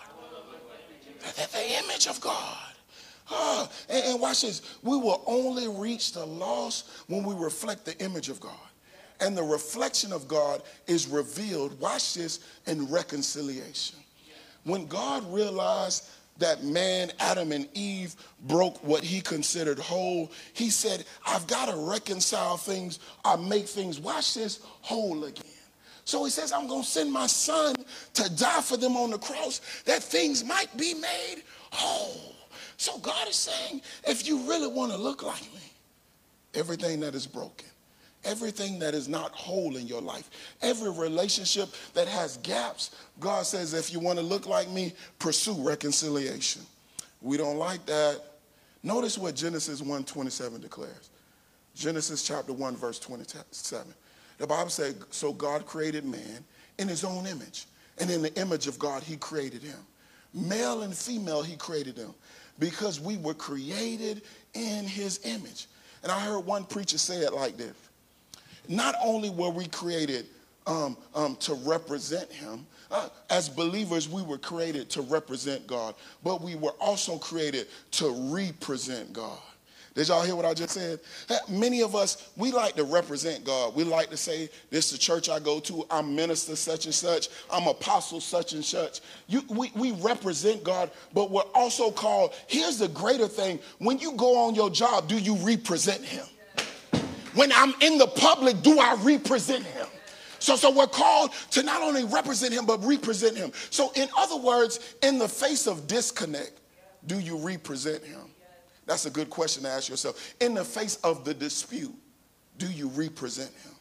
The, 1.19 1.49
the 1.51 1.84
image 1.84 2.08
of 2.08 2.19
God. 2.19 2.58
Oh, 3.29 3.69
and, 3.89 4.05
and 4.05 4.21
watch 4.21 4.41
this. 4.41 4.62
We 4.81 4.97
will 4.97 5.21
only 5.27 5.67
reach 5.67 6.13
the 6.13 6.25
lost 6.25 6.89
when 7.08 7.23
we 7.23 7.36
reflect 7.36 7.86
the 7.86 7.97
image 8.03 8.29
of 8.29 8.39
God 8.39 8.53
and 9.19 9.38
the 9.38 9.43
reflection 9.43 10.12
of 10.12 10.28
God 10.28 10.62
is 10.88 11.08
revealed, 11.08 11.80
watch 11.80 12.15
this, 12.15 12.39
in 12.67 12.89
reconciliation. 12.89 13.97
When 14.63 14.88
God 14.88 15.32
realized 15.32 16.10
that 16.38 16.63
man, 16.63 17.12
Adam 17.19 17.51
and 17.51 17.67
Eve, 17.73 18.15
broke 18.41 18.84
what 18.84 19.04
he 19.04 19.21
considered 19.21 19.80
whole, 19.80 20.32
he 20.54 20.69
said, 20.69 21.06
I've 21.25 21.47
got 21.47 21.69
to 21.69 21.78
reconcile 21.78 22.58
things, 22.58 22.99
I 23.23 23.36
make 23.38 23.67
things, 23.67 23.99
watch 23.99 24.34
this, 24.34 24.60
whole 24.82 25.23
again. 25.23 25.43
So 26.04 26.23
he 26.23 26.30
says, 26.30 26.51
I'm 26.51 26.67
going 26.67 26.84
to 26.84 26.88
send 26.88 27.12
my 27.12 27.25
son 27.28 27.75
to 28.13 28.36
die 28.36 28.62
for 28.62 28.78
them 28.78 28.95
on 28.95 29.12
the 29.12 29.17
cross 29.17 29.60
that 29.86 30.04
things 30.04 30.43
might 30.43 30.75
be 30.78 30.93
made 30.93 31.41
whole. 31.71 32.36
So 32.78 32.97
God 32.99 33.28
is 33.28 33.36
saying, 33.36 33.82
if 34.08 34.28
you 34.28 34.39
really 34.47 34.67
want 34.67 34.91
to 34.91 34.97
look 34.97 35.23
like 35.23 35.41
me, 35.41 35.71
everything 36.54 36.99
that 36.99 37.15
is 37.15 37.25
broken, 37.25 37.67
everything 38.25 38.79
that 38.79 38.93
is 38.93 39.07
not 39.07 39.31
whole 39.31 39.77
in 39.77 39.88
your 39.88 40.01
life, 40.01 40.29
every 40.61 40.91
relationship 40.91 41.69
that 41.93 42.07
has 42.07 42.38
gaps, 42.38 42.95
God 43.19 43.45
says, 43.45 43.73
if 43.73 43.93
you 43.93 43.99
want 43.99 44.19
to 44.19 44.25
look 44.25 44.47
like 44.47 44.69
me, 44.69 44.93
pursue 45.19 45.53
reconciliation. 45.53 46.61
We 47.21 47.38
don't 47.38 47.57
like 47.57 47.85
that. 47.85 48.21
Notice 48.83 49.17
what 49.17 49.35
Genesis 49.35 49.81
1:27 49.81 50.61
declares. 50.61 51.09
Genesis 51.75 52.25
chapter 52.25 52.53
1, 52.53 52.75
verse 52.75 52.99
27. 52.99 53.93
The 54.38 54.47
Bible 54.47 54.69
says, 54.69 54.95
So 55.09 55.33
God 55.33 55.65
created 55.65 56.05
man 56.05 56.43
in 56.77 56.88
his 56.88 57.03
own 57.03 57.25
image, 57.25 57.65
and 57.99 58.09
in 58.09 58.21
the 58.21 58.33
image 58.39 58.67
of 58.67 58.77
God, 58.79 59.03
he 59.03 59.17
created 59.17 59.61
him. 59.61 59.79
Male 60.33 60.83
and 60.83 60.95
female, 60.95 61.41
he 61.41 61.55
created 61.55 61.95
them 61.95 62.13
because 62.59 62.99
we 62.99 63.17
were 63.17 63.33
created 63.33 64.21
in 64.53 64.85
his 64.85 65.19
image. 65.25 65.67
And 66.03 66.11
I 66.11 66.19
heard 66.19 66.39
one 66.45 66.65
preacher 66.65 66.97
say 66.97 67.17
it 67.17 67.33
like 67.33 67.57
this 67.57 67.75
not 68.69 68.95
only 69.04 69.30
were 69.30 69.49
we 69.49 69.67
created 69.67 70.25
um, 70.67 70.97
um, 71.13 71.36
to 71.38 71.54
represent 71.54 72.32
him, 72.32 72.65
uh, 72.91 73.10
as 73.30 73.49
believers, 73.49 74.08
we 74.08 74.21
were 74.21 74.38
created 74.38 74.89
to 74.91 75.01
represent 75.01 75.65
God, 75.67 75.95
but 76.23 76.41
we 76.41 76.56
were 76.56 76.73
also 76.80 77.17
created 77.17 77.67
to 77.91 78.10
represent 78.32 79.12
God. 79.13 79.39
Did 79.95 80.10
y'all 80.10 80.23
hear 80.23 80.36
what 80.36 80.43
I 80.43 80.54
just 80.54 80.73
said? 80.73 80.99
Many 81.47 81.82
of 81.82 81.95
us, 81.95 82.30
we 82.36 82.51
like 82.51 82.75
to 82.75 82.84
represent 82.84 83.45
God. 83.45 83.73
We 83.75 83.86
like 83.86 84.10
to 84.10 84.17
say, 84.17 84.49
this 84.69 84.88
is 84.88 84.91
the 84.91 84.97
church 84.97 85.30
I 85.30 85.39
go 85.39 85.62
to. 85.62 85.86
I'm 85.89 86.13
minister 86.13 86.58
such 86.58 86.84
and 86.84 86.93
such. 86.93 87.30
I'm 87.49 87.67
apostle 87.67 88.19
such 88.19 88.51
and 88.51 88.63
such. 88.63 88.99
You, 89.28 89.43
we, 89.49 89.71
we 89.73 89.91
represent 89.93 90.65
God, 90.65 90.91
but 91.13 91.32
we're 91.32 91.43
also 91.54 91.91
called, 91.91 92.34
here's 92.47 92.78
the 92.78 92.89
greater 92.89 93.30
thing. 93.30 93.58
When 93.78 93.97
you 93.97 94.12
go 94.13 94.38
on 94.45 94.54
your 94.54 94.69
job, 94.69 95.08
do 95.08 95.17
you 95.17 95.36
represent 95.38 96.04
him? 96.04 96.25
When 97.36 97.52
I'm 97.52 97.74
in 97.82 97.98
the 97.98 98.08
public, 98.08 98.62
do 98.62 98.80
I 98.80 98.95
represent 98.95 99.63
him? 99.63 99.88
So, 100.39 100.56
so 100.56 100.71
we're 100.71 100.88
called 100.88 101.32
to 101.52 101.63
not 101.63 101.82
only 101.82 102.04
represent 102.04 102.54
him, 102.54 102.65
but 102.65 102.84
represent 102.84 103.36
him. 103.38 103.52
So, 103.69 103.91
in 103.95 104.08
other 104.17 104.38
words, 104.38 104.95
in 105.02 105.17
the 105.17 105.28
face 105.28 105.67
of 105.67 105.88
disconnect, 105.88 106.60
do 107.08 107.19
you 107.19 107.38
represent 107.38 108.04
him? 108.04 108.21
That's 108.86 109.06
a 109.06 109.10
good 109.10 109.30
question 109.30 109.63
to 109.63 109.69
ask 109.69 109.89
yourself. 109.89 110.36
In 110.39 110.54
the 110.54 110.63
face 110.63 110.98
of 110.98 111.26
the 111.26 111.34
dispute, 111.34 111.93
do 112.58 112.67
you 112.67 112.89
represent 112.89 113.50
him? 113.50 113.71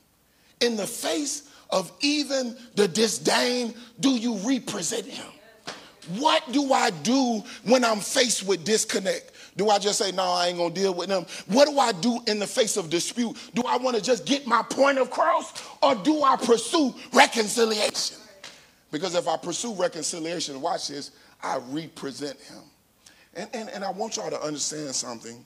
In 0.61 0.77
the 0.77 0.87
face 0.87 1.51
of 1.71 1.93
even 2.01 2.57
the 2.77 2.89
disdain, 2.89 3.75
do 4.01 4.11
you 4.11 4.37
represent 4.39 5.07
him? 5.07 5.27
What 6.17 6.51
do 6.53 6.73
I 6.73 6.91
do 6.91 7.43
when 7.65 7.85
I'm 7.85 8.01
faced 8.01 8.47
with 8.47 8.65
disconnect? 8.65 9.33
Do 9.57 9.71
I 9.71 9.79
just 9.79 9.99
say, 9.99 10.11
no, 10.11 10.25
I 10.25 10.49
ain't 10.49 10.59
gonna 10.59 10.75
deal 10.75 10.95
with 10.95 11.09
them? 11.09 11.27
What 11.47 11.69
do 11.69 11.79
I 11.79 11.93
do 11.93 12.21
in 12.27 12.39
the 12.39 12.47
face 12.47 12.77
of 12.77 12.91
dispute? 12.91 13.37
Do 13.55 13.63
I 13.67 13.77
wanna 13.77 14.01
just 14.01 14.27
get 14.27 14.47
my 14.47 14.63
point 14.63 14.99
across 14.99 15.63
or 15.83 15.95
do 15.95 16.23
I 16.23 16.37
pursue 16.37 16.95
reconciliation? 17.13 18.19
Because 18.91 19.15
if 19.15 19.29
I 19.29 19.37
pursue 19.37 19.75
reconciliation, 19.75 20.61
watch 20.61 20.89
this, 20.89 21.13
I 21.43 21.59
represent 21.71 22.39
him. 22.41 22.63
And, 23.35 23.51
and, 23.53 23.69
and 23.71 23.85
I 23.85 23.91
want 23.91 24.17
y'all 24.17 24.31
to 24.31 24.41
understand 24.41 24.95
something. 24.95 25.45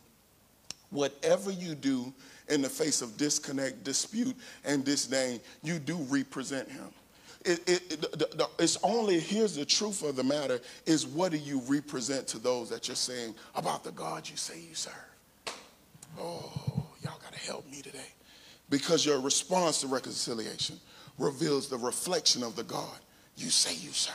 Whatever 0.90 1.50
you 1.50 1.74
do 1.74 2.12
in 2.48 2.62
the 2.62 2.68
face 2.68 3.02
of 3.02 3.16
disconnect, 3.16 3.84
dispute, 3.84 4.36
and 4.64 4.84
disdain, 4.84 5.40
you 5.62 5.78
do 5.78 5.96
represent 6.08 6.70
him. 6.70 6.88
It, 7.48 7.66
it, 7.66 8.00
the, 8.02 8.28
the, 8.36 8.48
it's 8.58 8.76
only, 8.82 9.18
here's 9.18 9.56
the 9.56 9.64
truth 9.64 10.02
of 10.02 10.16
the 10.16 10.22
matter, 10.22 10.60
is 10.84 11.06
what 11.06 11.32
do 11.32 11.38
you 11.38 11.62
represent 11.66 12.26
to 12.28 12.38
those 12.38 12.68
that 12.68 12.88
you're 12.88 12.94
saying 12.94 13.34
about 13.54 13.84
the 13.84 13.90
God 13.92 14.28
you 14.28 14.36
say 14.36 14.60
you 14.60 14.74
serve? 14.74 14.92
Oh, 16.20 16.86
y'all 17.02 17.18
got 17.22 17.32
to 17.32 17.38
help 17.38 17.66
me 17.70 17.80
today. 17.80 18.12
Because 18.68 19.06
your 19.06 19.18
response 19.18 19.80
to 19.80 19.86
reconciliation 19.86 20.78
reveals 21.18 21.68
the 21.70 21.78
reflection 21.78 22.42
of 22.42 22.54
the 22.54 22.64
God 22.64 22.98
you 23.38 23.48
say 23.48 23.74
you 23.74 23.92
serve. 23.92 24.14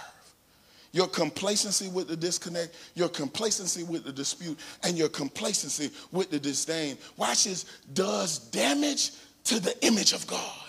Your 0.92 1.08
complacency 1.08 1.88
with 1.88 2.08
the 2.08 2.16
disconnect, 2.16 2.76
your 2.94 3.10
complacency 3.10 3.84
with 3.84 4.04
the 4.04 4.12
dispute, 4.12 4.60
and 4.84 4.96
your 4.96 5.10
complacency 5.10 5.90
with 6.12 6.30
the 6.30 6.40
disdain, 6.40 7.00
watch 7.18 7.46
this, 7.46 7.66
does 7.94 8.38
damage 8.38 9.10
to 9.46 9.60
the 9.60 9.76
image 9.84 10.14
of 10.14 10.28
God. 10.28 10.63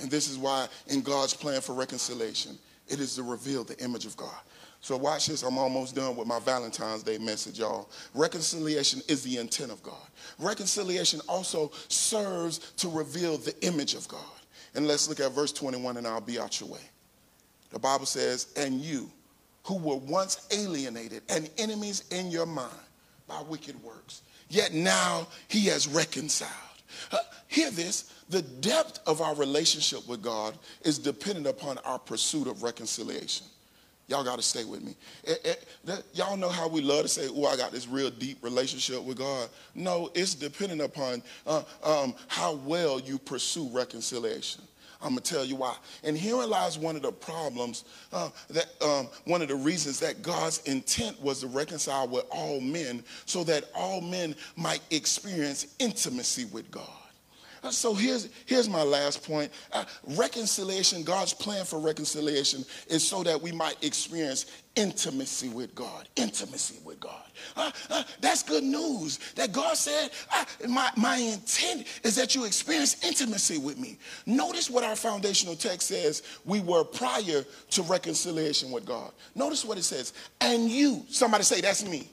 And 0.00 0.10
this 0.10 0.28
is 0.28 0.38
why, 0.38 0.68
in 0.88 1.00
God's 1.00 1.34
plan 1.34 1.60
for 1.60 1.74
reconciliation, 1.74 2.58
it 2.88 3.00
is 3.00 3.16
to 3.16 3.22
reveal 3.22 3.64
the 3.64 3.78
image 3.82 4.06
of 4.06 4.16
God. 4.16 4.40
So, 4.80 4.96
watch 4.96 5.26
this. 5.26 5.42
I'm 5.42 5.58
almost 5.58 5.96
done 5.96 6.16
with 6.16 6.28
my 6.28 6.38
Valentine's 6.38 7.02
Day 7.02 7.18
message, 7.18 7.58
y'all. 7.58 7.90
Reconciliation 8.14 9.02
is 9.08 9.22
the 9.24 9.38
intent 9.38 9.72
of 9.72 9.82
God. 9.82 10.06
Reconciliation 10.38 11.20
also 11.28 11.72
serves 11.88 12.58
to 12.76 12.88
reveal 12.88 13.38
the 13.38 13.54
image 13.66 13.94
of 13.94 14.06
God. 14.06 14.20
And 14.74 14.86
let's 14.86 15.08
look 15.08 15.18
at 15.18 15.32
verse 15.32 15.52
21 15.52 15.96
and 15.96 16.06
I'll 16.06 16.20
be 16.20 16.38
out 16.38 16.60
your 16.60 16.68
way. 16.68 16.80
The 17.70 17.78
Bible 17.78 18.06
says, 18.06 18.52
And 18.56 18.80
you 18.80 19.10
who 19.64 19.76
were 19.76 19.96
once 19.96 20.46
alienated 20.50 21.22
and 21.28 21.50
enemies 21.58 22.04
in 22.10 22.30
your 22.30 22.46
mind 22.46 22.70
by 23.26 23.42
wicked 23.42 23.82
works, 23.82 24.22
yet 24.48 24.72
now 24.72 25.26
he 25.48 25.66
has 25.66 25.88
reconciled. 25.88 26.67
Uh, 27.12 27.18
hear 27.48 27.70
this 27.70 28.12
the 28.28 28.42
depth 28.42 29.00
of 29.06 29.20
our 29.20 29.34
relationship 29.34 30.06
with 30.06 30.22
God 30.22 30.56
is 30.82 30.98
dependent 30.98 31.46
upon 31.46 31.78
our 31.78 31.98
pursuit 31.98 32.46
of 32.46 32.62
reconciliation. 32.62 33.46
Y'all 34.08 34.24
got 34.24 34.36
to 34.36 34.42
stay 34.42 34.64
with 34.64 34.82
me. 34.82 34.94
It, 35.22 35.40
it, 35.44 35.68
that, 35.84 36.02
y'all 36.14 36.36
know 36.36 36.48
how 36.48 36.66
we 36.66 36.80
love 36.80 37.02
to 37.02 37.08
say, 37.08 37.28
oh, 37.30 37.44
I 37.44 37.56
got 37.56 37.72
this 37.72 37.86
real 37.86 38.08
deep 38.08 38.42
relationship 38.42 39.02
with 39.02 39.18
God. 39.18 39.50
No, 39.74 40.10
it's 40.14 40.34
dependent 40.34 40.80
upon 40.80 41.22
uh, 41.46 41.62
um, 41.82 42.14
how 42.26 42.54
well 42.54 42.98
you 42.98 43.18
pursue 43.18 43.68
reconciliation. 43.70 44.62
I'm 45.00 45.10
going 45.10 45.22
to 45.22 45.34
tell 45.34 45.44
you 45.44 45.56
why. 45.56 45.76
And 46.02 46.18
herein 46.18 46.50
lies 46.50 46.78
one 46.78 46.96
of 46.96 47.02
the 47.02 47.12
problems, 47.12 47.84
uh, 48.12 48.30
that 48.50 48.66
um, 48.82 49.08
one 49.24 49.42
of 49.42 49.48
the 49.48 49.54
reasons 49.54 50.00
that 50.00 50.22
God's 50.22 50.58
intent 50.64 51.20
was 51.22 51.40
to 51.40 51.46
reconcile 51.46 52.08
with 52.08 52.24
all 52.30 52.60
men 52.60 53.04
so 53.24 53.44
that 53.44 53.64
all 53.74 54.00
men 54.00 54.34
might 54.56 54.80
experience 54.90 55.74
intimacy 55.78 56.46
with 56.46 56.70
God. 56.70 56.88
So 57.70 57.94
here's, 57.94 58.28
here's 58.46 58.68
my 58.68 58.82
last 58.82 59.26
point. 59.26 59.52
Uh, 59.72 59.84
reconciliation, 60.16 61.02
God's 61.02 61.34
plan 61.34 61.64
for 61.64 61.78
reconciliation 61.78 62.64
is 62.88 63.06
so 63.06 63.22
that 63.22 63.40
we 63.40 63.52
might 63.52 63.82
experience 63.84 64.46
intimacy 64.76 65.48
with 65.48 65.74
God. 65.74 66.08
Intimacy 66.16 66.78
with 66.84 67.00
God. 67.00 67.22
Uh, 67.56 67.70
uh, 67.90 68.02
that's 68.20 68.42
good 68.42 68.64
news. 68.64 69.18
That 69.34 69.52
God 69.52 69.76
said, 69.76 70.10
uh, 70.32 70.44
my, 70.68 70.90
my 70.96 71.16
intent 71.16 71.86
is 72.04 72.16
that 72.16 72.34
you 72.34 72.44
experience 72.44 73.02
intimacy 73.04 73.58
with 73.58 73.78
me. 73.78 73.98
Notice 74.26 74.70
what 74.70 74.84
our 74.84 74.96
foundational 74.96 75.56
text 75.56 75.88
says 75.88 76.22
we 76.44 76.60
were 76.60 76.84
prior 76.84 77.44
to 77.70 77.82
reconciliation 77.82 78.70
with 78.70 78.84
God. 78.84 79.12
Notice 79.34 79.64
what 79.64 79.78
it 79.78 79.84
says. 79.84 80.12
And 80.40 80.70
you, 80.70 81.04
somebody 81.08 81.44
say, 81.44 81.60
that's 81.60 81.84
me 81.84 82.10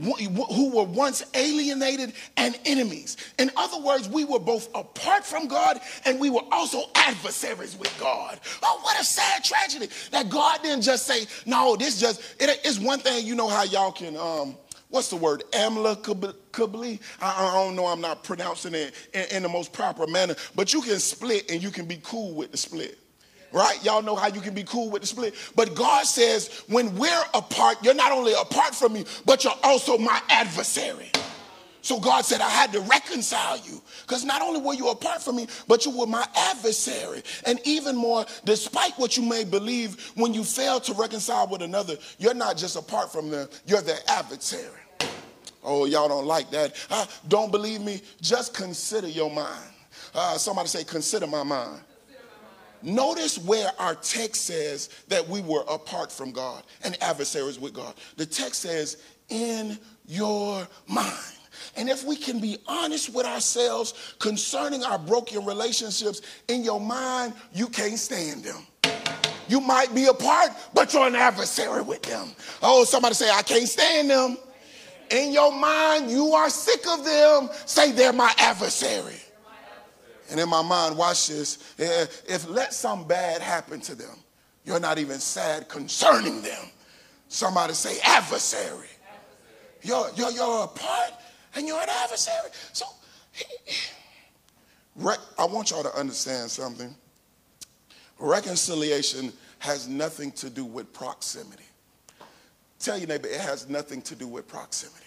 who 0.00 0.70
were 0.70 0.84
once 0.84 1.24
alienated 1.34 2.12
and 2.36 2.58
enemies. 2.64 3.16
In 3.38 3.50
other 3.56 3.80
words, 3.80 4.08
we 4.08 4.24
were 4.24 4.38
both 4.38 4.68
apart 4.74 5.24
from 5.24 5.48
God 5.48 5.80
and 6.04 6.20
we 6.20 6.30
were 6.30 6.42
also 6.52 6.84
adversaries 6.94 7.76
with 7.78 7.96
God. 7.98 8.38
Oh, 8.62 8.78
what 8.82 9.00
a 9.00 9.04
sad 9.04 9.44
tragedy 9.44 9.88
that 10.10 10.28
God 10.28 10.62
didn't 10.62 10.82
just 10.82 11.06
say, 11.06 11.26
no, 11.46 11.76
this 11.76 11.98
just, 11.98 12.20
it 12.40 12.64
is 12.64 12.78
one 12.78 12.98
thing, 12.98 13.26
you 13.26 13.34
know 13.34 13.48
how 13.48 13.62
y'all 13.64 13.92
can, 13.92 14.16
um, 14.16 14.56
what's 14.88 15.08
the 15.08 15.16
word, 15.16 15.44
amicably? 15.54 17.00
I, 17.20 17.48
I 17.48 17.54
don't 17.54 17.76
know, 17.76 17.86
I'm 17.86 18.00
not 18.00 18.22
pronouncing 18.22 18.74
it 18.74 18.94
in, 19.14 19.36
in 19.36 19.42
the 19.42 19.48
most 19.48 19.72
proper 19.72 20.06
manner, 20.06 20.34
but 20.54 20.72
you 20.72 20.82
can 20.82 20.98
split 20.98 21.50
and 21.50 21.62
you 21.62 21.70
can 21.70 21.86
be 21.86 22.00
cool 22.02 22.34
with 22.34 22.50
the 22.50 22.56
split 22.56 22.98
right? 23.56 23.82
Y'all 23.82 24.02
know 24.02 24.14
how 24.14 24.28
you 24.28 24.42
can 24.42 24.52
be 24.52 24.62
cool 24.64 24.90
with 24.90 25.00
the 25.00 25.08
split. 25.08 25.34
But 25.56 25.74
God 25.74 26.04
says, 26.04 26.62
when 26.68 26.94
we're 26.94 27.24
apart, 27.32 27.78
you're 27.82 27.94
not 27.94 28.12
only 28.12 28.34
apart 28.34 28.74
from 28.74 28.92
me, 28.92 29.06
but 29.24 29.44
you're 29.44 29.58
also 29.62 29.96
my 29.96 30.20
adversary. 30.28 31.10
So 31.80 31.98
God 31.98 32.24
said, 32.24 32.40
I 32.42 32.50
had 32.50 32.70
to 32.72 32.80
reconcile 32.80 33.58
you 33.58 33.80
because 34.02 34.24
not 34.24 34.42
only 34.42 34.60
were 34.60 34.74
you 34.74 34.90
apart 34.90 35.22
from 35.22 35.36
me, 35.36 35.46
but 35.68 35.86
you 35.86 35.96
were 35.96 36.06
my 36.06 36.26
adversary. 36.36 37.22
And 37.46 37.58
even 37.64 37.96
more, 37.96 38.26
despite 38.44 38.92
what 38.98 39.16
you 39.16 39.22
may 39.22 39.44
believe, 39.44 40.12
when 40.16 40.34
you 40.34 40.44
fail 40.44 40.78
to 40.80 40.92
reconcile 40.92 41.46
with 41.46 41.62
another, 41.62 41.96
you're 42.18 42.34
not 42.34 42.58
just 42.58 42.76
apart 42.76 43.10
from 43.10 43.30
them, 43.30 43.48
you're 43.66 43.82
their 43.82 44.00
adversary. 44.08 44.80
Oh, 45.64 45.86
y'all 45.86 46.08
don't 46.08 46.26
like 46.26 46.50
that. 46.50 46.74
Uh, 46.90 47.06
don't 47.28 47.50
believe 47.50 47.80
me? 47.80 48.02
Just 48.20 48.52
consider 48.52 49.08
your 49.08 49.30
mind. 49.30 49.70
Uh, 50.14 50.36
somebody 50.36 50.68
say, 50.68 50.84
consider 50.84 51.26
my 51.26 51.42
mind. 51.42 51.80
Notice 52.86 53.36
where 53.36 53.72
our 53.80 53.96
text 53.96 54.46
says 54.46 54.90
that 55.08 55.28
we 55.28 55.40
were 55.40 55.64
apart 55.68 56.12
from 56.12 56.30
God 56.30 56.62
and 56.84 56.96
adversaries 57.02 57.58
with 57.58 57.74
God. 57.74 57.94
The 58.16 58.24
text 58.24 58.62
says, 58.62 59.02
in 59.28 59.76
your 60.06 60.68
mind. 60.86 61.34
And 61.76 61.88
if 61.88 62.04
we 62.04 62.14
can 62.14 62.38
be 62.38 62.58
honest 62.68 63.12
with 63.12 63.26
ourselves 63.26 64.14
concerning 64.20 64.84
our 64.84 65.00
broken 65.00 65.44
relationships, 65.44 66.22
in 66.46 66.62
your 66.62 66.80
mind, 66.80 67.34
you 67.52 67.66
can't 67.66 67.98
stand 67.98 68.44
them. 68.44 68.64
You 69.48 69.60
might 69.60 69.92
be 69.92 70.06
apart, 70.06 70.50
but 70.72 70.94
you're 70.94 71.08
an 71.08 71.16
adversary 71.16 71.82
with 71.82 72.02
them. 72.02 72.30
Oh, 72.62 72.84
somebody 72.84 73.16
say, 73.16 73.28
I 73.30 73.42
can't 73.42 73.68
stand 73.68 74.10
them. 74.10 74.38
In 75.10 75.32
your 75.32 75.52
mind, 75.52 76.08
you 76.08 76.34
are 76.34 76.50
sick 76.50 76.86
of 76.88 77.04
them. 77.04 77.48
Say, 77.64 77.90
they're 77.90 78.12
my 78.12 78.32
adversary. 78.38 79.20
And 80.30 80.40
in 80.40 80.48
my 80.48 80.62
mind, 80.62 80.96
watch 80.96 81.28
this. 81.28 81.74
Eh, 81.78 81.84
eh, 81.84 82.06
if 82.28 82.48
let 82.48 82.72
some 82.72 83.06
bad 83.06 83.40
happen 83.40 83.80
to 83.82 83.94
them, 83.94 84.16
you're 84.64 84.80
not 84.80 84.98
even 84.98 85.18
sad 85.18 85.68
concerning 85.68 86.42
them. 86.42 86.64
Somebody 87.28 87.74
say 87.74 87.98
adversary. 88.04 88.88
You're, 89.82 90.10
you're, 90.16 90.30
you're 90.32 90.64
a 90.64 90.66
part 90.66 91.12
and 91.54 91.66
you're 91.66 91.80
an 91.80 91.88
adversary. 91.88 92.50
So 92.72 92.86
I 95.38 95.44
want 95.44 95.70
y'all 95.70 95.82
to 95.82 95.94
understand 95.96 96.50
something. 96.50 96.94
Reconciliation 98.18 99.32
has 99.58 99.88
nothing 99.88 100.32
to 100.32 100.50
do 100.50 100.64
with 100.64 100.92
proximity. 100.92 101.64
Tell 102.78 102.98
your 102.98 103.08
neighbor, 103.08 103.28
it 103.28 103.40
has 103.40 103.68
nothing 103.68 104.02
to 104.02 104.14
do 104.14 104.26
with 104.26 104.48
proximity. 104.48 105.05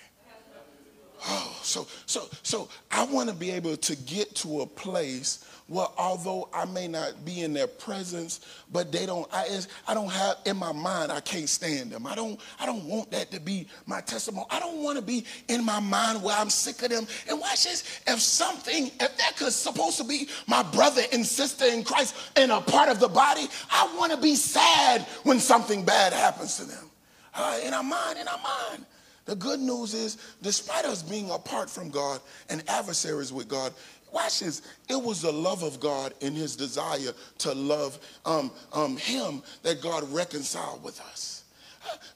Oh, 1.26 1.60
so 1.62 1.88
so 2.06 2.28
so 2.44 2.70
I 2.92 3.04
want 3.06 3.30
to 3.30 3.36
be 3.36 3.52
able 3.52 3.76
to 3.78 3.96
get 3.96 4.36
to 4.36 4.62
a 4.62 4.66
place 4.66 5.46
where 5.68 5.88
although 5.98 6.50
I 6.54 6.66
may 6.66 6.88
not 6.88 7.24
be 7.24 7.42
in 7.42 7.54
their 7.54 7.68
presence, 7.68 8.42
but 8.72 8.92
they 8.92 9.06
don't 9.06 9.28
I 9.32 9.60
I 9.88 9.94
don't 9.94 10.12
have 10.12 10.38
in 10.46 10.58
my 10.58 10.72
mind 10.72 11.12
I 11.12 11.20
can't 11.20 11.48
stand 11.48 11.92
them. 11.92 12.08
I 12.08 12.16
don't 12.16 12.40
I 12.60 12.66
don't 12.66 12.86
want 12.86 13.12
that 13.12 13.32
to 13.32 13.40
be 13.40 13.68
my 13.86 14.02
testimony. 14.02 14.46
I 14.50 14.60
don't 14.60 14.82
want 14.82 14.98
to 14.98 15.04
be 15.04 15.26
in 15.48 15.64
my 15.64 15.80
mind 15.80 16.24
where 16.24 16.36
I'm 16.36 16.50
sick 16.50 16.82
of 16.84 16.90
them. 16.90 17.06
And 17.30 17.40
watch 17.40 17.66
this, 17.66 18.02
if 18.08 18.20
something 18.20 18.88
if 18.88 19.18
that 19.18 19.38
could 19.38 19.54
supposed 19.54 19.98
to 19.98 20.04
be 20.04 20.28
my 20.48 20.64
brother 20.64 21.04
and 21.14 21.26
sister 21.26 21.66
in 21.66 21.84
Christ 21.84 22.16
and 22.36 22.52
a 22.52 22.62
part 22.62 22.90
of 22.90 23.00
the 23.00 23.10
body, 23.10 23.48
I 23.70 23.94
want 23.98 24.12
to 24.12 24.18
be 24.18 24.36
sad 24.36 25.02
when 25.24 25.40
something 25.40 25.86
bad 25.86 26.14
happens 26.14 26.58
to 26.58 26.66
them. 26.66 26.90
Uh, 27.34 27.60
in 27.64 27.74
our 27.74 27.84
mind, 27.84 28.18
in 28.20 28.28
our 28.28 28.40
mind. 28.40 28.86
The 29.30 29.36
good 29.36 29.60
news 29.60 29.94
is, 29.94 30.18
despite 30.42 30.86
us 30.86 31.04
being 31.04 31.30
apart 31.30 31.70
from 31.70 31.92
God 31.92 32.20
and 32.50 32.68
adversaries 32.68 33.32
with 33.32 33.48
God, 33.48 33.72
watch 34.12 34.40
this. 34.40 34.64
It 34.90 35.00
was 35.00 35.22
the 35.22 35.32
love 35.32 35.62
of 35.62 35.80
God 35.80 36.16
and 36.24 36.36
his 36.36 36.56
desire 36.56 37.12
to 37.38 37.54
love 37.54 38.00
um, 38.26 38.50
um, 38.74 38.98
him 38.98 39.44
that 39.62 39.84
God 39.84 40.12
reconciled 40.12 40.84
with 40.84 41.00
us. 41.00 41.44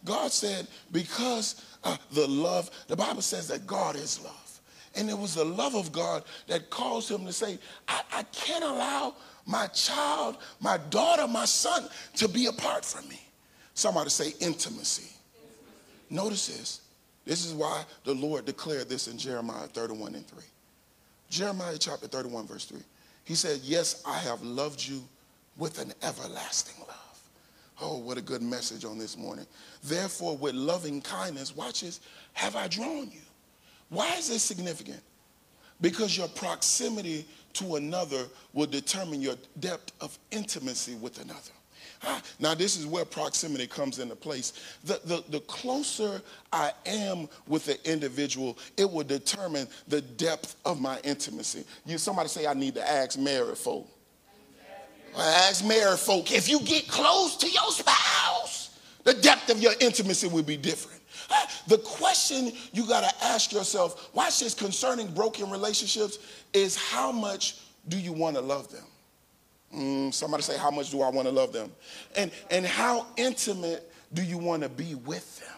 God 0.04 0.32
said, 0.32 0.67
because 0.91 1.63
uh, 1.84 1.97
the 2.13 2.26
love, 2.26 2.71
the 2.88 2.95
Bible 2.95 3.21
says 3.21 3.47
that 3.49 3.67
God 3.67 3.95
is 3.95 4.19
love. 4.23 4.60
And 4.95 5.08
it 5.08 5.15
was 5.15 5.36
the 5.36 5.45
love 5.45 5.76
of 5.76 5.91
God 5.91 6.23
that 6.47 6.71
caused 6.71 7.12
him 7.12 7.28
to 7.28 7.32
say, 7.32 7.60
I, 7.88 8.02
I 8.12 8.23
can't 8.23 8.63
allow 8.63 9.13
my 9.45 9.67
child, 9.67 10.38
my 10.60 10.80
daughter, 10.89 11.28
my 11.28 11.45
son 11.45 11.88
to 12.15 12.28
be 12.28 12.47
apart 12.47 12.84
from 12.84 13.08
me. 13.08 13.21
Somebody 13.76 14.10
say 14.10 14.34
intimacy. 14.39 15.12
Notice 16.10 16.47
this. 16.47 16.80
This 17.25 17.45
is 17.45 17.53
why 17.53 17.83
the 18.03 18.13
Lord 18.13 18.45
declared 18.45 18.89
this 18.89 19.07
in 19.07 19.17
Jeremiah 19.17 19.67
31 19.67 20.15
and 20.15 20.27
3. 20.27 20.43
Jeremiah 21.29 21.77
chapter 21.77 22.07
31, 22.07 22.47
verse 22.47 22.65
3. 22.65 22.79
He 23.23 23.36
said, 23.36 23.62
Yes, 23.63 24.03
I 24.05 24.17
have 24.17 24.41
loved 24.43 24.86
you 24.86 25.01
with 25.57 25.79
an 25.79 25.93
everlasting 26.01 26.79
love. 26.88 27.03
Oh, 27.81 27.97
what 27.97 28.17
a 28.17 28.21
good 28.21 28.41
message 28.41 28.86
on 28.86 28.97
this 28.97 29.17
morning. 29.17 29.45
Therefore, 29.83 30.38
with 30.38 30.53
loving 30.53 31.01
kindness, 31.01 31.55
watch 31.55 31.81
this, 31.81 32.01
have 32.33 32.55
I 32.55 32.67
drawn 32.67 33.09
you. 33.09 33.21
Why 33.89 34.15
is 34.15 34.29
this 34.29 34.43
significant? 34.43 35.01
Because 35.81 36.17
your 36.17 36.27
proximity 36.29 37.25
to 37.53 37.75
another 37.75 38.25
will 38.53 38.67
determine 38.67 39.21
your 39.21 39.36
depth 39.59 39.91
of 40.01 40.17
intimacy 40.31 40.95
with 40.95 41.21
another. 41.21 41.51
Now, 42.39 42.54
this 42.54 42.78
is 42.78 42.86
where 42.86 43.06
proximity 43.06 43.68
comes 43.68 44.00
into 44.00 44.16
place. 44.16 44.78
The, 44.84 45.00
the, 45.06 45.24
the 45.30 45.39
closer 45.42 46.22
I 46.52 46.72
am 46.86 47.28
with 47.48 47.66
the 47.66 47.92
individual, 47.92 48.58
it 48.78 48.89
will 48.89 49.04
determine 49.04 49.68
the 49.88 50.02
depth 50.02 50.56
of 50.66 50.82
my 50.82 51.00
intimacy. 51.04 51.66
You 51.86 51.98
somebody 51.98 52.30
say 52.30 52.48
I 52.48 52.54
need 52.54 52.76
to 52.76 52.89
ask 52.89 53.18
married 53.18 53.58
folk. 53.58 53.88
ask 55.18 55.66
married 55.66 56.00
folk. 56.00 56.32
If 56.32 56.50
you 56.50 56.60
get 56.62 56.88
close 56.88 57.38
to 57.38 57.50
your 57.50 57.72
spouse, 57.72 58.80
the 59.04 59.13
depth 59.13 59.50
of 59.50 59.60
your 59.60 59.74
intimacy 59.80 60.28
will 60.28 60.44
be 60.44 60.58
different. 60.58 61.02
The 61.66 61.78
question 61.78 62.52
you 62.74 62.86
got 62.86 63.10
to 63.10 63.26
ask 63.26 63.54
yourself, 63.54 64.13
watch 64.13 64.42
this 64.42 64.54
concerning 64.54 65.08
broken 65.13 65.50
relationships, 65.50 66.18
is 66.52 66.76
how 66.76 67.10
much 67.10 67.60
do 67.88 67.98
you 67.98 68.12
want 68.12 68.36
to 68.36 68.42
love 68.42 68.70
them? 68.70 68.84
Mm, 69.75 70.13
somebody 70.13 70.43
say, 70.43 70.57
How 70.57 70.71
much 70.71 70.91
do 70.91 71.01
I 71.01 71.09
want 71.09 71.27
to 71.27 71.33
love 71.33 71.51
them? 71.53 71.71
And, 72.15 72.31
and 72.51 72.65
how 72.65 73.07
intimate 73.17 73.91
do 74.13 74.23
you 74.23 74.38
want 74.38 74.63
to 74.63 74.69
be 74.69 74.95
with 74.95 75.39
them? 75.39 75.57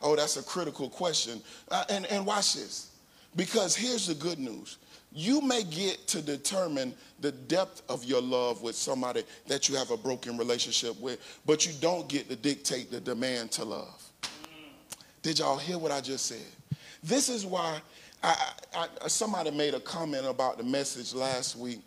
Oh, 0.00 0.14
that's 0.14 0.36
a 0.36 0.42
critical 0.42 0.88
question. 0.88 1.40
Uh, 1.70 1.84
and, 1.90 2.06
and 2.06 2.24
watch 2.24 2.54
this. 2.54 2.92
Because 3.36 3.74
here's 3.74 4.06
the 4.06 4.14
good 4.14 4.38
news 4.38 4.78
you 5.12 5.40
may 5.40 5.62
get 5.64 6.06
to 6.08 6.20
determine 6.20 6.94
the 7.20 7.32
depth 7.32 7.82
of 7.88 8.04
your 8.04 8.20
love 8.20 8.62
with 8.62 8.76
somebody 8.76 9.24
that 9.46 9.68
you 9.68 9.74
have 9.74 9.90
a 9.90 9.96
broken 9.96 10.36
relationship 10.36 11.00
with, 11.00 11.40
but 11.46 11.66
you 11.66 11.72
don't 11.80 12.08
get 12.08 12.28
to 12.28 12.36
dictate 12.36 12.90
the 12.90 13.00
demand 13.00 13.50
to 13.52 13.64
love. 13.64 14.02
Did 15.22 15.38
y'all 15.38 15.56
hear 15.56 15.78
what 15.78 15.92
I 15.92 16.00
just 16.00 16.26
said? 16.26 16.46
This 17.02 17.28
is 17.28 17.46
why 17.46 17.80
I, 18.22 18.36
I, 18.76 19.08
somebody 19.08 19.50
made 19.50 19.74
a 19.74 19.80
comment 19.80 20.26
about 20.26 20.58
the 20.58 20.64
message 20.64 21.14
last 21.14 21.56
week 21.56 21.80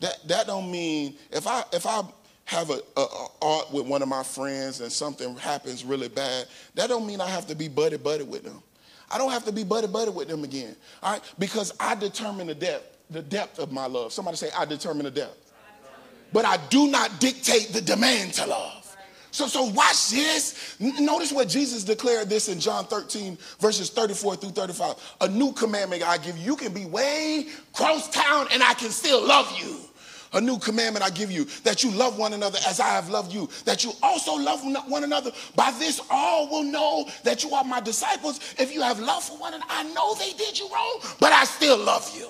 that, 0.00 0.26
that 0.28 0.46
don't 0.46 0.70
mean 0.70 1.16
if 1.30 1.46
I 1.46 1.62
if 1.72 1.86
I 1.86 2.02
have 2.46 2.70
a, 2.70 2.80
a, 2.96 3.00
a, 3.00 3.26
art 3.42 3.72
with 3.72 3.86
one 3.86 4.02
of 4.02 4.08
my 4.08 4.24
friends 4.24 4.80
and 4.80 4.90
something 4.90 5.36
happens 5.36 5.84
really 5.84 6.08
bad, 6.08 6.46
that 6.74 6.88
don't 6.88 7.06
mean 7.06 7.20
I 7.20 7.28
have 7.28 7.46
to 7.46 7.54
be 7.54 7.68
buddy 7.68 7.96
buddy 7.96 8.24
with 8.24 8.42
them. 8.42 8.62
I 9.10 9.18
don't 9.18 9.30
have 9.30 9.44
to 9.44 9.52
be 9.52 9.62
buddy 9.62 9.86
buddy 9.86 10.10
with 10.10 10.28
them 10.28 10.42
again. 10.44 10.74
All 11.02 11.12
right, 11.12 11.22
because 11.38 11.72
I 11.78 11.94
determine 11.94 12.48
the 12.48 12.54
depth, 12.54 12.98
the 13.10 13.22
depth 13.22 13.58
of 13.58 13.72
my 13.72 13.86
love. 13.86 14.12
Somebody 14.12 14.36
say 14.36 14.50
I 14.56 14.64
determine 14.64 15.04
the 15.04 15.10
depth. 15.10 15.52
But 16.32 16.44
I 16.44 16.58
do 16.68 16.88
not 16.88 17.20
dictate 17.20 17.68
the 17.72 17.80
demand 17.80 18.34
to 18.34 18.46
love. 18.46 18.80
So, 19.32 19.46
so 19.46 19.64
watch 19.64 20.10
this. 20.10 20.76
Notice 20.80 21.32
what 21.32 21.48
Jesus 21.48 21.84
declared 21.84 22.28
this 22.28 22.48
in 22.48 22.58
John 22.58 22.86
13, 22.86 23.38
verses 23.60 23.90
34 23.90 24.36
through 24.36 24.50
35. 24.50 25.16
A 25.20 25.28
new 25.28 25.52
commandment 25.52 26.02
I 26.02 26.18
give 26.18 26.36
you. 26.36 26.44
You 26.44 26.56
can 26.56 26.72
be 26.72 26.84
way 26.84 27.46
cross 27.72 28.10
town 28.10 28.48
and 28.52 28.62
I 28.62 28.74
can 28.74 28.90
still 28.90 29.24
love 29.24 29.56
you. 29.58 29.76
A 30.32 30.40
new 30.40 30.58
commandment 30.58 31.04
I 31.04 31.10
give 31.10 31.30
you 31.30 31.44
that 31.64 31.82
you 31.82 31.90
love 31.90 32.16
one 32.16 32.32
another 32.34 32.58
as 32.68 32.78
I 32.78 32.88
have 32.88 33.08
loved 33.08 33.32
you, 33.32 33.48
that 33.64 33.82
you 33.82 33.92
also 34.02 34.36
love 34.36 34.60
one 34.88 35.02
another. 35.02 35.32
By 35.56 35.72
this, 35.78 36.00
all 36.08 36.48
will 36.48 36.62
know 36.62 37.08
that 37.24 37.42
you 37.42 37.52
are 37.52 37.64
my 37.64 37.80
disciples 37.80 38.38
if 38.58 38.72
you 38.72 38.80
have 38.82 39.00
love 39.00 39.24
for 39.24 39.38
one 39.38 39.54
another. 39.54 39.70
I 39.70 39.82
know 39.92 40.14
they 40.14 40.32
did 40.32 40.58
you 40.58 40.68
wrong, 40.72 41.00
but 41.18 41.32
I 41.32 41.44
still 41.44 41.78
love 41.78 42.08
you. 42.16 42.28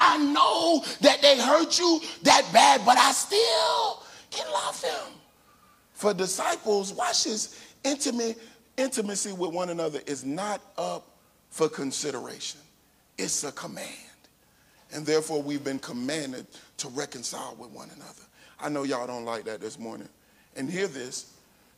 I 0.00 0.16
know 0.18 0.84
that 1.00 1.20
they 1.22 1.38
hurt 1.40 1.78
you 1.78 2.00
that 2.22 2.48
bad, 2.52 2.82
but 2.86 2.96
I 2.96 3.12
still 3.12 4.02
can 4.30 4.50
love 4.52 4.80
them. 4.80 5.14
For 5.92 6.14
disciples, 6.14 6.92
watch 6.92 7.24
this 7.24 7.60
intimate 7.84 8.38
intimacy 8.76 9.32
with 9.32 9.52
one 9.52 9.70
another 9.70 10.00
is 10.06 10.24
not 10.24 10.62
up 10.78 11.06
for 11.50 11.68
consideration. 11.68 12.60
It's 13.18 13.44
a 13.44 13.52
command. 13.52 13.88
And 14.92 15.04
therefore, 15.04 15.42
we've 15.42 15.62
been 15.62 15.78
commanded 15.78 16.46
to 16.80 16.88
reconcile 16.88 17.56
with 17.58 17.70
one 17.70 17.90
another. 17.94 18.22
I 18.58 18.68
know 18.68 18.82
y'all 18.82 19.06
don't 19.06 19.24
like 19.24 19.44
that 19.44 19.60
this 19.60 19.78
morning. 19.78 20.08
And 20.56 20.70
hear 20.70 20.86
this 20.86 21.32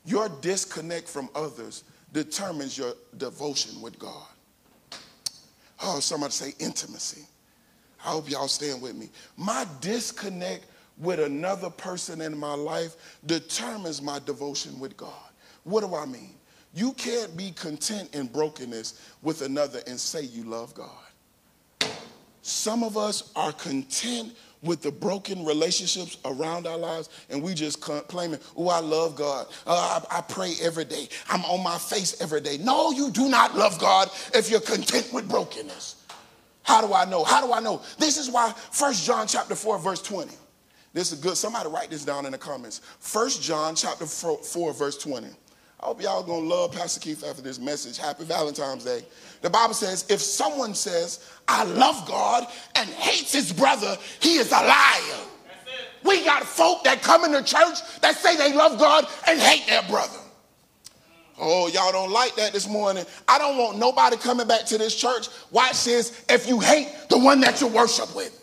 your 0.05 0.29
disconnect 0.41 1.09
from 1.09 1.29
others 1.35 1.85
determines 2.13 2.77
your 2.77 2.95
devotion 3.17 3.81
with 3.81 3.99
God. 3.99 4.27
Oh, 5.83 6.01
somebody 6.01 6.33
say 6.33 6.55
intimacy. 6.59 7.27
I 8.05 8.11
hope 8.11 8.31
y'all 8.31 8.49
stand 8.49 8.83
with 8.83 8.97
me. 8.97 9.11
My 9.37 9.67
disconnect 9.81 10.67
with 10.99 11.21
another 11.21 11.71
person 11.71 12.21
in 12.21 12.37
my 12.37 12.55
life 12.55 13.19
determines 13.27 14.03
my 14.03 14.19
devotion 14.25 14.79
with 14.79 14.97
God. 14.97 15.31
What 15.65 15.83
do 15.83 15.95
I 15.95 16.05
mean? 16.05 16.35
You 16.75 16.93
can't 16.93 17.37
be 17.37 17.51
content 17.53 18.15
in 18.15 18.27
brokenness 18.27 19.01
with 19.23 19.43
another 19.43 19.81
and 19.87 19.99
say 19.99 20.23
you 20.23 20.45
love 20.45 20.75
God. 20.75 20.91
Some 22.43 22.83
of 22.83 22.97
us 22.97 23.31
are 23.37 23.53
content 23.53 24.35
with 24.63 24.83
the 24.83 24.93
broken 24.93 25.45
relationships 25.45 26.19
around 26.25 26.67
our 26.67 26.79
lives, 26.79 27.09
and 27.31 27.43
we 27.43 27.55
just 27.55 27.81
claiming, 27.81 28.39
"Oh, 28.57 28.69
I 28.69 28.81
love 28.81 29.17
God. 29.17 29.47
Uh, 29.67 30.01
I, 30.11 30.19
I 30.19 30.21
pray 30.23 30.55
every 30.63 30.85
day. 30.85 31.09
I'm 31.29 31.45
on 31.45 31.63
my 31.63 31.79
face 31.79 32.21
every 32.21 32.41
day." 32.41 32.59
No, 32.59 32.91
you 32.91 33.11
do 33.11 33.29
not 33.29 33.57
love 33.57 33.79
God 33.79 34.11
if 34.35 34.51
you're 34.51 34.61
content 34.61 35.13
with 35.13 35.29
brokenness. 35.29 35.97
How 36.63 36.81
do 36.87 36.95
I 36.95 37.05
know? 37.05 37.25
How 37.25 37.45
do 37.45 37.53
I 37.53 37.61
know? 37.61 37.83
This 37.99 38.17
is 38.17 38.31
why 38.31 38.53
First 38.71 39.05
John 39.05 39.27
chapter 39.27 39.55
4 39.55 39.79
verse 39.79 40.01
20. 40.01 40.33
This 40.93 41.11
is 41.11 41.19
good. 41.19 41.37
Somebody 41.37 41.69
write 41.69 41.91
this 41.91 42.05
down 42.05 42.27
in 42.27 42.33
the 42.33 42.39
comments. 42.39 42.81
First 43.01 43.43
John 43.43 43.75
chapter 43.75 44.07
4, 44.07 44.39
4 44.39 44.73
verse 44.73 44.99
20. 44.99 45.29
I 45.83 45.87
hope 45.87 46.01
y'all 46.01 46.23
gonna 46.23 46.47
love 46.47 46.73
Pastor 46.73 47.01
Keith 47.01 47.25
after 47.25 47.43
this 47.43 47.59
message. 47.59 47.99
Happy 47.99 48.25
Valentine's 48.25 48.85
Day. 48.85 49.03
The 49.41 49.51
Bible 49.51 49.75
says, 49.75 50.07
if 50.09 50.21
someone 50.21 50.75
says, 50.75 51.29
I 51.49 51.65
love 51.65 52.07
God 52.07 52.47
and 52.77 52.89
hates 52.89 53.33
his 53.33 53.53
brother, 53.53 53.97
he 54.21 54.37
is 54.37 54.53
a 54.53 54.63
liar. 54.63 55.27
We 56.05 56.25
got 56.25 56.45
folk 56.45 56.85
that 56.85 57.03
come 57.03 57.25
into 57.25 57.43
church 57.43 57.79
that 58.01 58.17
say 58.17 58.37
they 58.37 58.55
love 58.55 58.79
God 58.79 59.07
and 59.27 59.41
hate 59.41 59.67
their 59.67 59.83
brother. 59.83 60.19
Oh, 61.41 61.67
y'all 61.67 61.91
don't 61.91 62.13
like 62.13 62.37
that 62.37 62.53
this 62.53 62.69
morning. 62.69 63.05
I 63.27 63.39
don't 63.39 63.59
want 63.59 63.79
nobody 63.79 64.17
coming 64.17 64.47
back 64.47 64.65
to 64.67 64.79
this 64.79 64.95
church. 64.95 65.29
Watch 65.51 65.85
this 65.85 66.25
if 66.29 66.47
you 66.47 66.61
hate 66.61 66.95
the 67.09 67.19
one 67.19 67.41
that 67.41 67.61
you 67.61 67.67
worship 67.67 68.15
with. 68.15 68.39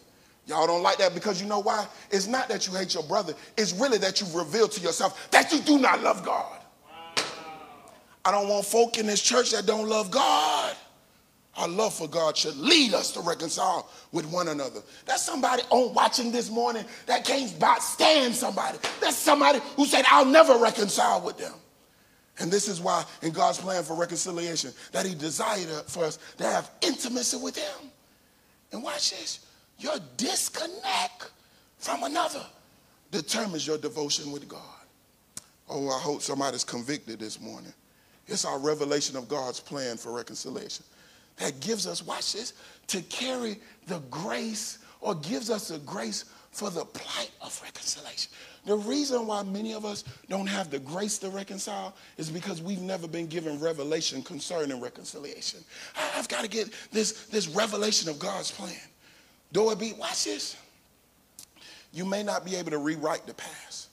Y'all 0.46 0.68
don't 0.68 0.84
like 0.84 0.98
that 0.98 1.14
because 1.14 1.42
you 1.42 1.48
know 1.48 1.60
why? 1.60 1.88
It's 2.12 2.28
not 2.28 2.50
that 2.50 2.68
you 2.68 2.74
hate 2.74 2.94
your 2.94 3.04
brother, 3.04 3.34
it's 3.58 3.72
really 3.72 4.00
that 4.00 4.20
you've 4.20 4.36
revealed 4.36 4.74
to 4.74 4.82
yourself 4.82 5.30
that 5.32 5.54
you 5.54 5.62
do 5.62 5.78
not 5.78 6.02
love 6.02 6.26
God. 6.26 6.59
I 8.26 8.32
don't 8.32 8.48
want 8.50 8.66
folk 8.66 8.98
in 8.98 9.08
this 9.08 9.22
church 9.22 9.52
that 9.52 9.66
don't 9.66 9.88
love 9.88 10.12
God. 10.12 10.76
Our 11.58 11.68
love 11.68 11.94
for 11.94 12.08
God 12.08 12.38
should 12.38 12.56
lead 12.58 12.94
us 12.94 13.12
to 13.14 13.22
reconcile 13.22 13.90
with 14.12 14.26
one 14.26 14.48
another. 14.48 14.82
That's 15.06 15.24
somebody 15.24 15.64
on 15.70 15.94
watching 15.94 16.32
this 16.32 16.50
morning 16.50 16.86
that 17.06 17.26
can't 17.26 17.50
stand 17.82 18.34
somebody. 18.34 18.78
That's 19.02 19.18
somebody 19.18 19.60
who 19.76 19.86
said, 19.86 20.06
I'll 20.08 20.26
never 20.26 20.58
reconcile 20.58 21.22
with 21.22 21.38
them. 21.38 21.54
And 22.40 22.50
this 22.50 22.70
is 22.70 22.80
why, 22.80 23.04
in 23.22 23.32
God's 23.32 23.58
plan 23.58 23.84
for 23.84 23.96
reconciliation, 23.96 24.72
that 24.94 25.06
He 25.06 25.14
desired 25.14 25.68
for 25.88 26.06
us 26.06 26.18
to 26.38 26.46
have 26.46 26.72
intimacy 26.82 27.38
with 27.38 27.58
Him. 27.58 27.92
And 28.72 28.82
watch 28.82 29.12
this 29.12 29.46
your 29.80 29.96
disconnect 30.18 31.32
from 31.78 32.04
another 32.04 32.46
determines 33.12 33.66
your 33.66 33.78
devotion 33.78 34.32
with 34.32 34.48
God. 34.48 34.62
Oh, 35.70 35.90
I 35.90 36.00
hope 36.00 36.22
somebody's 36.22 36.64
convicted 36.64 37.20
this 37.20 37.40
morning. 37.40 37.74
It's 38.30 38.46
our 38.46 38.60
revelation 38.60 39.18
of 39.18 39.28
God's 39.28 39.60
plan 39.60 39.98
for 39.98 40.12
reconciliation 40.12 40.86
that 41.40 41.60
gives 41.60 41.88
us, 41.88 42.06
watch 42.06 42.34
this, 42.34 42.54
to 42.88 43.02
carry 43.04 43.58
the 43.88 44.00
grace 44.12 44.80
or 45.02 45.16
gives 45.16 45.50
us 45.50 45.70
the 45.70 45.80
grace 45.80 46.26
for 46.52 46.70
the 46.70 46.86
plight 46.86 47.32
of 47.42 47.60
reconciliation. 47.64 48.32
The 48.66 48.76
reason 48.76 49.26
why 49.26 49.44
many 49.44 49.74
of 49.74 49.86
us 49.86 50.04
don't 50.28 50.48
have 50.48 50.70
the 50.70 50.80
grace 50.80 51.18
to 51.20 51.30
reconcile 51.30 51.96
is 52.18 52.30
because 52.30 52.62
we've 52.62 52.82
never 52.82 53.08
been 53.08 53.28
given 53.28 53.60
revelation 53.60 54.22
concerning 54.22 54.82
reconciliation. 54.82 55.62
I've 56.16 56.28
got 56.28 56.44
to 56.44 56.50
get 56.50 56.70
this, 56.92 57.26
this 57.28 57.48
revelation 57.48 58.10
of 58.10 58.20
God's 58.20 58.52
plan. 58.52 58.76
Though 59.52 59.72
it 59.72 59.80
be, 59.80 59.94
watch 59.94 60.26
this. 60.26 60.58
You 61.94 62.06
may 62.06 62.22
not 62.22 62.46
be 62.46 62.56
able 62.56 62.72
to 62.72 62.78
rewrite 62.78 63.26
the 63.26 63.34
past. 63.34 63.89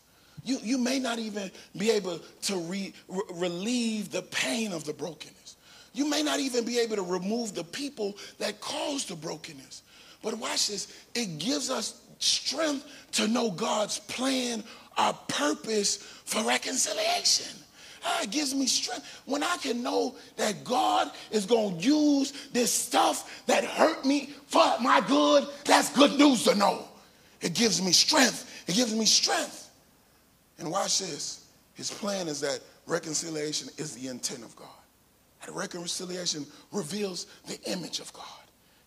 You, 0.47 0.61
you 0.63 0.79
may 0.79 1.01
not 1.01 1.19
even 1.19 1.51
be 1.77 1.91
able 1.91 2.21
to 2.43 2.57
re, 2.57 2.95
re, 3.09 3.21
relieve 3.35 4.13
the 4.13 4.23
pain 4.23 4.73
of 4.73 4.85
the 4.85 4.93
brokenness. 4.93 5.57
You 5.93 6.09
may 6.09 6.23
not 6.23 6.39
even 6.39 6.65
be 6.65 6.79
able 6.79 6.95
to 6.95 7.03
remove 7.03 7.53
the 7.53 7.65
people 7.65 8.17
that 8.39 8.61
caused 8.61 9.09
the 9.09 9.17
brokenness. 9.17 9.83
But 10.23 10.35
watch 10.35 10.69
this, 10.69 10.97
it 11.17 11.39
gives 11.39 11.69
us 11.69 12.01
strength 12.21 12.87
to 13.13 13.27
know 13.27 13.51
God's 13.51 13.99
plan, 13.99 14.63
our 14.97 15.15
purpose 15.27 15.97
for 15.97 16.45
reconciliation. 16.45 17.53
Ah, 18.05 18.23
it 18.23 18.31
gives 18.31 18.55
me 18.55 18.67
strength 18.67 19.23
when 19.25 19.43
I 19.43 19.57
can 19.57 19.83
know 19.83 20.15
that 20.37 20.63
God 20.63 21.11
is 21.33 21.45
going 21.45 21.79
to 21.79 21.85
use 21.85 22.49
this 22.53 22.73
stuff 22.73 23.45
that 23.47 23.65
hurt 23.65 24.05
me 24.05 24.31
for 24.47 24.65
my 24.81 25.03
good. 25.09 25.49
That's 25.65 25.93
good 25.93 26.17
news 26.17 26.45
to 26.45 26.55
know. 26.55 26.87
It 27.41 27.53
gives 27.53 27.83
me 27.83 27.91
strength. 27.91 28.49
It 28.69 28.77
gives 28.77 28.95
me 28.95 29.07
strength. 29.07 29.66
And 30.59 30.71
watch 30.71 30.99
this. 31.01 31.47
His 31.75 31.91
plan 31.91 32.29
is 32.29 32.41
that 32.41 32.61
reconciliation 32.87 33.69
is 33.77 33.95
the 33.95 34.09
intent 34.09 34.43
of 34.43 34.57
God. 34.57 34.69
That 35.45 35.53
reconciliation 35.53 36.47
reveals 36.73 37.27
the 37.47 37.61
image 37.71 38.01
of 38.01 38.13
God. 38.13 38.25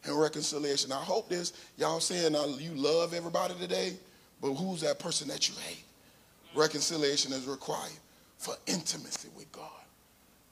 and 0.06 0.20
reconciliation. 0.20 0.92
I 0.92 1.04
hope 1.04 1.30
this, 1.30 1.54
y'all 1.78 2.00
saying 2.00 2.36
uh, 2.36 2.48
you 2.58 2.72
love 2.74 3.14
everybody 3.14 3.54
today, 3.56 3.94
but 4.42 4.54
who's 4.54 4.82
that 4.82 4.98
person 5.00 5.28
that 5.28 5.50
you 5.50 5.56
hate? 5.68 5.84
Reconciliation 6.56 7.34
is 7.34 7.46
required 7.46 7.92
for 8.38 8.56
intimacy 8.66 9.28
with 9.36 9.52
God. 9.52 9.70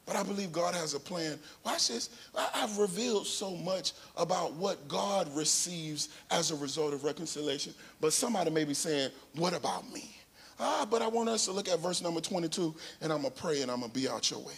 But 0.05 0.15
I 0.15 0.23
believe 0.23 0.51
God 0.51 0.75
has 0.75 0.93
a 0.93 0.99
plan. 0.99 1.39
Watch 1.65 1.89
this. 1.89 2.09
I've 2.55 2.77
revealed 2.77 3.27
so 3.27 3.55
much 3.55 3.93
about 4.15 4.53
what 4.53 4.87
God 4.87 5.33
receives 5.35 6.09
as 6.31 6.51
a 6.51 6.55
result 6.55 6.93
of 6.93 7.03
reconciliation. 7.03 7.73
But 7.99 8.13
somebody 8.13 8.49
may 8.51 8.63
be 8.63 8.73
saying, 8.73 9.11
What 9.35 9.53
about 9.53 9.91
me? 9.91 10.16
Ah, 10.59 10.87
but 10.89 11.01
I 11.01 11.07
want 11.07 11.29
us 11.29 11.45
to 11.45 11.51
look 11.51 11.67
at 11.67 11.79
verse 11.79 12.01
number 12.01 12.19
22, 12.19 12.73
and 13.01 13.13
I'm 13.13 13.21
going 13.21 13.33
to 13.33 13.41
pray 13.41 13.61
and 13.61 13.69
I'm 13.69 13.79
going 13.79 13.91
to 13.91 13.99
be 13.99 14.09
out 14.09 14.31
your 14.31 14.39
way. 14.39 14.55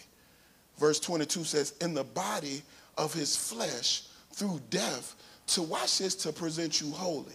Verse 0.78 0.98
22 0.98 1.44
says, 1.44 1.74
In 1.80 1.92
the 1.94 2.04
body 2.04 2.62
of 2.96 3.12
his 3.12 3.36
flesh 3.36 4.04
through 4.32 4.60
death, 4.70 5.14
to 5.48 5.62
watch 5.62 5.98
this, 5.98 6.14
to 6.14 6.32
present 6.32 6.80
you 6.80 6.90
holy 6.90 7.34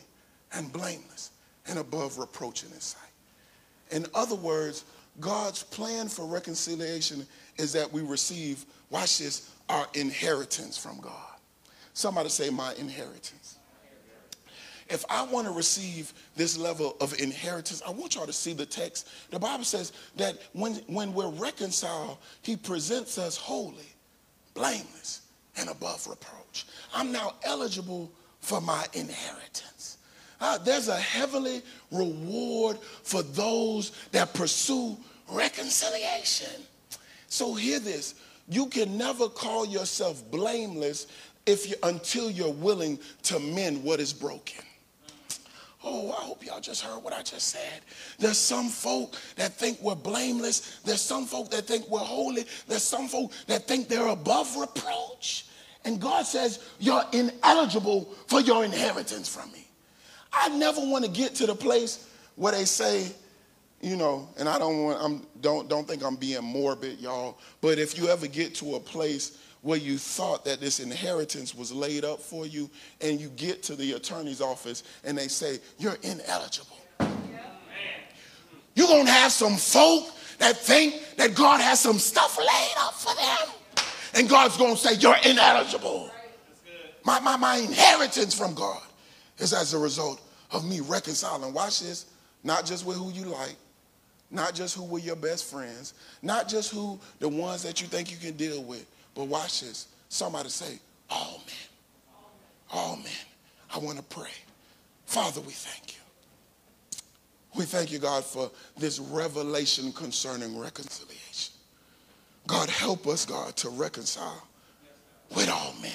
and 0.54 0.72
blameless 0.72 1.32
and 1.68 1.80
above 1.80 2.18
reproach 2.18 2.64
in 2.64 2.70
his 2.72 2.84
sight. 2.84 3.02
In 3.92 4.06
other 4.16 4.36
words, 4.36 4.86
God's 5.20 5.64
plan 5.64 6.08
for 6.08 6.26
reconciliation 6.26 7.26
is 7.58 7.72
that 7.74 7.92
we 7.92 8.02
receive, 8.02 8.66
watch 8.90 9.20
this, 9.20 9.52
our 9.70 9.88
inheritance 9.94 10.78
from 10.78 11.00
God. 11.00 11.12
Somebody 11.94 12.30
say, 12.30 12.50
My 12.50 12.74
inheritance. 12.76 13.45
If 14.88 15.04
I 15.10 15.24
want 15.24 15.48
to 15.48 15.54
receive 15.54 16.14
this 16.36 16.58
level 16.58 16.96
of 17.02 17.20
inheritance, 17.20 17.82
I 17.86 17.90
want 17.90 18.16
y'all 18.16 18.28
to 18.28 18.34
see 18.34 18.54
the 18.54 18.66
text. 18.66 19.10
The 19.32 19.40
Bible 19.40 19.64
says 19.64 19.94
that 20.16 20.38
when, 20.54 20.76
when 20.88 21.14
we're 21.14 21.30
reconciled, 21.30 22.18
He 22.44 22.56
presents 22.56 23.18
us 23.18 23.36
holy, 23.36 23.94
blameless, 24.54 25.22
and 25.58 25.70
above 25.70 26.06
reproach. 26.08 26.68
I'm 26.94 27.12
now 27.12 27.34
eligible 27.44 28.12
for 28.42 28.62
my 28.62 28.86
inheritance. 28.94 29.98
Uh, 30.40 30.58
there's 30.60 30.88
a 30.88 30.98
heavenly 30.98 31.64
reward 31.92 32.78
for 32.78 33.24
those 33.24 33.92
that 34.12 34.34
pursue 34.34 34.96
reconciliation. 35.32 36.62
So 37.28 37.56
hear 37.56 37.80
this. 37.80 38.16
You 38.48 38.68
can 38.68 38.98
never 38.98 39.28
call 39.28 39.66
yourself 39.66 40.30
blameless 40.30 41.08
if 41.46 41.70
you 41.70 41.76
until 41.84 42.30
you're 42.30 42.52
willing 42.52 43.00
to 43.24 43.40
mend 43.40 43.84
what 43.84 44.00
is 44.00 44.14
broken. 44.14 44.64
Oh, 45.88 46.10
I 46.10 46.24
hope 46.24 46.44
y'all 46.44 46.60
just 46.60 46.82
heard 46.82 47.04
what 47.04 47.14
I 47.14 47.22
just 47.22 47.48
said. 47.50 47.82
There's 48.18 48.40
some 48.40 48.70
folk 48.70 49.16
that 49.36 49.54
think 49.54 49.80
we're 49.82 49.94
blameless. 49.94 50.80
There's 50.84 51.02
some 51.02 51.26
folk 51.26 51.52
that 51.52 51.68
think 51.68 51.88
we're 51.88 52.00
holy. 52.00 52.46
There's 52.68 52.84
some 52.84 53.08
folk 53.08 53.32
that 53.46 53.68
think 53.68 53.88
they're 53.88 54.08
above 54.08 54.58
reproach. 54.58 55.46
And 55.84 56.02
God 56.02 56.26
says, 56.26 56.68
You're 56.80 57.04
ineligible 57.12 58.10
for 58.26 58.42
your 58.42 58.66
inheritance 58.66 59.34
from 59.34 59.52
me. 59.52 59.68
I 60.34 60.50
never 60.50 60.82
want 60.82 61.06
to 61.06 61.12
get 61.12 61.36
to 61.36 61.46
the 61.46 61.56
place 61.56 62.10
where 62.36 62.52
they 62.52 62.66
say, 62.66 63.12
you 63.82 63.96
know, 63.96 64.28
and 64.38 64.50
I 64.50 64.58
don't 64.58 64.84
want, 64.84 65.02
I'm, 65.02 65.28
don't, 65.42 65.70
don't 65.70 65.88
think 65.88 66.04
I'm 66.04 66.16
being 66.16 66.44
morbid, 66.44 67.00
y'all, 67.00 67.38
but 67.62 67.78
if 67.78 67.98
you 67.98 68.08
ever 68.08 68.26
get 68.26 68.56
to 68.56 68.76
a 68.76 68.80
place 68.80 69.38
where 69.66 69.80
you 69.80 69.98
thought 69.98 70.46
that 70.46 70.60
this 70.60 70.80
inheritance 70.80 71.56
was 71.56 71.74
laid 71.74 72.06
up 72.06 72.22
for 72.22 72.46
you 72.46 72.70
and 73.02 73.20
you 73.20 73.30
get 73.30 73.64
to 73.64 73.76
the 73.76 73.94
attorney's 73.94 74.40
office 74.40 74.84
and 75.04 75.18
they 75.18 75.28
say, 75.28 75.58
you're 75.80 75.98
ineligible. 76.04 76.78
You're 78.76 78.88
going 78.88 79.08
to 79.08 79.12
have 79.12 79.32
some 79.32 79.56
folk 79.56 80.04
that 80.38 80.56
think 80.56 81.02
that 81.18 81.34
God 81.34 81.62
has 81.62 81.80
some 81.80 81.98
stuff 81.98 82.38
laid 82.38 82.74
up 82.78 82.94
for 82.94 83.16
them. 83.16 83.56
And 84.14 84.30
God's 84.30 84.56
going 84.56 84.76
to 84.76 84.80
say, 84.80 85.00
you're 85.00 85.18
ineligible. 85.26 86.12
My, 87.04 87.20
my, 87.20 87.36
my 87.36 87.58
inheritance 87.58 88.38
from 88.38 88.54
God 88.54 88.84
is 89.40 89.52
as 89.52 89.74
a 89.74 89.80
result 89.80 90.22
of 90.52 90.70
me 90.70 90.80
reconciling. 90.82 91.56
Watch 91.56 91.80
this, 91.80 92.06
not 92.44 92.68
just 92.68 92.86
with 92.86 92.98
who 92.98 93.12
you 93.12 93.26
like, 93.26 93.56
not 94.30 94.54
just 94.54 94.76
who 94.76 94.84
were 94.84 95.00
your 95.00 95.16
best 95.16 95.46
friends, 95.46 95.96
not 96.22 96.48
just 96.48 96.72
who 96.72 97.00
the 97.18 97.28
ones 97.28 97.64
that 97.64 97.82
you 97.82 97.88
think 97.88 98.12
you 98.12 98.18
can 98.18 98.38
deal 98.38 98.62
with, 98.62 98.86
but 99.16 99.26
watch 99.26 99.62
this. 99.62 99.88
Somebody 100.10 100.50
say, 100.50 100.80
all 101.10 101.42
men. 101.46 101.56
All 102.72 102.96
men. 102.98 103.06
I 103.74 103.80
want 103.80 103.98
to 103.98 104.04
pray. 104.04 104.30
Father, 105.06 105.42
we 105.42 105.54
thank 105.54 105.94
you. 105.94 106.02
We 107.56 107.64
thank 107.64 107.92
you, 107.92 108.00
God, 108.00 108.24
for 108.24 108.52
this 108.78 109.00
revelation 109.00 109.94
concerning 109.94 110.60
reconciliation. 110.60 111.54
God, 112.48 112.70
help 112.70 113.08
us, 113.08 113.26
God, 113.26 113.56
to 113.58 113.70
reconcile 113.70 114.46
with 115.36 115.50
all 115.50 115.74
men. 115.82 115.92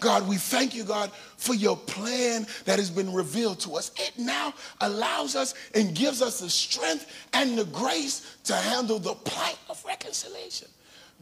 God, 0.00 0.26
we 0.26 0.36
thank 0.36 0.74
you, 0.74 0.82
God, 0.82 1.12
for 1.36 1.54
your 1.54 1.76
plan 1.76 2.46
that 2.64 2.80
has 2.80 2.90
been 2.90 3.12
revealed 3.12 3.60
to 3.60 3.76
us. 3.76 3.92
It 3.96 4.12
now 4.18 4.52
allows 4.80 5.36
us 5.36 5.54
and 5.74 5.94
gives 5.94 6.20
us 6.20 6.40
the 6.40 6.50
strength 6.50 7.06
and 7.32 7.56
the 7.56 7.66
grace 7.66 8.36
to 8.44 8.54
handle 8.54 8.98
the 8.98 9.14
plight 9.14 9.58
of 9.70 9.82
reconciliation. 9.84 10.68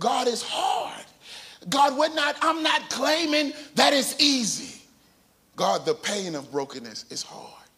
God 0.00 0.26
is 0.26 0.42
hard. 0.42 1.04
God, 1.68 1.96
we're 1.96 2.12
not, 2.14 2.36
I'm 2.40 2.62
not 2.62 2.88
claiming 2.88 3.52
that 3.74 3.92
it's 3.92 4.18
easy. 4.18 4.80
God, 5.56 5.84
the 5.84 5.94
pain 5.94 6.34
of 6.34 6.50
brokenness 6.50 7.04
is 7.10 7.22
hard. 7.22 7.68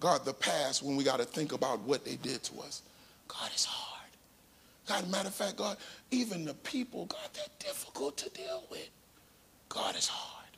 God, 0.00 0.24
the 0.24 0.34
past, 0.34 0.82
when 0.82 0.96
we 0.96 1.02
got 1.02 1.18
to 1.18 1.24
think 1.24 1.52
about 1.52 1.80
what 1.80 2.04
they 2.04 2.16
did 2.16 2.42
to 2.44 2.60
us, 2.60 2.82
God 3.26 3.50
is 3.54 3.64
hard. 3.64 4.10
God, 4.86 5.10
matter 5.10 5.28
of 5.28 5.34
fact, 5.34 5.56
God, 5.56 5.78
even 6.10 6.44
the 6.44 6.54
people, 6.54 7.06
God, 7.06 7.28
they're 7.32 7.44
difficult 7.58 8.18
to 8.18 8.28
deal 8.30 8.64
with. 8.70 8.88
God 9.68 9.96
is 9.96 10.08
hard. 10.08 10.50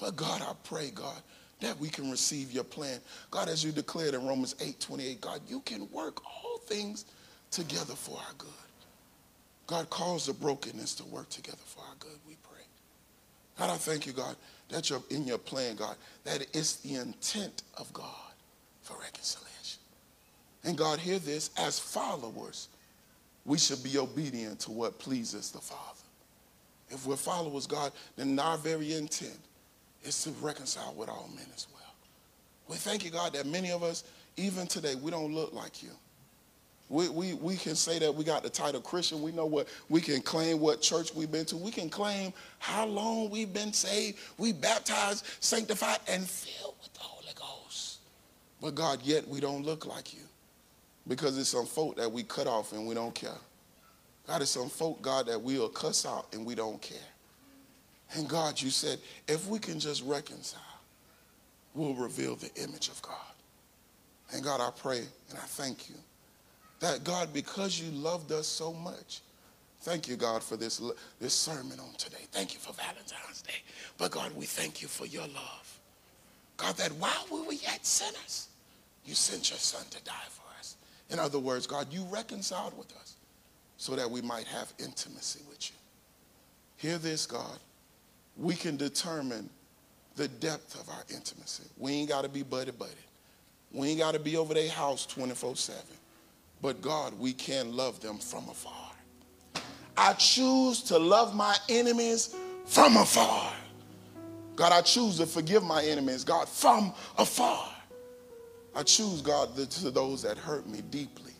But 0.00 0.16
God, 0.16 0.42
I 0.42 0.54
pray, 0.64 0.90
God, 0.92 1.20
that 1.60 1.78
we 1.78 1.88
can 1.88 2.10
receive 2.10 2.50
your 2.50 2.64
plan. 2.64 2.98
God, 3.30 3.48
as 3.48 3.64
you 3.64 3.70
declared 3.70 4.14
in 4.14 4.26
Romans 4.26 4.56
8 4.60 4.80
28, 4.80 5.20
God, 5.20 5.40
you 5.46 5.60
can 5.60 5.88
work 5.92 6.20
all 6.24 6.58
things 6.58 7.04
together 7.50 7.94
for 7.94 8.16
our 8.16 8.34
good. 8.38 8.63
God 9.66 9.88
calls 9.90 10.26
the 10.26 10.34
brokenness 10.34 10.94
to 10.96 11.04
work 11.04 11.28
together 11.30 11.58
for 11.64 11.80
our 11.80 11.94
good, 11.98 12.18
we 12.28 12.36
pray. 12.42 12.62
God, 13.58 13.70
I 13.70 13.76
thank 13.76 14.06
you, 14.06 14.12
God, 14.12 14.36
that 14.68 14.90
you're 14.90 15.02
in 15.10 15.26
your 15.26 15.38
plan, 15.38 15.76
God, 15.76 15.96
that 16.24 16.46
it's 16.52 16.76
the 16.76 16.96
intent 16.96 17.62
of 17.78 17.92
God 17.92 18.08
for 18.82 18.96
reconciliation. 18.98 19.80
And 20.64 20.76
God, 20.76 20.98
hear 20.98 21.18
this 21.18 21.50
as 21.58 21.78
followers, 21.78 22.68
we 23.44 23.58
should 23.58 23.82
be 23.82 23.98
obedient 23.98 24.60
to 24.60 24.70
what 24.70 24.98
pleases 24.98 25.50
the 25.50 25.58
Father. 25.58 26.00
If 26.90 27.06
we're 27.06 27.16
followers, 27.16 27.66
God, 27.66 27.92
then 28.16 28.38
our 28.38 28.56
very 28.58 28.94
intent 28.94 29.38
is 30.02 30.22
to 30.24 30.30
reconcile 30.42 30.94
with 30.94 31.08
all 31.08 31.28
men 31.34 31.46
as 31.54 31.66
well. 31.72 31.82
We 32.68 32.76
thank 32.76 33.04
you, 33.04 33.10
God, 33.10 33.32
that 33.34 33.46
many 33.46 33.70
of 33.70 33.82
us, 33.82 34.04
even 34.36 34.66
today, 34.66 34.94
we 34.94 35.10
don't 35.10 35.34
look 35.34 35.52
like 35.52 35.82
you. 35.82 35.90
We, 36.88 37.08
we, 37.08 37.34
we 37.34 37.56
can 37.56 37.74
say 37.74 37.98
that 37.98 38.14
we 38.14 38.24
got 38.24 38.42
the 38.42 38.50
title 38.50 38.80
Christian. 38.80 39.22
We 39.22 39.32
know 39.32 39.46
what 39.46 39.68
we 39.88 40.00
can 40.00 40.20
claim 40.20 40.60
what 40.60 40.82
church 40.82 41.14
we've 41.14 41.30
been 41.30 41.46
to. 41.46 41.56
We 41.56 41.70
can 41.70 41.88
claim 41.88 42.32
how 42.58 42.86
long 42.86 43.30
we've 43.30 43.52
been 43.52 43.72
saved, 43.72 44.18
we 44.36 44.52
baptized, 44.52 45.24
sanctified, 45.40 45.98
and 46.08 46.28
filled 46.28 46.74
with 46.82 46.92
the 46.92 47.00
Holy 47.00 47.32
Ghost. 47.34 48.00
But 48.60 48.74
God, 48.74 49.00
yet 49.02 49.26
we 49.26 49.40
don't 49.40 49.64
look 49.64 49.86
like 49.86 50.12
you. 50.12 50.20
Because 51.06 51.36
it's 51.38 51.50
some 51.50 51.66
folk 51.66 51.96
that 51.96 52.10
we 52.10 52.22
cut 52.22 52.46
off 52.46 52.72
and 52.72 52.86
we 52.86 52.94
don't 52.94 53.14
care. 53.14 53.30
God, 54.26 54.40
it's 54.40 54.52
some 54.52 54.70
folk, 54.70 55.02
God, 55.02 55.26
that 55.26 55.40
we'll 55.40 55.68
cuss 55.68 56.06
out 56.06 56.28
and 56.32 56.46
we 56.46 56.54
don't 56.54 56.80
care. 56.80 56.96
And 58.14 58.28
God, 58.28 58.60
you 58.60 58.70
said, 58.70 58.98
if 59.28 59.46
we 59.48 59.58
can 59.58 59.78
just 59.78 60.02
reconcile, 60.04 60.60
we'll 61.74 61.94
reveal 61.94 62.36
the 62.36 62.50
image 62.54 62.88
of 62.88 63.02
God. 63.02 63.16
And 64.32 64.42
God, 64.42 64.60
I 64.60 64.70
pray 64.70 65.00
and 65.28 65.38
I 65.38 65.42
thank 65.42 65.90
you 65.90 65.96
that, 66.84 67.02
God, 67.02 67.32
because 67.32 67.80
you 67.80 67.90
loved 67.92 68.30
us 68.30 68.46
so 68.46 68.72
much, 68.72 69.22
thank 69.80 70.06
you, 70.06 70.16
God, 70.16 70.42
for 70.42 70.56
this, 70.56 70.82
this 71.18 71.32
sermon 71.32 71.80
on 71.80 71.94
today. 71.96 72.26
Thank 72.30 72.52
you 72.52 72.60
for 72.60 72.74
Valentine's 72.74 73.40
Day. 73.40 73.54
But, 73.96 74.10
God, 74.10 74.36
we 74.36 74.44
thank 74.44 74.82
you 74.82 74.88
for 74.88 75.06
your 75.06 75.22
love. 75.22 75.80
God, 76.58 76.76
that 76.76 76.92
while 76.92 77.26
we 77.32 77.40
were 77.46 77.54
yet 77.54 77.86
sinners, 77.86 78.48
you 79.06 79.14
sent 79.14 79.50
your 79.50 79.58
son 79.58 79.84
to 79.90 80.04
die 80.04 80.12
for 80.28 80.42
us. 80.58 80.76
In 81.08 81.18
other 81.18 81.38
words, 81.38 81.66
God, 81.66 81.86
you 81.90 82.04
reconciled 82.10 82.76
with 82.76 82.94
us 82.96 83.16
so 83.78 83.96
that 83.96 84.10
we 84.10 84.20
might 84.20 84.46
have 84.46 84.70
intimacy 84.78 85.40
with 85.48 85.70
you. 85.70 85.76
Hear 86.76 86.98
this, 86.98 87.24
God. 87.24 87.58
We 88.36 88.54
can 88.54 88.76
determine 88.76 89.48
the 90.16 90.28
depth 90.28 90.78
of 90.78 90.88
our 90.90 91.04
intimacy. 91.10 91.64
We 91.78 91.92
ain't 91.92 92.10
got 92.10 92.22
to 92.22 92.28
be 92.28 92.42
buddy 92.42 92.72
buddy. 92.72 92.92
We 93.72 93.88
ain't 93.88 94.00
got 94.00 94.12
to 94.12 94.20
be 94.20 94.36
over 94.36 94.52
their 94.52 94.70
house 94.70 95.06
24 95.06 95.56
7. 95.56 95.82
But 96.62 96.80
God, 96.80 97.18
we 97.18 97.32
can 97.32 97.76
love 97.76 98.00
them 98.00 98.18
from 98.18 98.48
afar. 98.48 98.72
I 99.96 100.14
choose 100.14 100.82
to 100.84 100.98
love 100.98 101.34
my 101.34 101.56
enemies 101.68 102.34
from 102.66 102.96
afar. 102.96 103.52
God, 104.56 104.72
I 104.72 104.80
choose 104.82 105.18
to 105.18 105.26
forgive 105.26 105.62
my 105.62 105.82
enemies, 105.84 106.24
God, 106.24 106.48
from 106.48 106.92
afar. 107.18 107.70
I 108.74 108.82
choose, 108.82 109.20
God, 109.20 109.54
to 109.56 109.90
those 109.90 110.22
that 110.22 110.38
hurt 110.38 110.66
me 110.66 110.80
deeply 110.90 111.32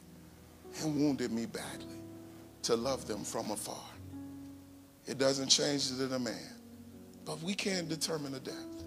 and 0.83 0.97
wounded 0.97 1.33
me 1.33 1.47
badly 1.47 1.97
to 2.63 2.77
love 2.77 3.07
them 3.07 3.25
from 3.25 3.51
afar. 3.51 3.77
It 5.07 5.19
doesn't 5.19 5.49
change 5.49 5.91
the 5.91 6.07
demand, 6.07 6.55
but 7.25 7.41
we 7.43 7.55
can't 7.55 7.89
determine 7.89 8.33
the 8.33 8.41
depth. 8.41 8.85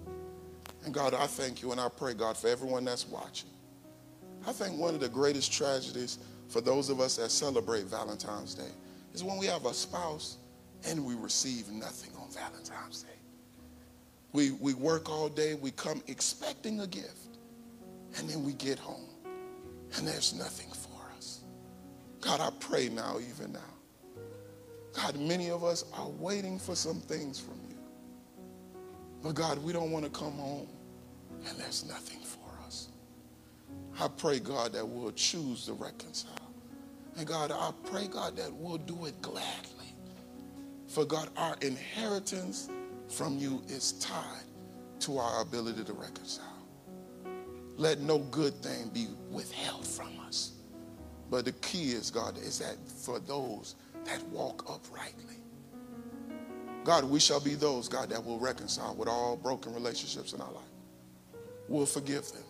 And 0.86 0.94
God, 0.94 1.14
I 1.14 1.28
thank 1.28 1.62
you 1.62 1.72
and 1.72 1.82
I 1.82 1.90
pray, 1.90 2.14
God, 2.14 2.38
for 2.38 2.48
everyone 2.48 2.86
that's 2.86 3.08
watching. 3.08 3.50
I 4.48 4.54
think 4.54 4.80
one 4.80 4.96
of 4.96 5.02
the 5.02 5.10
greatest 5.10 5.52
tragedies 5.52 6.20
for 6.48 6.62
those 6.62 6.90
of 6.90 7.02
us 7.02 7.18
that 7.18 7.30
celebrate 7.32 7.84
Valentine's 7.84 8.56
Day 8.56 8.72
is 9.14 9.22
when 9.22 9.38
we 9.38 9.46
have 9.46 9.66
a 9.66 9.74
spouse 9.74 10.38
and 10.86 11.06
we 11.06 11.16
receive 11.16 11.70
nothing 11.70 12.12
on 12.18 12.30
Valentine's 12.30 13.04
Day. 13.04 13.10
We, 14.32 14.52
we 14.52 14.74
work 14.74 15.10
all 15.10 15.28
day, 15.28 15.56
we 15.56 15.72
come 15.72 16.02
expecting 16.08 16.80
a 16.80 16.88
gift, 16.88 17.40
and 18.18 18.30
then 18.30 18.46
we 18.46 18.54
get 18.54 18.80
home 18.80 19.10
and 19.98 20.08
there's 20.08 20.34
nothing 20.34 20.70
for 20.72 21.12
us. 21.18 21.42
God, 22.22 22.40
I 22.40 22.50
pray 22.62 22.88
now, 22.88 23.18
even 23.20 23.52
now. 23.52 23.60
God, 24.94 25.20
many 25.20 25.50
of 25.52 25.66
us 25.66 25.84
are 25.94 26.08
waiting 26.08 26.58
for 26.58 26.74
some 26.74 27.02
things 27.02 27.38
from 27.38 27.60
you. 27.68 27.76
But 29.22 29.36
God, 29.36 29.62
we 29.62 29.74
don't 29.74 29.92
want 29.92 30.06
to 30.06 30.12
come 30.12 30.34
home 30.34 30.68
and 31.46 31.58
there's 31.60 31.86
nothing 31.86 32.20
for. 32.22 32.37
I 34.00 34.08
pray, 34.08 34.40
God, 34.40 34.74
that 34.74 34.88
we'll 34.88 35.12
choose 35.12 35.66
to 35.66 35.74
reconcile. 35.74 36.32
And 37.18 37.26
God, 37.26 37.52
I 37.52 37.72
pray, 37.90 38.08
God, 38.08 38.36
that 38.38 38.54
we'll 38.54 38.78
do 38.78 39.06
it 39.06 39.20
gladly. 39.22 39.96
For 40.88 41.04
God, 41.04 41.30
our 41.36 41.56
inheritance 41.62 42.70
from 43.10 43.38
you 43.40 43.64
is 43.68 43.94
tied 43.94 44.44
to 45.00 45.18
our 45.18 45.42
ability 45.42 45.84
to 45.86 45.94
reconcile. 45.94 46.46
Let 47.76 48.00
no 48.00 48.20
good 48.20 48.54
thing 48.62 48.90
be 48.94 49.08
withheld 49.32 49.86
from 49.86 50.20
us. 50.26 50.54
But 51.30 51.46
the 51.46 51.52
key 51.54 51.92
is, 51.92 52.12
God, 52.12 52.38
is 52.38 52.60
that 52.60 52.78
for 52.88 53.20
those 53.20 53.76
that 54.06 54.24
walk 54.30 54.70
uprightly. 54.70 55.36
God, 56.84 57.04
we 57.04 57.20
shall 57.20 57.42
be 57.42 57.56
those, 57.56 57.90
God, 57.90 58.10
that 58.10 58.24
will 58.24 58.40
reconcile 58.40 58.96
with 58.96 59.10
all 59.10 59.36
broken 59.36 59.74
relationships 59.74 60.34
in 60.34 60.40
our 60.40 60.52
life. 60.52 60.64
We'll 61.68 61.86
forgive 61.86 62.32
them. 62.32 62.44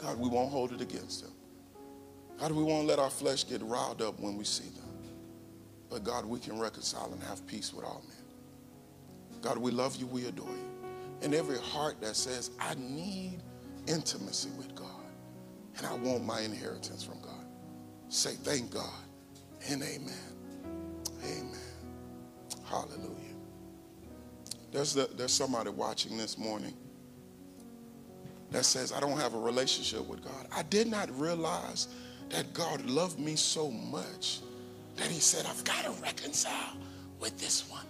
God, 0.00 0.18
we 0.18 0.30
won't 0.30 0.50
hold 0.50 0.72
it 0.72 0.80
against 0.80 1.22
them. 1.22 1.32
God, 2.38 2.52
we 2.52 2.62
won't 2.62 2.86
let 2.86 2.98
our 2.98 3.10
flesh 3.10 3.44
get 3.44 3.60
riled 3.60 4.00
up 4.00 4.18
when 4.18 4.34
we 4.38 4.44
see 4.44 4.70
them. 4.70 4.88
But 5.90 6.04
God, 6.04 6.24
we 6.24 6.40
can 6.40 6.58
reconcile 6.58 7.12
and 7.12 7.22
have 7.24 7.46
peace 7.46 7.74
with 7.74 7.84
all 7.84 8.02
men. 8.08 9.40
God, 9.42 9.58
we 9.58 9.70
love 9.70 9.96
you, 9.96 10.06
we 10.06 10.24
adore 10.26 10.48
you. 10.48 10.70
And 11.20 11.34
every 11.34 11.58
heart 11.58 12.00
that 12.00 12.16
says, 12.16 12.50
I 12.58 12.74
need 12.76 13.42
intimacy 13.86 14.48
with 14.56 14.74
God 14.74 14.86
and 15.76 15.86
I 15.86 15.92
want 15.94 16.24
my 16.24 16.40
inheritance 16.40 17.04
from 17.04 17.20
God, 17.20 17.44
say 18.08 18.34
thank 18.42 18.70
God 18.70 19.04
and 19.68 19.82
amen. 19.82 20.14
Amen. 21.22 21.58
Hallelujah. 22.64 23.36
There's, 24.72 24.94
the, 24.94 25.10
there's 25.14 25.32
somebody 25.32 25.68
watching 25.68 26.16
this 26.16 26.38
morning 26.38 26.74
that 28.50 28.64
says, 28.64 28.92
I 28.92 29.00
don't 29.00 29.18
have 29.18 29.34
a 29.34 29.38
relationship 29.38 30.06
with 30.06 30.24
God. 30.24 30.46
I 30.54 30.62
did 30.62 30.86
not 30.88 31.10
realize 31.18 31.88
that 32.30 32.52
God 32.52 32.84
loved 32.86 33.18
me 33.18 33.36
so 33.36 33.70
much 33.70 34.40
that 34.96 35.06
He 35.06 35.20
said, 35.20 35.46
I've 35.46 35.64
got 35.64 35.84
to 35.84 35.90
reconcile 36.02 36.76
with 37.20 37.38
this 37.38 37.68
one. 37.70 37.84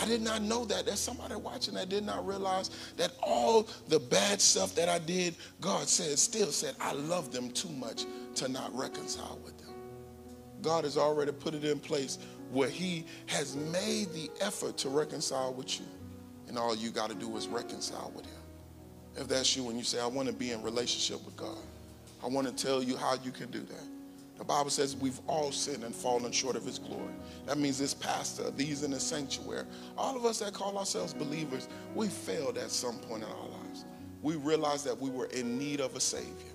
I 0.00 0.04
did 0.04 0.22
not 0.22 0.42
know 0.42 0.64
that. 0.66 0.86
There's 0.86 1.00
somebody 1.00 1.34
watching 1.34 1.74
that 1.74 1.88
did 1.88 2.04
not 2.04 2.24
realize 2.24 2.70
that 2.96 3.12
all 3.20 3.68
the 3.88 3.98
bad 3.98 4.40
stuff 4.40 4.74
that 4.76 4.88
I 4.88 5.00
did, 5.00 5.34
God 5.60 5.88
said, 5.88 6.16
still 6.18 6.52
said, 6.52 6.76
I 6.80 6.92
love 6.92 7.32
them 7.32 7.50
too 7.50 7.70
much 7.70 8.04
to 8.36 8.48
not 8.48 8.74
reconcile 8.76 9.40
with 9.44 9.58
them. 9.58 9.74
God 10.62 10.84
has 10.84 10.96
already 10.96 11.32
put 11.32 11.54
it 11.54 11.64
in 11.64 11.80
place 11.80 12.18
where 12.52 12.68
He 12.68 13.06
has 13.26 13.56
made 13.56 14.12
the 14.12 14.30
effort 14.40 14.76
to 14.78 14.88
reconcile 14.88 15.52
with 15.52 15.80
you. 15.80 15.86
And 16.46 16.56
all 16.56 16.76
you 16.76 16.90
got 16.90 17.10
to 17.10 17.16
do 17.16 17.36
is 17.36 17.48
reconcile 17.48 18.12
with 18.14 18.24
Him. 18.24 18.37
If 19.18 19.26
that's 19.26 19.56
you 19.56 19.68
and 19.68 19.76
you 19.76 19.84
say, 19.84 20.00
I 20.00 20.06
want 20.06 20.28
to 20.28 20.34
be 20.34 20.52
in 20.52 20.62
relationship 20.62 21.24
with 21.24 21.36
God, 21.36 21.58
I 22.22 22.28
want 22.28 22.46
to 22.46 22.52
tell 22.52 22.82
you 22.82 22.96
how 22.96 23.16
you 23.24 23.32
can 23.32 23.50
do 23.50 23.60
that. 23.60 23.84
The 24.38 24.44
Bible 24.44 24.70
says 24.70 24.94
we've 24.94 25.18
all 25.26 25.50
sinned 25.50 25.82
and 25.82 25.92
fallen 25.92 26.30
short 26.30 26.54
of 26.54 26.64
his 26.64 26.78
glory. 26.78 27.12
That 27.46 27.58
means 27.58 27.76
this 27.76 27.92
pastor, 27.92 28.52
these 28.52 28.84
in 28.84 28.92
the 28.92 29.00
sanctuary, 29.00 29.64
all 29.96 30.16
of 30.16 30.24
us 30.24 30.38
that 30.38 30.52
call 30.52 30.78
ourselves 30.78 31.12
believers, 31.12 31.68
we 31.96 32.06
failed 32.06 32.56
at 32.56 32.70
some 32.70 32.98
point 32.98 33.24
in 33.24 33.28
our 33.28 33.48
lives. 33.48 33.84
We 34.22 34.36
realized 34.36 34.86
that 34.86 34.98
we 34.98 35.10
were 35.10 35.26
in 35.26 35.58
need 35.58 35.80
of 35.80 35.96
a 35.96 36.00
Savior. 36.00 36.52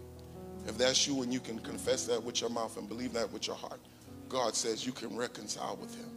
If 0.65 0.77
that's 0.77 1.05
you 1.05 1.21
and 1.23 1.33
you 1.33 1.41
can 1.41 1.59
confess 1.59 2.05
that 2.05 2.23
with 2.23 2.39
your 2.39 2.49
mouth 2.49 2.77
and 2.77 2.87
believe 2.87 3.11
that 3.13 3.31
with 3.33 3.47
your 3.47 3.57
heart, 3.57 3.81
God 4.29 4.55
says 4.55 4.85
you 4.85 4.93
can 4.93 5.17
reconcile 5.17 5.77
with 5.81 5.93
him. 5.93 6.09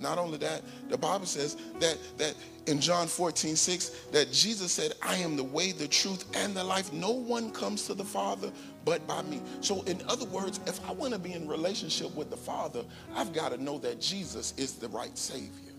Not 0.00 0.18
only 0.18 0.38
that, 0.38 0.62
the 0.88 0.98
Bible 0.98 1.26
says 1.26 1.56
that, 1.80 1.98
that 2.18 2.34
in 2.66 2.80
John 2.80 3.06
14, 3.06 3.56
6, 3.56 3.88
that 4.12 4.32
Jesus 4.32 4.72
said, 4.72 4.92
I 5.02 5.16
am 5.16 5.36
the 5.36 5.44
way, 5.44 5.72
the 5.72 5.88
truth, 5.88 6.24
and 6.34 6.54
the 6.54 6.62
life. 6.62 6.92
No 6.92 7.10
one 7.10 7.50
comes 7.50 7.86
to 7.86 7.94
the 7.94 8.04
Father 8.04 8.52
but 8.84 9.06
by 9.06 9.22
me. 9.22 9.42
So, 9.60 9.82
in 9.82 10.00
other 10.08 10.24
words, 10.26 10.60
if 10.66 10.86
I 10.88 10.92
want 10.92 11.12
to 11.12 11.18
be 11.18 11.32
in 11.32 11.46
relationship 11.46 12.14
with 12.14 12.30
the 12.30 12.36
Father, 12.36 12.84
I've 13.14 13.32
got 13.32 13.52
to 13.52 13.62
know 13.62 13.78
that 13.78 14.00
Jesus 14.00 14.54
is 14.56 14.74
the 14.74 14.88
right 14.88 15.16
Savior. 15.16 15.74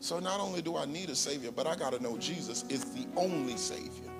So, 0.00 0.18
not 0.18 0.40
only 0.40 0.60
do 0.60 0.76
I 0.76 0.84
need 0.84 1.08
a 1.08 1.14
Savior, 1.14 1.50
but 1.50 1.66
I 1.66 1.76
got 1.76 1.92
to 1.92 2.02
know 2.02 2.18
Jesus 2.18 2.64
is 2.68 2.84
the 2.92 3.06
only 3.16 3.56
Savior. 3.56 4.11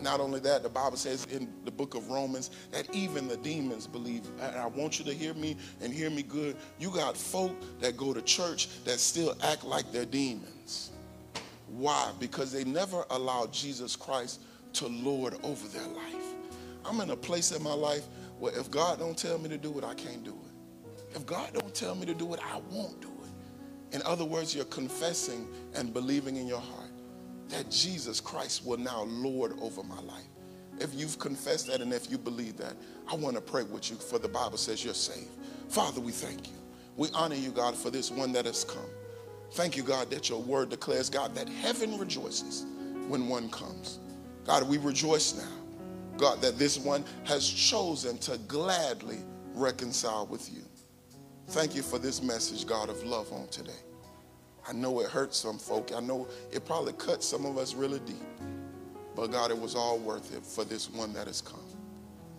And 0.00 0.06
not 0.06 0.18
only 0.18 0.40
that, 0.40 0.62
the 0.62 0.68
Bible 0.70 0.96
says 0.96 1.26
in 1.26 1.46
the 1.66 1.70
book 1.70 1.94
of 1.94 2.08
Romans 2.08 2.48
that 2.70 2.88
even 2.94 3.28
the 3.28 3.36
demons 3.36 3.86
believe. 3.86 4.26
And 4.40 4.56
I 4.56 4.64
want 4.64 4.98
you 4.98 5.04
to 5.04 5.12
hear 5.12 5.34
me 5.34 5.58
and 5.82 5.92
hear 5.92 6.08
me 6.08 6.22
good. 6.22 6.56
You 6.78 6.90
got 6.90 7.18
folk 7.18 7.54
that 7.80 7.98
go 7.98 8.14
to 8.14 8.22
church 8.22 8.82
that 8.84 8.98
still 8.98 9.36
act 9.42 9.62
like 9.62 9.92
they're 9.92 10.06
demons. 10.06 10.92
Why? 11.68 12.12
Because 12.18 12.50
they 12.50 12.64
never 12.64 13.04
allowed 13.10 13.52
Jesus 13.52 13.94
Christ 13.94 14.40
to 14.72 14.86
lord 14.86 15.34
over 15.42 15.68
their 15.68 15.86
life. 15.88 16.34
I'm 16.86 16.98
in 17.02 17.10
a 17.10 17.16
place 17.16 17.52
in 17.52 17.62
my 17.62 17.74
life 17.74 18.06
where 18.38 18.58
if 18.58 18.70
God 18.70 19.00
don't 19.00 19.18
tell 19.18 19.36
me 19.36 19.50
to 19.50 19.58
do 19.58 19.76
it, 19.76 19.84
I 19.84 19.92
can't 19.92 20.24
do 20.24 20.30
it. 20.30 21.14
If 21.14 21.26
God 21.26 21.50
don't 21.52 21.74
tell 21.74 21.94
me 21.94 22.06
to 22.06 22.14
do 22.14 22.32
it, 22.32 22.40
I 22.42 22.58
won't 22.70 23.02
do 23.02 23.08
it. 23.08 23.94
In 23.94 24.00
other 24.06 24.24
words, 24.24 24.54
you're 24.54 24.64
confessing 24.64 25.46
and 25.74 25.92
believing 25.92 26.36
in 26.36 26.46
your 26.46 26.60
heart 26.60 26.89
that 27.50 27.70
Jesus 27.70 28.20
Christ 28.20 28.64
will 28.64 28.78
now 28.78 29.02
lord 29.02 29.58
over 29.60 29.82
my 29.82 30.00
life. 30.00 30.26
If 30.78 30.94
you've 30.94 31.18
confessed 31.18 31.66
that 31.66 31.80
and 31.80 31.92
if 31.92 32.10
you 32.10 32.16
believe 32.16 32.56
that, 32.56 32.74
I 33.10 33.14
want 33.14 33.36
to 33.36 33.42
pray 33.42 33.64
with 33.64 33.90
you 33.90 33.96
for 33.96 34.18
the 34.18 34.28
Bible 34.28 34.56
says 34.56 34.84
you're 34.84 34.94
saved. 34.94 35.30
Father, 35.68 36.00
we 36.00 36.12
thank 36.12 36.48
you. 36.48 36.54
We 36.96 37.08
honor 37.14 37.34
you, 37.34 37.50
God, 37.50 37.76
for 37.76 37.90
this 37.90 38.10
one 38.10 38.32
that 38.32 38.46
has 38.46 38.64
come. 38.64 38.88
Thank 39.52 39.76
you, 39.76 39.82
God, 39.82 40.10
that 40.10 40.28
your 40.28 40.40
word 40.40 40.70
declares, 40.70 41.10
God, 41.10 41.34
that 41.34 41.48
heaven 41.48 41.98
rejoices 41.98 42.66
when 43.08 43.28
one 43.28 43.50
comes. 43.50 43.98
God, 44.44 44.68
we 44.68 44.78
rejoice 44.78 45.36
now, 45.36 46.16
God, 46.16 46.40
that 46.40 46.58
this 46.58 46.78
one 46.78 47.04
has 47.24 47.48
chosen 47.48 48.16
to 48.18 48.38
gladly 48.48 49.18
reconcile 49.54 50.26
with 50.26 50.52
you. 50.52 50.62
Thank 51.48 51.74
you 51.74 51.82
for 51.82 51.98
this 51.98 52.22
message, 52.22 52.66
God, 52.66 52.88
of 52.88 53.02
love 53.02 53.32
on 53.32 53.48
today. 53.48 53.72
I 54.68 54.72
know 54.72 55.00
it 55.00 55.10
hurts 55.10 55.38
some 55.38 55.58
folk. 55.58 55.90
I 55.94 56.00
know 56.00 56.28
it 56.52 56.64
probably 56.64 56.92
cut 56.94 57.22
some 57.22 57.46
of 57.46 57.58
us 57.58 57.74
really 57.74 58.00
deep. 58.00 58.16
But 59.16 59.28
God, 59.28 59.50
it 59.50 59.58
was 59.58 59.74
all 59.74 59.98
worth 59.98 60.34
it 60.34 60.44
for 60.44 60.64
this 60.64 60.90
one 60.90 61.12
that 61.14 61.26
has 61.26 61.40
come. 61.40 61.60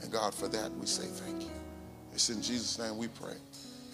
And 0.01 0.11
God, 0.11 0.34
for 0.34 0.47
that 0.47 0.72
we 0.78 0.86
say 0.86 1.05
thank 1.05 1.43
you. 1.43 1.51
It's 2.13 2.30
in 2.30 2.41
Jesus' 2.41 2.80
name 2.80 2.97
we 2.97 3.07
pray. 3.07 3.36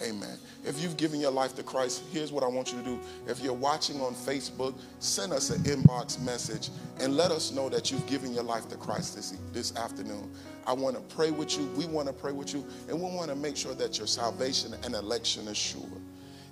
Amen. 0.01 0.38
If 0.63 0.82
you've 0.82 0.95
given 0.95 1.19
your 1.19 1.32
life 1.32 1.55
to 1.55 1.63
Christ, 1.63 2.03
here's 2.11 2.32
what 2.32 2.43
I 2.43 2.47
want 2.47 2.71
you 2.71 2.78
to 2.78 2.84
do. 2.84 2.99
If 3.28 3.41
you're 3.41 3.53
watching 3.53 3.99
on 3.99 4.13
Facebook, 4.13 4.75
send 4.99 5.34
us 5.34 5.49
an 5.49 5.63
inbox 5.63 6.21
message 6.23 6.69
and 6.99 7.17
let 7.17 7.32
us 7.32 7.51
know 7.51 7.67
that 7.69 7.91
you've 7.91 8.05
given 8.05 8.32
your 8.32 8.43
life 8.43 8.69
to 8.69 8.78
Christ 8.78 9.15
this, 9.15 9.34
this 9.53 9.75
afternoon. 9.75 10.32
I 10.67 10.73
want 10.73 10.95
to 10.95 11.15
pray 11.15 11.32
with 11.32 11.57
you. 11.57 11.65
We 11.75 11.86
want 11.86 12.07
to 12.07 12.13
pray 12.13 12.32
with 12.32 12.53
you. 12.53 12.63
And 12.89 13.01
we 13.01 13.09
want 13.09 13.30
to 13.30 13.36
make 13.36 13.57
sure 13.57 13.73
that 13.73 13.97
your 13.97 14.07
salvation 14.07 14.75
and 14.84 14.93
election 14.93 15.47
is 15.47 15.57
sure. 15.57 15.82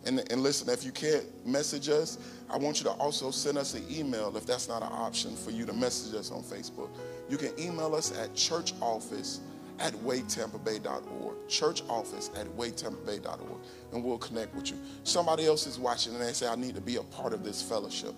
And, 0.06 0.20
and 0.32 0.42
listen, 0.42 0.70
if 0.70 0.84
you 0.84 0.92
can't 0.92 1.26
message 1.46 1.90
us, 1.90 2.20
I 2.50 2.58
want 2.58 2.80
you 2.80 2.84
to 2.86 2.92
also 2.92 3.32
send 3.32 3.58
us 3.58 3.74
an 3.74 3.86
email 3.90 4.36
if 4.38 4.46
that's 4.46 4.68
not 4.68 4.84
an 4.84 4.92
option 4.92 5.36
for 5.36 5.52
you 5.52 5.66
to 5.66 5.74
message 5.74 6.14
us 6.14 6.32
on 6.32 6.44
Facebook. 6.44 6.90
You 7.30 7.38
can 7.38 7.60
email 7.60 7.96
us 7.96 8.18
at 8.18 8.34
churchoffice 8.34 9.40
at 9.80 9.94
waytampabay.org. 9.94 11.48
Church 11.48 11.82
office 11.90 12.30
at 12.36 12.46
waytampabay.org. 12.48 13.60
And 13.94 14.04
we'll 14.04 14.18
connect 14.18 14.56
with 14.56 14.70
you. 14.72 14.78
Somebody 15.04 15.46
else 15.48 15.68
is 15.68 15.80
watching 15.80 16.14
and 16.14 16.22
they 16.22 16.34
say, 16.34 16.48
I 16.48 16.56
need 16.56 16.76
to 16.76 16.82
be 16.82 16.98
a 16.98 17.04
part 17.04 17.34
of 17.34 17.44
this 17.44 17.62
fellowship. 17.62 18.14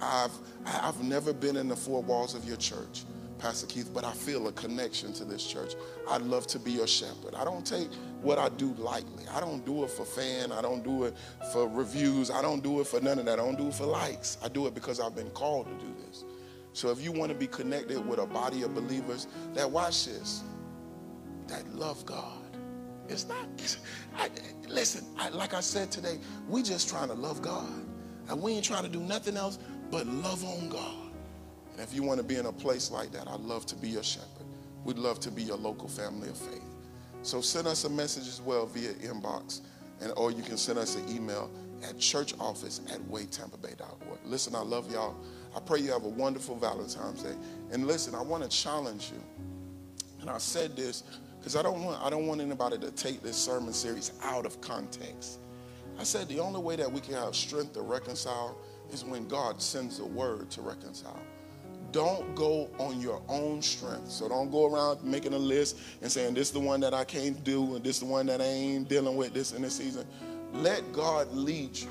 I've, 0.00 0.32
I've 0.66 1.02
never 1.02 1.32
been 1.32 1.56
in 1.56 1.68
the 1.68 1.76
four 1.76 2.02
walls 2.02 2.34
of 2.34 2.44
your 2.44 2.56
church. 2.56 3.04
Pastor 3.38 3.66
Keith, 3.66 3.90
but 3.94 4.04
I 4.04 4.12
feel 4.12 4.48
a 4.48 4.52
connection 4.52 5.12
to 5.14 5.24
this 5.24 5.46
church. 5.46 5.74
I'd 6.10 6.22
love 6.22 6.46
to 6.48 6.58
be 6.58 6.72
your 6.72 6.86
shepherd. 6.86 7.34
I 7.36 7.44
don't 7.44 7.64
take 7.64 7.92
what 8.22 8.38
I 8.38 8.48
do 8.50 8.74
lightly. 8.74 9.24
I 9.32 9.40
don't 9.40 9.64
do 9.64 9.84
it 9.84 9.90
for 9.90 10.04
fan. 10.04 10.52
I 10.52 10.60
don't 10.60 10.82
do 10.82 11.04
it 11.04 11.16
for 11.52 11.68
reviews. 11.68 12.30
I 12.30 12.42
don't 12.42 12.62
do 12.62 12.80
it 12.80 12.86
for 12.86 13.00
none 13.00 13.18
of 13.18 13.24
that. 13.26 13.38
I 13.38 13.44
don't 13.44 13.58
do 13.58 13.68
it 13.68 13.74
for 13.74 13.86
likes. 13.86 14.38
I 14.42 14.48
do 14.48 14.66
it 14.66 14.74
because 14.74 15.00
I've 15.00 15.14
been 15.14 15.30
called 15.30 15.66
to 15.66 15.84
do 15.84 15.94
this. 16.06 16.24
So 16.72 16.90
if 16.90 17.02
you 17.02 17.12
want 17.12 17.32
to 17.32 17.38
be 17.38 17.46
connected 17.46 18.04
with 18.06 18.18
a 18.18 18.26
body 18.26 18.62
of 18.62 18.74
believers 18.74 19.26
that 19.54 19.70
watch 19.70 20.06
this, 20.06 20.42
that 21.46 21.66
love 21.74 22.04
God, 22.04 22.56
it's 23.08 23.26
not, 23.26 23.46
I, 24.16 24.28
listen, 24.68 25.04
I, 25.18 25.30
like 25.30 25.54
I 25.54 25.60
said 25.60 25.90
today, 25.90 26.18
we 26.48 26.62
just 26.62 26.88
trying 26.88 27.08
to 27.08 27.14
love 27.14 27.40
God. 27.40 27.68
And 28.28 28.42
we 28.42 28.52
ain't 28.52 28.64
trying 28.64 28.82
to 28.82 28.90
do 28.90 29.00
nothing 29.00 29.36
else 29.36 29.58
but 29.90 30.06
love 30.06 30.44
on 30.44 30.68
God. 30.68 31.07
And 31.78 31.86
if 31.86 31.94
you 31.94 32.02
want 32.02 32.18
to 32.18 32.24
be 32.24 32.34
in 32.34 32.46
a 32.46 32.52
place 32.52 32.90
like 32.90 33.12
that, 33.12 33.28
I'd 33.28 33.38
love 33.38 33.64
to 33.66 33.76
be 33.76 33.88
your 33.90 34.02
shepherd. 34.02 34.46
We'd 34.84 34.98
love 34.98 35.20
to 35.20 35.30
be 35.30 35.44
your 35.44 35.56
local 35.56 35.86
family 35.86 36.28
of 36.28 36.36
faith. 36.36 36.64
So 37.22 37.40
send 37.40 37.68
us 37.68 37.84
a 37.84 37.88
message 37.88 38.26
as 38.26 38.40
well 38.40 38.66
via 38.66 38.94
inbox, 38.94 39.60
and 40.00 40.12
or 40.16 40.32
you 40.32 40.42
can 40.42 40.56
send 40.56 40.76
us 40.76 40.96
an 40.96 41.08
email 41.08 41.48
at 41.84 41.96
churchoffice 41.96 42.80
at 42.92 43.00
waytampabay.org. 43.02 44.18
Listen, 44.24 44.56
I 44.56 44.60
love 44.60 44.90
y'all. 44.90 45.14
I 45.54 45.60
pray 45.60 45.78
you 45.78 45.92
have 45.92 46.02
a 46.02 46.08
wonderful 46.08 46.56
Valentine's 46.56 47.22
Day. 47.22 47.36
And 47.70 47.86
listen, 47.86 48.12
I 48.16 48.22
want 48.22 48.42
to 48.42 48.48
challenge 48.48 49.12
you. 49.12 49.22
And 50.20 50.30
I 50.30 50.38
said 50.38 50.74
this 50.74 51.04
because 51.38 51.54
I 51.54 51.62
don't 51.62 51.84
want 51.84 52.02
I 52.02 52.10
don't 52.10 52.26
want 52.26 52.40
anybody 52.40 52.76
to 52.78 52.90
take 52.90 53.22
this 53.22 53.36
sermon 53.36 53.72
series 53.72 54.10
out 54.24 54.46
of 54.46 54.60
context. 54.60 55.38
I 55.96 56.02
said 56.02 56.26
the 56.26 56.40
only 56.40 56.60
way 56.60 56.74
that 56.74 56.90
we 56.90 57.00
can 57.00 57.14
have 57.14 57.36
strength 57.36 57.74
to 57.74 57.82
reconcile 57.82 58.58
is 58.90 59.04
when 59.04 59.28
God 59.28 59.62
sends 59.62 60.00
a 60.00 60.04
word 60.04 60.50
to 60.50 60.60
reconcile. 60.60 61.22
Don't 61.90 62.34
go 62.34 62.68
on 62.78 63.00
your 63.00 63.22
own 63.28 63.62
strength. 63.62 64.10
So 64.10 64.28
don't 64.28 64.50
go 64.50 64.66
around 64.66 65.02
making 65.02 65.32
a 65.32 65.38
list 65.38 65.78
and 66.02 66.12
saying 66.12 66.34
this 66.34 66.48
is 66.48 66.52
the 66.52 66.60
one 66.60 66.80
that 66.80 66.92
I 66.92 67.04
can't 67.04 67.42
do 67.44 67.76
and 67.76 67.84
this 67.84 67.96
is 67.96 68.00
the 68.00 68.06
one 68.06 68.26
that 68.26 68.40
I 68.40 68.44
ain't 68.44 68.88
dealing 68.88 69.16
with 69.16 69.32
this 69.32 69.52
in 69.52 69.62
this 69.62 69.76
season. 69.76 70.06
Let 70.52 70.92
God 70.92 71.32
lead 71.32 71.76
you. 71.76 71.88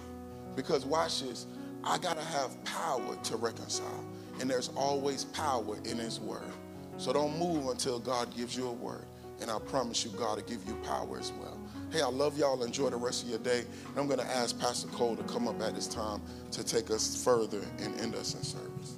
Because 0.56 0.86
watch 0.86 1.22
this, 1.22 1.46
I 1.84 1.98
gotta 1.98 2.24
have 2.24 2.64
power 2.64 3.16
to 3.24 3.38
reconcile. 3.38 4.06
And 4.40 4.50
there's 4.50 4.70
always 4.76 5.26
power 5.26 5.78
in 5.84 5.98
his 5.98 6.20
word. 6.20 6.52
So 6.98 7.14
don't 7.14 7.38
move 7.38 7.68
until 7.68 8.00
God 8.00 8.36
gives 8.36 8.56
you 8.56 8.68
a 8.68 8.74
word. 8.74 9.06
And 9.40 9.52
I 9.52 9.60
promise 9.60 10.04
you, 10.04 10.12
God 10.12 10.38
will 10.38 10.44
give 10.48 10.66
you 10.68 10.76
power 10.84 11.20
as 11.20 11.32
well. 11.40 11.58
Hey, 11.92 12.02
I 12.02 12.08
love 12.08 12.38
y'all. 12.38 12.64
Enjoy 12.64 12.90
the 12.90 12.98
rest 12.98 13.24
of 13.24 13.30
your 13.30 13.40
day. 13.40 13.60
And 13.60 13.98
I'm 13.98 14.08
going 14.08 14.20
to 14.20 14.26
ask 14.26 14.60
Pastor 14.60 14.88
Cole 14.90 15.16
to 15.16 15.24
come 15.24 15.48
up 15.48 15.62
at 15.62 15.76
this 15.76 15.88
time 15.88 16.22
to 16.52 16.64
take 16.64 16.90
us 16.90 17.24
further 17.24 17.62
and 17.80 18.00
end 18.02 18.16
us 18.16 18.34
in 18.34 18.42
service. 18.44 18.98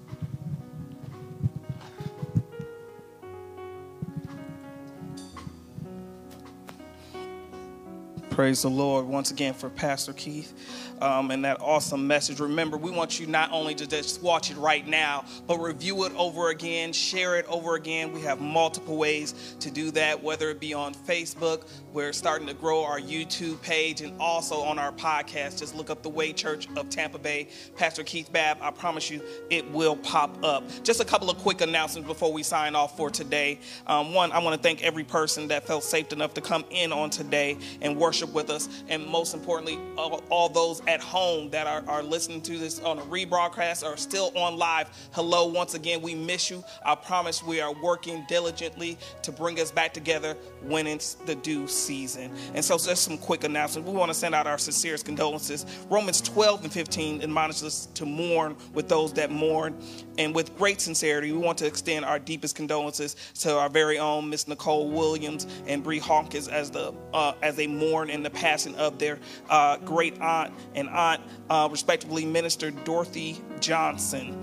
Praise 8.39 8.61
the 8.61 8.69
Lord 8.69 9.05
once 9.05 9.31
again 9.31 9.53
for 9.53 9.69
Pastor 9.69 10.13
Keith 10.13 10.53
um, 11.01 11.31
and 11.31 11.43
that 11.45 11.61
awesome 11.61 12.07
message. 12.07 12.39
Remember, 12.39 12.77
we 12.77 12.91
want 12.91 13.19
you 13.19 13.27
not 13.27 13.51
only 13.51 13.75
to 13.75 13.87
just 13.87 14.21
watch 14.21 14.51
it 14.51 14.57
right 14.57 14.87
now, 14.87 15.25
but 15.47 15.57
review 15.59 16.05
it 16.05 16.13
over 16.15 16.49
again, 16.49 16.93
share 16.93 17.37
it 17.37 17.45
over 17.47 17.75
again. 17.75 18.11
We 18.11 18.21
have 18.21 18.39
multiple 18.39 18.97
ways 18.97 19.55
to 19.59 19.71
do 19.71 19.91
that, 19.91 20.21
whether 20.23 20.49
it 20.49 20.59
be 20.59 20.73
on 20.73 20.93
Facebook, 20.93 21.67
we're 21.93 22.13
starting 22.13 22.47
to 22.47 22.53
grow 22.53 22.83
our 22.83 22.99
YouTube 22.99 23.61
page, 23.61 24.01
and 24.01 24.19
also 24.19 24.61
on 24.61 24.77
our 24.77 24.91
podcast. 24.91 25.59
Just 25.59 25.75
look 25.75 25.89
up 25.89 26.03
the 26.03 26.09
Way 26.09 26.33
Church 26.33 26.67
of 26.75 26.89
Tampa 26.89 27.17
Bay, 27.17 27.47
Pastor 27.77 28.03
Keith 28.03 28.31
Babb. 28.31 28.59
I 28.61 28.69
promise 28.71 29.09
you, 29.09 29.21
it 29.49 29.69
will 29.71 29.95
pop 29.95 30.43
up. 30.43 30.63
Just 30.83 31.01
a 31.01 31.05
couple 31.05 31.29
of 31.29 31.37
quick 31.39 31.61
announcements 31.61 32.07
before 32.07 32.31
we 32.31 32.43
sign 32.43 32.75
off 32.75 32.95
for 32.95 33.09
today. 33.09 33.59
Um, 33.87 34.13
one, 34.13 34.31
I 34.31 34.39
want 34.39 34.55
to 34.55 34.61
thank 34.61 34.83
every 34.83 35.03
person 35.03 35.47
that 35.47 35.65
felt 35.65 35.83
safe 35.83 36.13
enough 36.13 36.35
to 36.35 36.41
come 36.41 36.63
in 36.69 36.91
on 36.91 37.09
today 37.09 37.57
and 37.81 37.97
worship 37.97 38.33
with 38.33 38.49
us, 38.49 38.69
and 38.87 39.05
most 39.07 39.33
importantly, 39.33 39.79
all, 39.97 40.23
all 40.29 40.49
those 40.49 40.81
at 40.89 40.99
home 41.01 41.51
that 41.51 41.67
are, 41.67 41.83
are 41.87 42.01
listening 42.01 42.41
to 42.41 42.57
this 42.57 42.79
on 42.79 42.97
a 42.97 43.01
rebroadcast 43.03 43.83
or 43.83 43.95
still 43.95 44.35
on 44.35 44.57
live, 44.57 44.89
hello 45.11 45.45
once 45.45 45.75
again. 45.75 46.01
We 46.01 46.15
miss 46.15 46.49
you. 46.49 46.63
I 46.83 46.95
promise 46.95 47.43
we 47.43 47.61
are 47.61 47.71
working 47.71 48.25
diligently 48.27 48.97
to 49.21 49.31
bring 49.31 49.59
us 49.59 49.71
back 49.71 49.93
together 49.93 50.35
when 50.63 50.87
it's 50.87 51.13
the 51.13 51.35
due 51.35 51.67
season. 51.67 52.31
And 52.55 52.65
so, 52.65 52.79
just 52.79 53.03
some 53.03 53.19
quick 53.19 53.43
announcements. 53.43 53.87
We 53.87 53.95
want 53.95 54.09
to 54.09 54.17
send 54.17 54.33
out 54.33 54.47
our 54.47 54.57
sincerest 54.57 55.05
condolences. 55.05 55.63
Romans 55.91 56.21
12 56.21 56.63
and 56.63 56.73
15 56.73 57.21
admonishes 57.21 57.63
us 57.63 57.85
to 57.93 58.07
mourn 58.07 58.55
with 58.73 58.89
those 58.89 59.13
that 59.13 59.29
mourn. 59.29 59.79
And 60.17 60.33
with 60.33 60.57
great 60.57 60.81
sincerity, 60.81 61.31
we 61.31 61.37
want 61.37 61.59
to 61.59 61.67
extend 61.67 62.03
our 62.03 62.17
deepest 62.17 62.55
condolences 62.55 63.15
to 63.41 63.55
our 63.55 63.69
very 63.69 63.99
own 63.99 64.27
Miss 64.27 64.47
Nicole 64.47 64.89
Williams 64.89 65.45
and 65.67 65.83
Bree 65.83 65.99
Hawkins 65.99 66.47
as 66.47 66.71
the 66.71 66.95
uh, 67.13 67.33
as 67.43 67.55
they 67.55 67.67
mourn 67.67 68.09
in 68.09 68.23
the 68.23 68.29
passing 68.31 68.73
of 68.75 68.97
their 68.97 69.19
uh, 69.49 69.77
great 69.77 70.19
aunt 70.19 70.51
and 70.79 70.89
aunt, 70.89 71.21
uh, 71.49 71.67
respectively, 71.71 72.25
Minister 72.25 72.71
Dorothy 72.71 73.39
Johnson. 73.59 74.37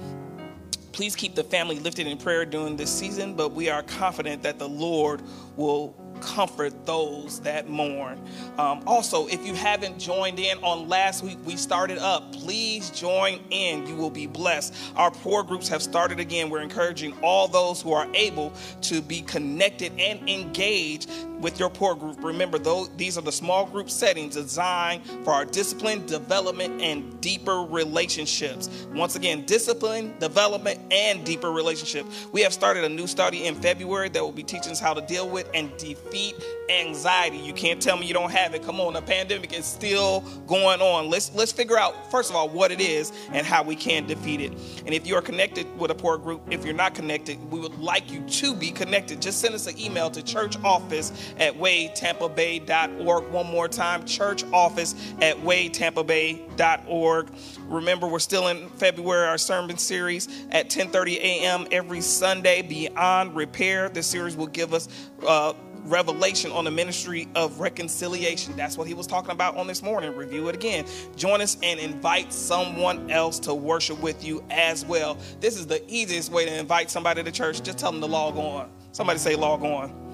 Please 0.93 1.17
keep 1.17 1.35
the 1.35 1.45
family 1.45 1.79
lifted 1.79 2.07
in 2.07 2.17
prayer 2.17 2.47
during 2.47 2.77
this 2.77 2.91
season, 2.91 3.35
but 3.35 3.53
we 3.53 3.69
are 3.69 3.83
confident 3.83 4.43
that 4.43 4.59
the 4.59 4.69
Lord 4.69 5.23
will 5.57 5.95
comfort 6.21 6.87
those 6.87 7.41
that 7.41 7.69
mourn. 7.69 8.21
Um, 8.59 8.83
also, 8.87 9.27
if 9.27 9.47
you 9.47 9.55
haven't 9.55 9.99
joined 9.99 10.39
in 10.39 10.59
on 10.59 10.89
last 10.89 11.23
week, 11.23 11.39
we 11.45 11.57
started 11.57 11.99
up. 11.99 12.33
Please 12.33 12.91
join 12.91 13.41
in. 13.51 13.87
You 13.87 13.97
will 13.97 14.11
be 14.11 14.27
blessed. 14.27 14.75
Our 14.97 15.11
poor 15.11 15.43
groups 15.43 15.69
have 15.69 15.83
started 15.83 16.21
again. 16.21 16.51
We're 16.51 16.63
encouraging 16.63 17.15
all 17.23 17.49
those 17.49 17.83
who 17.83 17.93
are 17.93 18.09
able 18.15 18.53
to 18.83 19.01
be 19.03 19.23
connected 19.23 19.93
and 19.99 20.29
engaged 20.29 21.11
with 21.41 21.59
your 21.59 21.71
poor 21.71 21.95
group. 21.95 22.23
Remember, 22.23 22.59
though, 22.59 22.87
these 22.97 23.19
are 23.19 23.23
the 23.23 23.33
small 23.33 23.67
group 23.67 23.91
settings 23.91 24.35
designed 24.35 25.05
for 25.25 25.33
our 25.33 25.45
discipline, 25.45 26.07
development, 26.07 26.81
and 26.81 27.21
deeper 27.21 27.63
relationships. 27.63 28.69
Once 28.93 29.17
again, 29.17 29.45
discipline, 29.45 30.15
development, 30.19 30.81
and 30.91 31.25
deeper 31.25 31.53
relationship. 31.53 32.07
We 32.33 32.41
have 32.43 32.53
started 32.53 32.85
a 32.85 32.89
new 32.89 33.07
study 33.07 33.47
in 33.47 33.55
February 33.55 34.09
that 34.11 34.23
will 34.23 34.33
be 34.33 34.43
teaching 34.43 34.73
us 34.73 34.81
how 34.81 34.95
to 34.95 35.01
deal 35.03 35.29
with 35.29 35.49
and 35.55 35.77
defeat 36.07 36.35
anxiety. 36.69 37.37
You 37.39 37.53
can't 37.53 37.81
tell 37.81 37.97
me 37.97 38.07
you 38.07 38.15
don't 38.15 38.31
have 38.31 38.55
it. 38.55 38.63
Come 38.63 38.81
on, 38.81 38.95
the 38.95 39.03
pandemic 39.03 39.53
is 39.57 39.65
still 39.65 40.21
going 40.47 40.81
on. 40.81 41.09
Let's 41.09 41.33
let's 41.35 41.53
figure 41.53 41.79
out 41.79 42.11
first 42.11 42.31
of 42.31 42.37
all 42.37 42.49
what 42.49 42.73
it 42.73 42.81
is 42.81 43.13
and 43.33 43.47
how 43.47 43.63
we 43.63 43.77
can 43.77 44.07
defeat 44.07 44.41
it. 44.41 44.53
And 44.85 44.95
if 44.95 45.07
you 45.07 45.15
are 45.15 45.23
connected 45.23 45.67
with 45.79 45.91
a 45.91 45.95
poor 45.95 46.19
group, 46.19 46.43
if 46.51 46.65
you're 46.65 46.75
not 46.75 46.95
connected, 46.95 47.39
we 47.51 47.61
would 47.61 47.79
like 47.79 48.11
you 48.11 48.21
to 48.21 48.55
be 48.55 48.71
connected. 48.71 49.23
Just 49.23 49.41
send 49.41 49.55
us 49.55 49.67
an 49.67 49.79
email 49.79 50.11
to 50.11 50.23
church 50.23 50.57
office 50.65 51.13
at 51.39 51.55
waytampabay.org. 51.55 53.29
One 53.31 53.47
more 53.47 53.69
time, 53.69 54.05
church 54.05 54.45
office 54.53 54.95
at 55.21 55.37
waytampabay.org. 55.39 57.29
Remember, 57.69 58.07
we're 58.07 58.19
still 58.19 58.49
in 58.49 58.69
February, 58.71 59.27
our 59.27 59.39
sermon 59.39 59.79
series 59.79 60.29
at 60.51 60.71
10:30 60.71 61.17
a.m. 61.17 61.67
every 61.71 62.01
Sunday. 62.01 62.63
Beyond 62.63 63.37
Repair. 63.37 63.89
This 63.89 64.07
series 64.07 64.37
will 64.37 64.47
give 64.47 64.75
us 64.75 64.89
uh, 65.27 65.53
revelation 65.87 66.53
on 66.53 66.65
the 66.65 66.71
ministry 66.71 67.29
of 67.35 67.61
reconciliation. 67.61 68.57
That's 68.57 68.77
what 68.77 68.87
he 68.87 68.95
was 68.95 69.07
talking 69.07 69.31
about 69.31 69.57
on 69.57 69.67
this 69.67 69.83
morning. 69.83 70.15
Review 70.15 70.49
it 70.49 70.55
again. 70.55 70.85
Join 71.17 71.41
us 71.41 71.57
and 71.63 71.81
invite 71.81 72.33
someone 72.33 73.11
else 73.11 73.39
to 73.41 73.55
worship 73.55 74.01
with 74.01 74.25
you 74.25 74.45
as 74.51 74.85
well. 74.85 75.19
This 75.41 75.57
is 75.57 75.67
the 75.67 75.83
easiest 75.89 76.31
way 76.33 76.45
to 76.45 76.55
invite 76.55 76.91
somebody 76.91 77.23
to 77.23 77.33
church. 77.33 77.63
Just 77.63 77.79
tell 77.79 77.93
them 77.93 78.01
to 78.01 78.07
log 78.07 78.37
on. 78.37 78.71
Somebody 78.93 79.19
say 79.19 79.37
log 79.37 79.63
on 79.63 80.07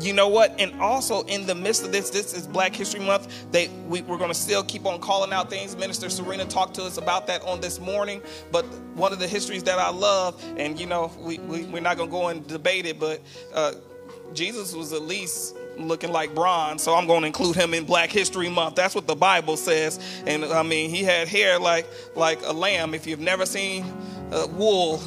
you 0.00 0.12
know 0.12 0.28
what? 0.28 0.54
And 0.60 0.80
also 0.80 1.22
in 1.24 1.46
the 1.46 1.54
midst 1.54 1.84
of 1.84 1.92
this, 1.92 2.10
this 2.10 2.34
is 2.34 2.46
Black 2.46 2.74
History 2.74 3.00
Month. 3.00 3.50
They 3.50 3.68
we, 3.88 4.00
are 4.00 4.16
going 4.16 4.28
to 4.28 4.34
still 4.34 4.62
keep 4.62 4.86
on 4.86 5.00
calling 5.00 5.32
out 5.32 5.50
things. 5.50 5.76
Minister 5.76 6.08
Serena 6.08 6.44
talked 6.44 6.74
to 6.74 6.84
us 6.84 6.98
about 6.98 7.26
that 7.26 7.42
on 7.42 7.60
this 7.60 7.80
morning. 7.80 8.22
But 8.52 8.64
one 8.94 9.12
of 9.12 9.18
the 9.18 9.26
histories 9.26 9.62
that 9.64 9.78
I 9.78 9.90
love, 9.90 10.42
and 10.56 10.78
you 10.78 10.86
know, 10.86 11.10
we, 11.18 11.38
we 11.38 11.64
we're 11.64 11.80
not 11.80 11.96
going 11.96 12.08
to 12.08 12.12
go 12.12 12.28
and 12.28 12.46
debate 12.46 12.86
it, 12.86 12.98
but 12.98 13.20
uh, 13.54 13.72
Jesus 14.34 14.74
was 14.74 14.92
at 14.92 15.02
least 15.02 15.56
looking 15.78 16.10
like 16.12 16.34
bronze, 16.34 16.82
so 16.82 16.94
I'm 16.94 17.06
going 17.06 17.22
to 17.22 17.26
include 17.26 17.56
him 17.56 17.72
in 17.74 17.84
Black 17.84 18.10
History 18.10 18.48
Month. 18.48 18.74
That's 18.74 18.94
what 18.94 19.06
the 19.06 19.14
Bible 19.14 19.56
says. 19.56 19.98
And 20.26 20.44
I 20.44 20.62
mean, 20.62 20.90
he 20.90 21.02
had 21.04 21.28
hair 21.28 21.58
like 21.58 21.86
like 22.14 22.40
a 22.44 22.52
lamb. 22.52 22.94
If 22.94 23.06
you've 23.06 23.20
never 23.20 23.46
seen 23.46 23.84
uh, 24.32 24.46
wool. 24.52 25.00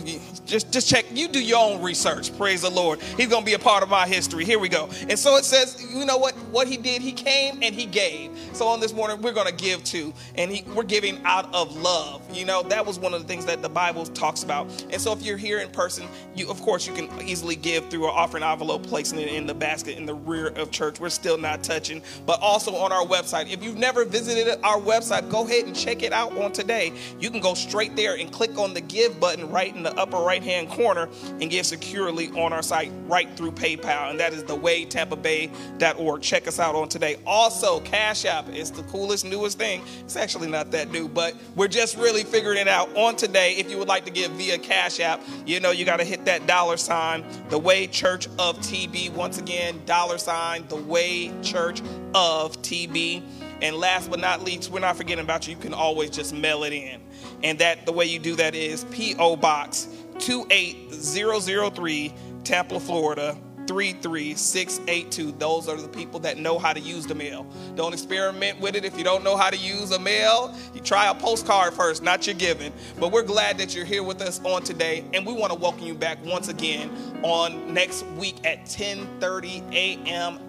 Just, 0.46 0.72
just 0.72 0.90
check. 0.90 1.06
You 1.14 1.28
do 1.28 1.42
your 1.44 1.60
own 1.60 1.82
research. 1.82 2.36
Praise 2.38 2.62
the 2.62 2.70
Lord. 2.70 3.02
He's 3.02 3.28
going 3.28 3.44
to 3.44 3.46
be 3.46 3.54
a 3.54 3.60
part 3.60 3.84
of 3.84 3.90
my 3.90 4.08
history. 4.08 4.46
Here 4.46 4.60
we 4.60 4.70
go. 4.70 4.90
And 5.08 5.18
so 5.18 5.38
it 5.38 5.46
says, 5.46 5.86
you 5.94 6.06
know 6.06 6.18
what? 6.18 6.34
What 6.52 6.68
he 6.68 6.78
did, 6.78 7.02
he 7.02 7.12
came 7.12 7.60
and 7.62 7.74
he 7.74 7.86
gave. 7.86 8.32
So 8.54 8.68
on 8.68 8.80
this 8.80 8.94
morning, 8.94 9.22
we're 9.22 9.34
going 9.34 9.48
to 9.48 9.54
give 9.54 9.84
too, 9.84 10.14
and 10.36 10.52
he, 10.52 10.64
we're 10.74 10.84
giving 10.84 11.22
out 11.24 11.54
of 11.54 11.76
love. 11.78 12.22
You 12.36 12.46
know, 12.46 12.64
that 12.64 12.86
was 12.86 13.00
one 13.00 13.14
of 13.14 13.22
the 13.22 13.28
things 13.28 13.46
that 13.46 13.62
the 13.62 13.70
Bible 13.70 14.06
talks 14.06 14.44
about. 14.44 14.68
And 14.92 15.02
so 15.02 15.14
if 15.14 15.22
you're 15.22 15.38
here 15.38 15.60
in 15.60 15.70
person, 15.70 16.08
you 16.36 16.50
of 16.50 16.62
course 16.62 16.88
you 16.88 16.94
can 16.94 17.10
easily 17.22 17.56
give 17.56 17.90
through 17.90 18.06
an 18.06 18.14
offering 18.14 18.44
envelope, 18.44 18.84
placing 18.84 19.20
it 19.20 19.30
in 19.30 19.46
the 19.46 19.54
basket 19.54 19.98
in 19.98 20.06
the 20.06 20.14
rear 20.14 20.48
of 20.48 20.72
church. 20.72 21.00
We're 21.00 21.10
still 21.10 21.38
not 21.38 21.64
touching, 21.64 22.02
but 22.26 22.40
also 22.42 22.76
on 22.76 22.92
our 22.92 23.06
website. 23.06 23.52
If 23.52 23.64
you've 23.64 23.78
never 23.78 24.06
visited 24.06 24.60
our 24.64 24.80
website, 24.80 25.30
go 25.30 25.46
ahead 25.46 25.66
and 25.66 25.76
check 25.76 26.04
it 26.04 26.14
out 26.14 26.38
on 26.38 26.52
today. 26.52 26.94
You 27.20 27.30
can 27.30 27.40
go 27.40 27.54
straight 27.54 27.96
there 27.96 28.16
and 28.16 28.32
click 28.32 28.58
on 28.58 28.74
the 28.74 28.82
give 28.82 29.11
button 29.20 29.50
right 29.50 29.76
in 29.76 29.84
the 29.84 29.94
upper 29.98 30.18
right 30.18 30.44
hand 30.44 30.70
corner 30.70 31.10
and 31.40 31.50
give 31.50 31.66
securely 31.66 32.30
on 32.32 32.54
our 32.54 32.64
site 32.64 32.92
right 33.08 33.30
through 33.36 33.52
PayPal. 33.52 34.10
And 34.10 34.20
that 34.20 34.34
is 34.34 34.44
the 34.44 34.56
way 34.56 34.86
tampabay.org. 34.86 36.22
Check 36.22 36.48
us 36.48 36.60
out 36.60 36.76
on 36.76 36.90
today. 36.90 37.18
Also, 37.26 37.80
Cash 37.82 38.26
App 38.26 38.50
is 38.50 38.72
the 38.72 38.84
coolest, 38.84 39.26
newest 39.26 39.58
thing. 39.58 39.82
It's 40.02 40.16
actually 40.16 40.50
not 40.50 40.72
that 40.72 40.92
new, 40.92 41.08
but 41.08 41.36
we're 41.56 41.68
just 41.68 41.98
really 41.98 42.24
figuring 42.24 42.58
it 42.58 42.68
out 42.68 42.96
on 42.96 43.16
today. 43.16 43.56
If 43.56 43.70
you 43.70 43.78
would 43.78 43.88
like 43.88 44.06
to 44.06 44.12
give 44.12 44.32
via 44.32 44.58
Cash 44.58 45.00
App, 45.00 45.22
you 45.46 45.60
know 45.60 45.72
you 45.72 45.86
got 45.86 45.98
to 45.98 46.06
hit 46.06 46.26
that 46.26 46.48
dollar 46.48 46.78
sign, 46.78 47.24
the 47.50 47.60
way 47.60 47.88
Church 47.88 48.28
of 48.40 48.58
TB. 48.60 49.14
Once 49.14 49.38
again, 49.38 49.82
dollar 49.86 50.18
sign, 50.18 50.68
the 50.68 50.76
way 50.76 51.32
Church 51.42 51.82
of 52.14 52.62
TB 52.62 53.24
And 53.62 53.76
last 53.76 54.10
but 54.10 54.20
not 54.20 54.44
least, 54.44 54.72
we're 54.72 54.80
not 54.80 54.98
forgetting 54.98 55.24
about 55.24 55.48
you. 55.48 55.56
You 55.56 55.62
can 55.62 55.74
always 55.74 56.10
just 56.10 56.34
mail 56.34 56.64
it 56.64 56.74
in. 56.74 57.00
And 57.44 57.60
that 57.60 57.86
the 57.86 57.92
way 57.92 58.06
you 58.06 58.20
do 58.20 58.36
that 58.36 58.56
is 58.56 58.86
P.O. 58.86 59.36
Box 59.38 59.88
28003, 60.20 62.14
Tampa, 62.44 62.80
Florida 62.80 63.38
33682. 63.72 65.32
Those 65.40 65.70
are 65.70 65.78
the 65.78 65.88
people 65.88 66.20
that 66.20 66.38
know 66.38 66.60
how 66.60 66.74
to 66.74 66.80
use 66.82 67.08
the 67.08 67.16
mail. 67.16 67.48
Don't 67.76 67.94
experiment 67.94 68.60
with 68.60 68.76
it 68.76 68.84
if 68.84 68.98
you 68.98 69.06
don't 69.06 69.24
know 69.24 69.38
how 69.38 69.50
to 69.50 69.56
use 69.56 69.92
a 69.92 70.00
mail. 70.00 70.54
You 70.74 70.82
try 70.82 71.10
a 71.10 71.16
postcard 71.16 71.74
first, 71.74 72.04
not 72.04 72.28
your 72.28 72.36
giving. 72.36 72.74
But 73.00 73.14
we're 73.14 73.24
glad 73.24 73.58
that 73.60 73.74
you're 73.74 73.86
here 73.86 74.04
with 74.04 74.22
us 74.22 74.42
on 74.44 74.64
today, 74.64 75.06
and 75.14 75.26
we 75.26 75.32
want 75.32 75.54
to 75.54 75.58
welcome 75.58 75.86
you 75.86 75.94
back 75.94 76.18
once 76.26 76.50
again 76.50 76.92
on 77.24 77.74
next 77.74 78.06
week 78.18 78.46
at 78.46 78.66
10:30 78.66 79.72
a.m. 79.72 80.40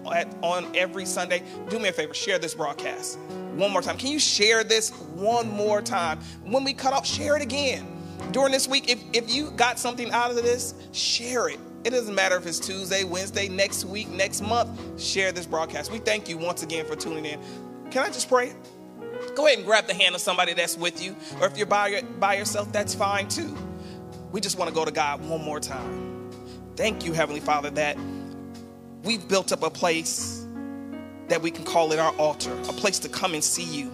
on 0.41 0.75
every 0.75 1.05
Sunday. 1.05 1.43
Do 1.69 1.79
me 1.79 1.87
a 1.87 1.93
favor, 1.93 2.13
share 2.13 2.39
this 2.39 2.53
broadcast 2.53 3.17
one 3.55 3.71
more 3.71 3.81
time. 3.81 3.97
Can 3.97 4.11
you 4.11 4.19
share 4.19 4.65
this 4.65 4.89
one 5.15 5.49
more 5.49 5.81
time? 5.81 6.19
When 6.43 6.65
we 6.65 6.73
cut 6.73 6.91
off, 6.91 7.05
share 7.07 7.37
it 7.37 7.41
again. 7.41 7.87
During 8.31 8.51
this 8.51 8.67
week, 8.67 8.89
if, 8.89 9.01
if 9.13 9.33
you 9.33 9.51
got 9.51 9.79
something 9.79 10.11
out 10.11 10.29
of 10.29 10.35
this, 10.35 10.73
share 10.91 11.47
it 11.47 11.59
it 11.83 11.89
doesn't 11.89 12.15
matter 12.15 12.37
if 12.37 12.47
it's 12.47 12.59
Tuesday, 12.59 13.03
Wednesday, 13.03 13.49
next 13.49 13.85
week, 13.85 14.09
next 14.09 14.41
month. 14.41 15.01
Share 15.01 15.31
this 15.31 15.45
broadcast. 15.45 15.91
We 15.91 15.99
thank 15.99 16.29
you 16.29 16.37
once 16.37 16.63
again 16.63 16.85
for 16.85 16.95
tuning 16.95 17.25
in. 17.25 17.39
Can 17.91 18.03
I 18.03 18.07
just 18.07 18.29
pray? 18.29 18.53
Go 19.35 19.45
ahead 19.47 19.57
and 19.57 19.67
grab 19.67 19.87
the 19.87 19.93
hand 19.93 20.15
of 20.15 20.21
somebody 20.21 20.53
that's 20.53 20.77
with 20.77 21.03
you, 21.03 21.15
or 21.39 21.47
if 21.47 21.57
you're 21.57 21.65
by, 21.65 22.01
by 22.19 22.35
yourself, 22.35 22.71
that's 22.71 22.93
fine 22.93 23.27
too. 23.27 23.55
We 24.31 24.41
just 24.41 24.57
want 24.57 24.69
to 24.69 24.75
go 24.75 24.85
to 24.85 24.91
God 24.91 25.23
one 25.27 25.43
more 25.43 25.59
time. 25.59 26.29
Thank 26.75 27.05
you, 27.05 27.13
Heavenly 27.13 27.39
Father, 27.39 27.69
that 27.71 27.97
we've 29.03 29.27
built 29.27 29.51
up 29.51 29.63
a 29.63 29.69
place 29.69 30.45
that 31.27 31.41
we 31.41 31.51
can 31.51 31.63
call 31.65 31.91
it 31.91 31.99
our 31.99 32.13
altar, 32.15 32.51
a 32.51 32.73
place 32.73 32.99
to 32.99 33.09
come 33.09 33.33
and 33.33 33.43
see 33.43 33.63
you. 33.63 33.91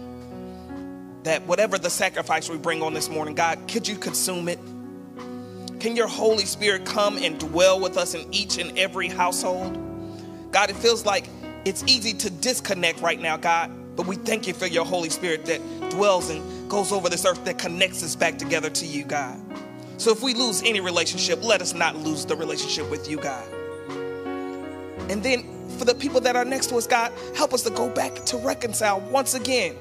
That 1.24 1.46
whatever 1.46 1.78
the 1.78 1.90
sacrifice 1.90 2.50
we 2.50 2.58
bring 2.58 2.82
on 2.82 2.94
this 2.94 3.10
morning, 3.10 3.36
God, 3.36 3.68
could 3.68 3.88
you 3.88 3.98
consume 3.98 4.48
it? 4.48 4.60
Can 5.80 5.96
your 5.96 6.08
Holy 6.08 6.46
Spirit 6.46 6.86
come 6.86 7.18
and 7.18 7.40
dwell 7.40 7.80
with 7.80 7.98
us 7.98 8.14
in 8.14 8.28
each 8.34 8.58
and 8.58 8.78
every 8.78 9.08
household? 9.08 9.78
God, 10.52 10.70
it 10.70 10.76
feels 10.76 11.06
like 11.06 11.30
it's 11.64 11.84
easy 11.88 12.14
to 12.14 12.30
disconnect 12.30 13.00
right 13.00 13.20
now, 13.20 13.38
God, 13.38 13.72
but 13.96 14.06
we 14.06 14.18
thank 14.18 14.46
you 14.46 14.54
for 14.54 14.68
your 14.68 14.86
Holy 14.86 15.10
Spirit 15.10 15.46
that 15.46 15.62
dwells 15.90 16.30
and 16.30 16.70
goes 16.70 16.92
over 16.92 17.08
this 17.08 17.26
earth 17.26 17.46
that 17.46 17.58
connects 17.58 18.04
us 18.04 18.14
back 18.16 18.38
together 18.38 18.70
to 18.70 18.86
you, 18.86 19.06
God. 19.06 19.40
So 19.98 20.12
if 20.12 20.22
we 20.22 20.34
lose 20.34 20.62
any 20.64 20.82
relationship, 20.82 21.44
let 21.44 21.62
us 21.62 21.74
not 21.74 21.96
lose 21.96 22.26
the 22.26 22.36
relationship 22.36 22.90
with 22.90 23.10
you, 23.10 23.18
God. 23.18 23.48
And 25.10 25.24
then 25.24 25.44
for 25.78 25.86
the 25.86 25.96
people 25.96 26.20
that 26.22 26.36
are 26.36 26.46
next 26.46 26.68
to 26.68 26.76
us, 26.76 26.88
God, 26.88 27.14
help 27.36 27.54
us 27.54 27.62
to 27.64 27.70
go 27.70 27.90
back 27.90 28.16
to 28.26 28.38
reconcile 28.38 29.00
once 29.00 29.34
again 29.34 29.78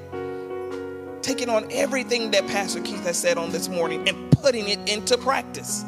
taking 1.21 1.49
on 1.49 1.71
everything 1.71 2.31
that 2.31 2.47
Pastor 2.47 2.81
Keith 2.81 3.03
has 3.03 3.17
said 3.17 3.37
on 3.37 3.51
this 3.51 3.67
morning 3.67 4.07
and 4.07 4.28
putting 4.41 4.67
it 4.69 4.89
into 4.89 5.17
practice. 5.17 5.83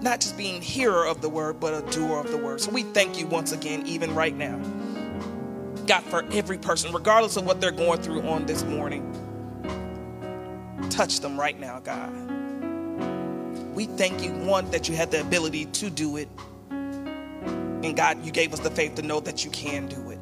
Not 0.00 0.20
just 0.20 0.36
being 0.36 0.62
hearer 0.62 1.06
of 1.06 1.20
the 1.22 1.28
word, 1.28 1.58
but 1.58 1.74
a 1.74 1.90
doer 1.90 2.20
of 2.20 2.30
the 2.30 2.38
word. 2.38 2.60
So 2.60 2.70
we 2.70 2.84
thank 2.84 3.18
you 3.18 3.26
once 3.26 3.52
again, 3.52 3.86
even 3.86 4.14
right 4.14 4.36
now. 4.36 4.56
God, 5.86 6.04
for 6.04 6.24
every 6.32 6.58
person, 6.58 6.92
regardless 6.92 7.36
of 7.36 7.46
what 7.46 7.60
they're 7.60 7.70
going 7.70 8.00
through 8.00 8.22
on 8.22 8.46
this 8.46 8.62
morning, 8.62 9.02
touch 10.90 11.20
them 11.20 11.38
right 11.38 11.58
now, 11.58 11.80
God. 11.80 12.12
We 13.74 13.86
thank 13.86 14.22
you, 14.22 14.32
one, 14.32 14.70
that 14.70 14.88
you 14.88 14.96
had 14.96 15.10
the 15.10 15.20
ability 15.20 15.66
to 15.66 15.90
do 15.90 16.16
it. 16.16 16.28
And 16.70 17.96
God, 17.96 18.24
you 18.24 18.32
gave 18.32 18.52
us 18.52 18.60
the 18.60 18.70
faith 18.70 18.96
to 18.96 19.02
know 19.02 19.20
that 19.20 19.44
you 19.44 19.50
can 19.50 19.86
do 19.86 20.10
it. 20.10 20.18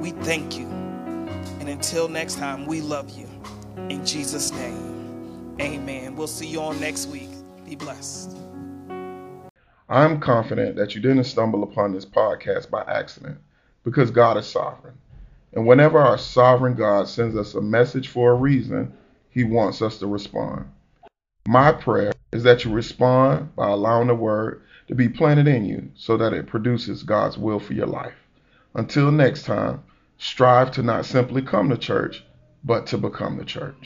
We 0.00 0.10
thank 0.22 0.58
you. 0.58 0.66
And 0.66 1.68
until 1.68 2.08
next 2.08 2.36
time, 2.36 2.66
we 2.66 2.80
love 2.80 3.10
you. 3.10 3.28
In 3.88 4.04
Jesus' 4.06 4.50
name, 4.52 4.97
amen. 5.60 6.16
We'll 6.16 6.26
see 6.26 6.46
you 6.46 6.60
all 6.60 6.74
next 6.74 7.06
week. 7.06 7.30
Be 7.64 7.76
blessed. 7.76 8.36
I'm 9.88 10.20
confident 10.20 10.76
that 10.76 10.94
you 10.94 11.00
didn't 11.00 11.24
stumble 11.24 11.62
upon 11.62 11.92
this 11.92 12.04
podcast 12.04 12.70
by 12.70 12.82
accident 12.82 13.38
because 13.84 14.10
God 14.10 14.36
is 14.36 14.46
sovereign. 14.46 14.98
And 15.54 15.66
whenever 15.66 15.98
our 15.98 16.18
sovereign 16.18 16.74
God 16.74 17.08
sends 17.08 17.36
us 17.36 17.54
a 17.54 17.60
message 17.62 18.08
for 18.08 18.32
a 18.32 18.34
reason, 18.34 18.92
he 19.30 19.44
wants 19.44 19.80
us 19.80 19.98
to 19.98 20.06
respond. 20.06 20.66
My 21.46 21.72
prayer 21.72 22.12
is 22.32 22.42
that 22.42 22.64
you 22.64 22.70
respond 22.70 23.54
by 23.56 23.70
allowing 23.70 24.08
the 24.08 24.14
word 24.14 24.62
to 24.88 24.94
be 24.94 25.08
planted 25.08 25.48
in 25.48 25.64
you 25.64 25.90
so 25.94 26.16
that 26.18 26.34
it 26.34 26.46
produces 26.46 27.02
God's 27.02 27.38
will 27.38 27.58
for 27.58 27.72
your 27.72 27.86
life. 27.86 28.14
Until 28.74 29.10
next 29.10 29.44
time, 29.44 29.82
strive 30.18 30.70
to 30.72 30.82
not 30.82 31.06
simply 31.06 31.40
come 31.40 31.70
to 31.70 31.78
church, 31.78 32.24
but 32.64 32.86
to 32.88 32.98
become 32.98 33.38
the 33.38 33.44
church. 33.44 33.76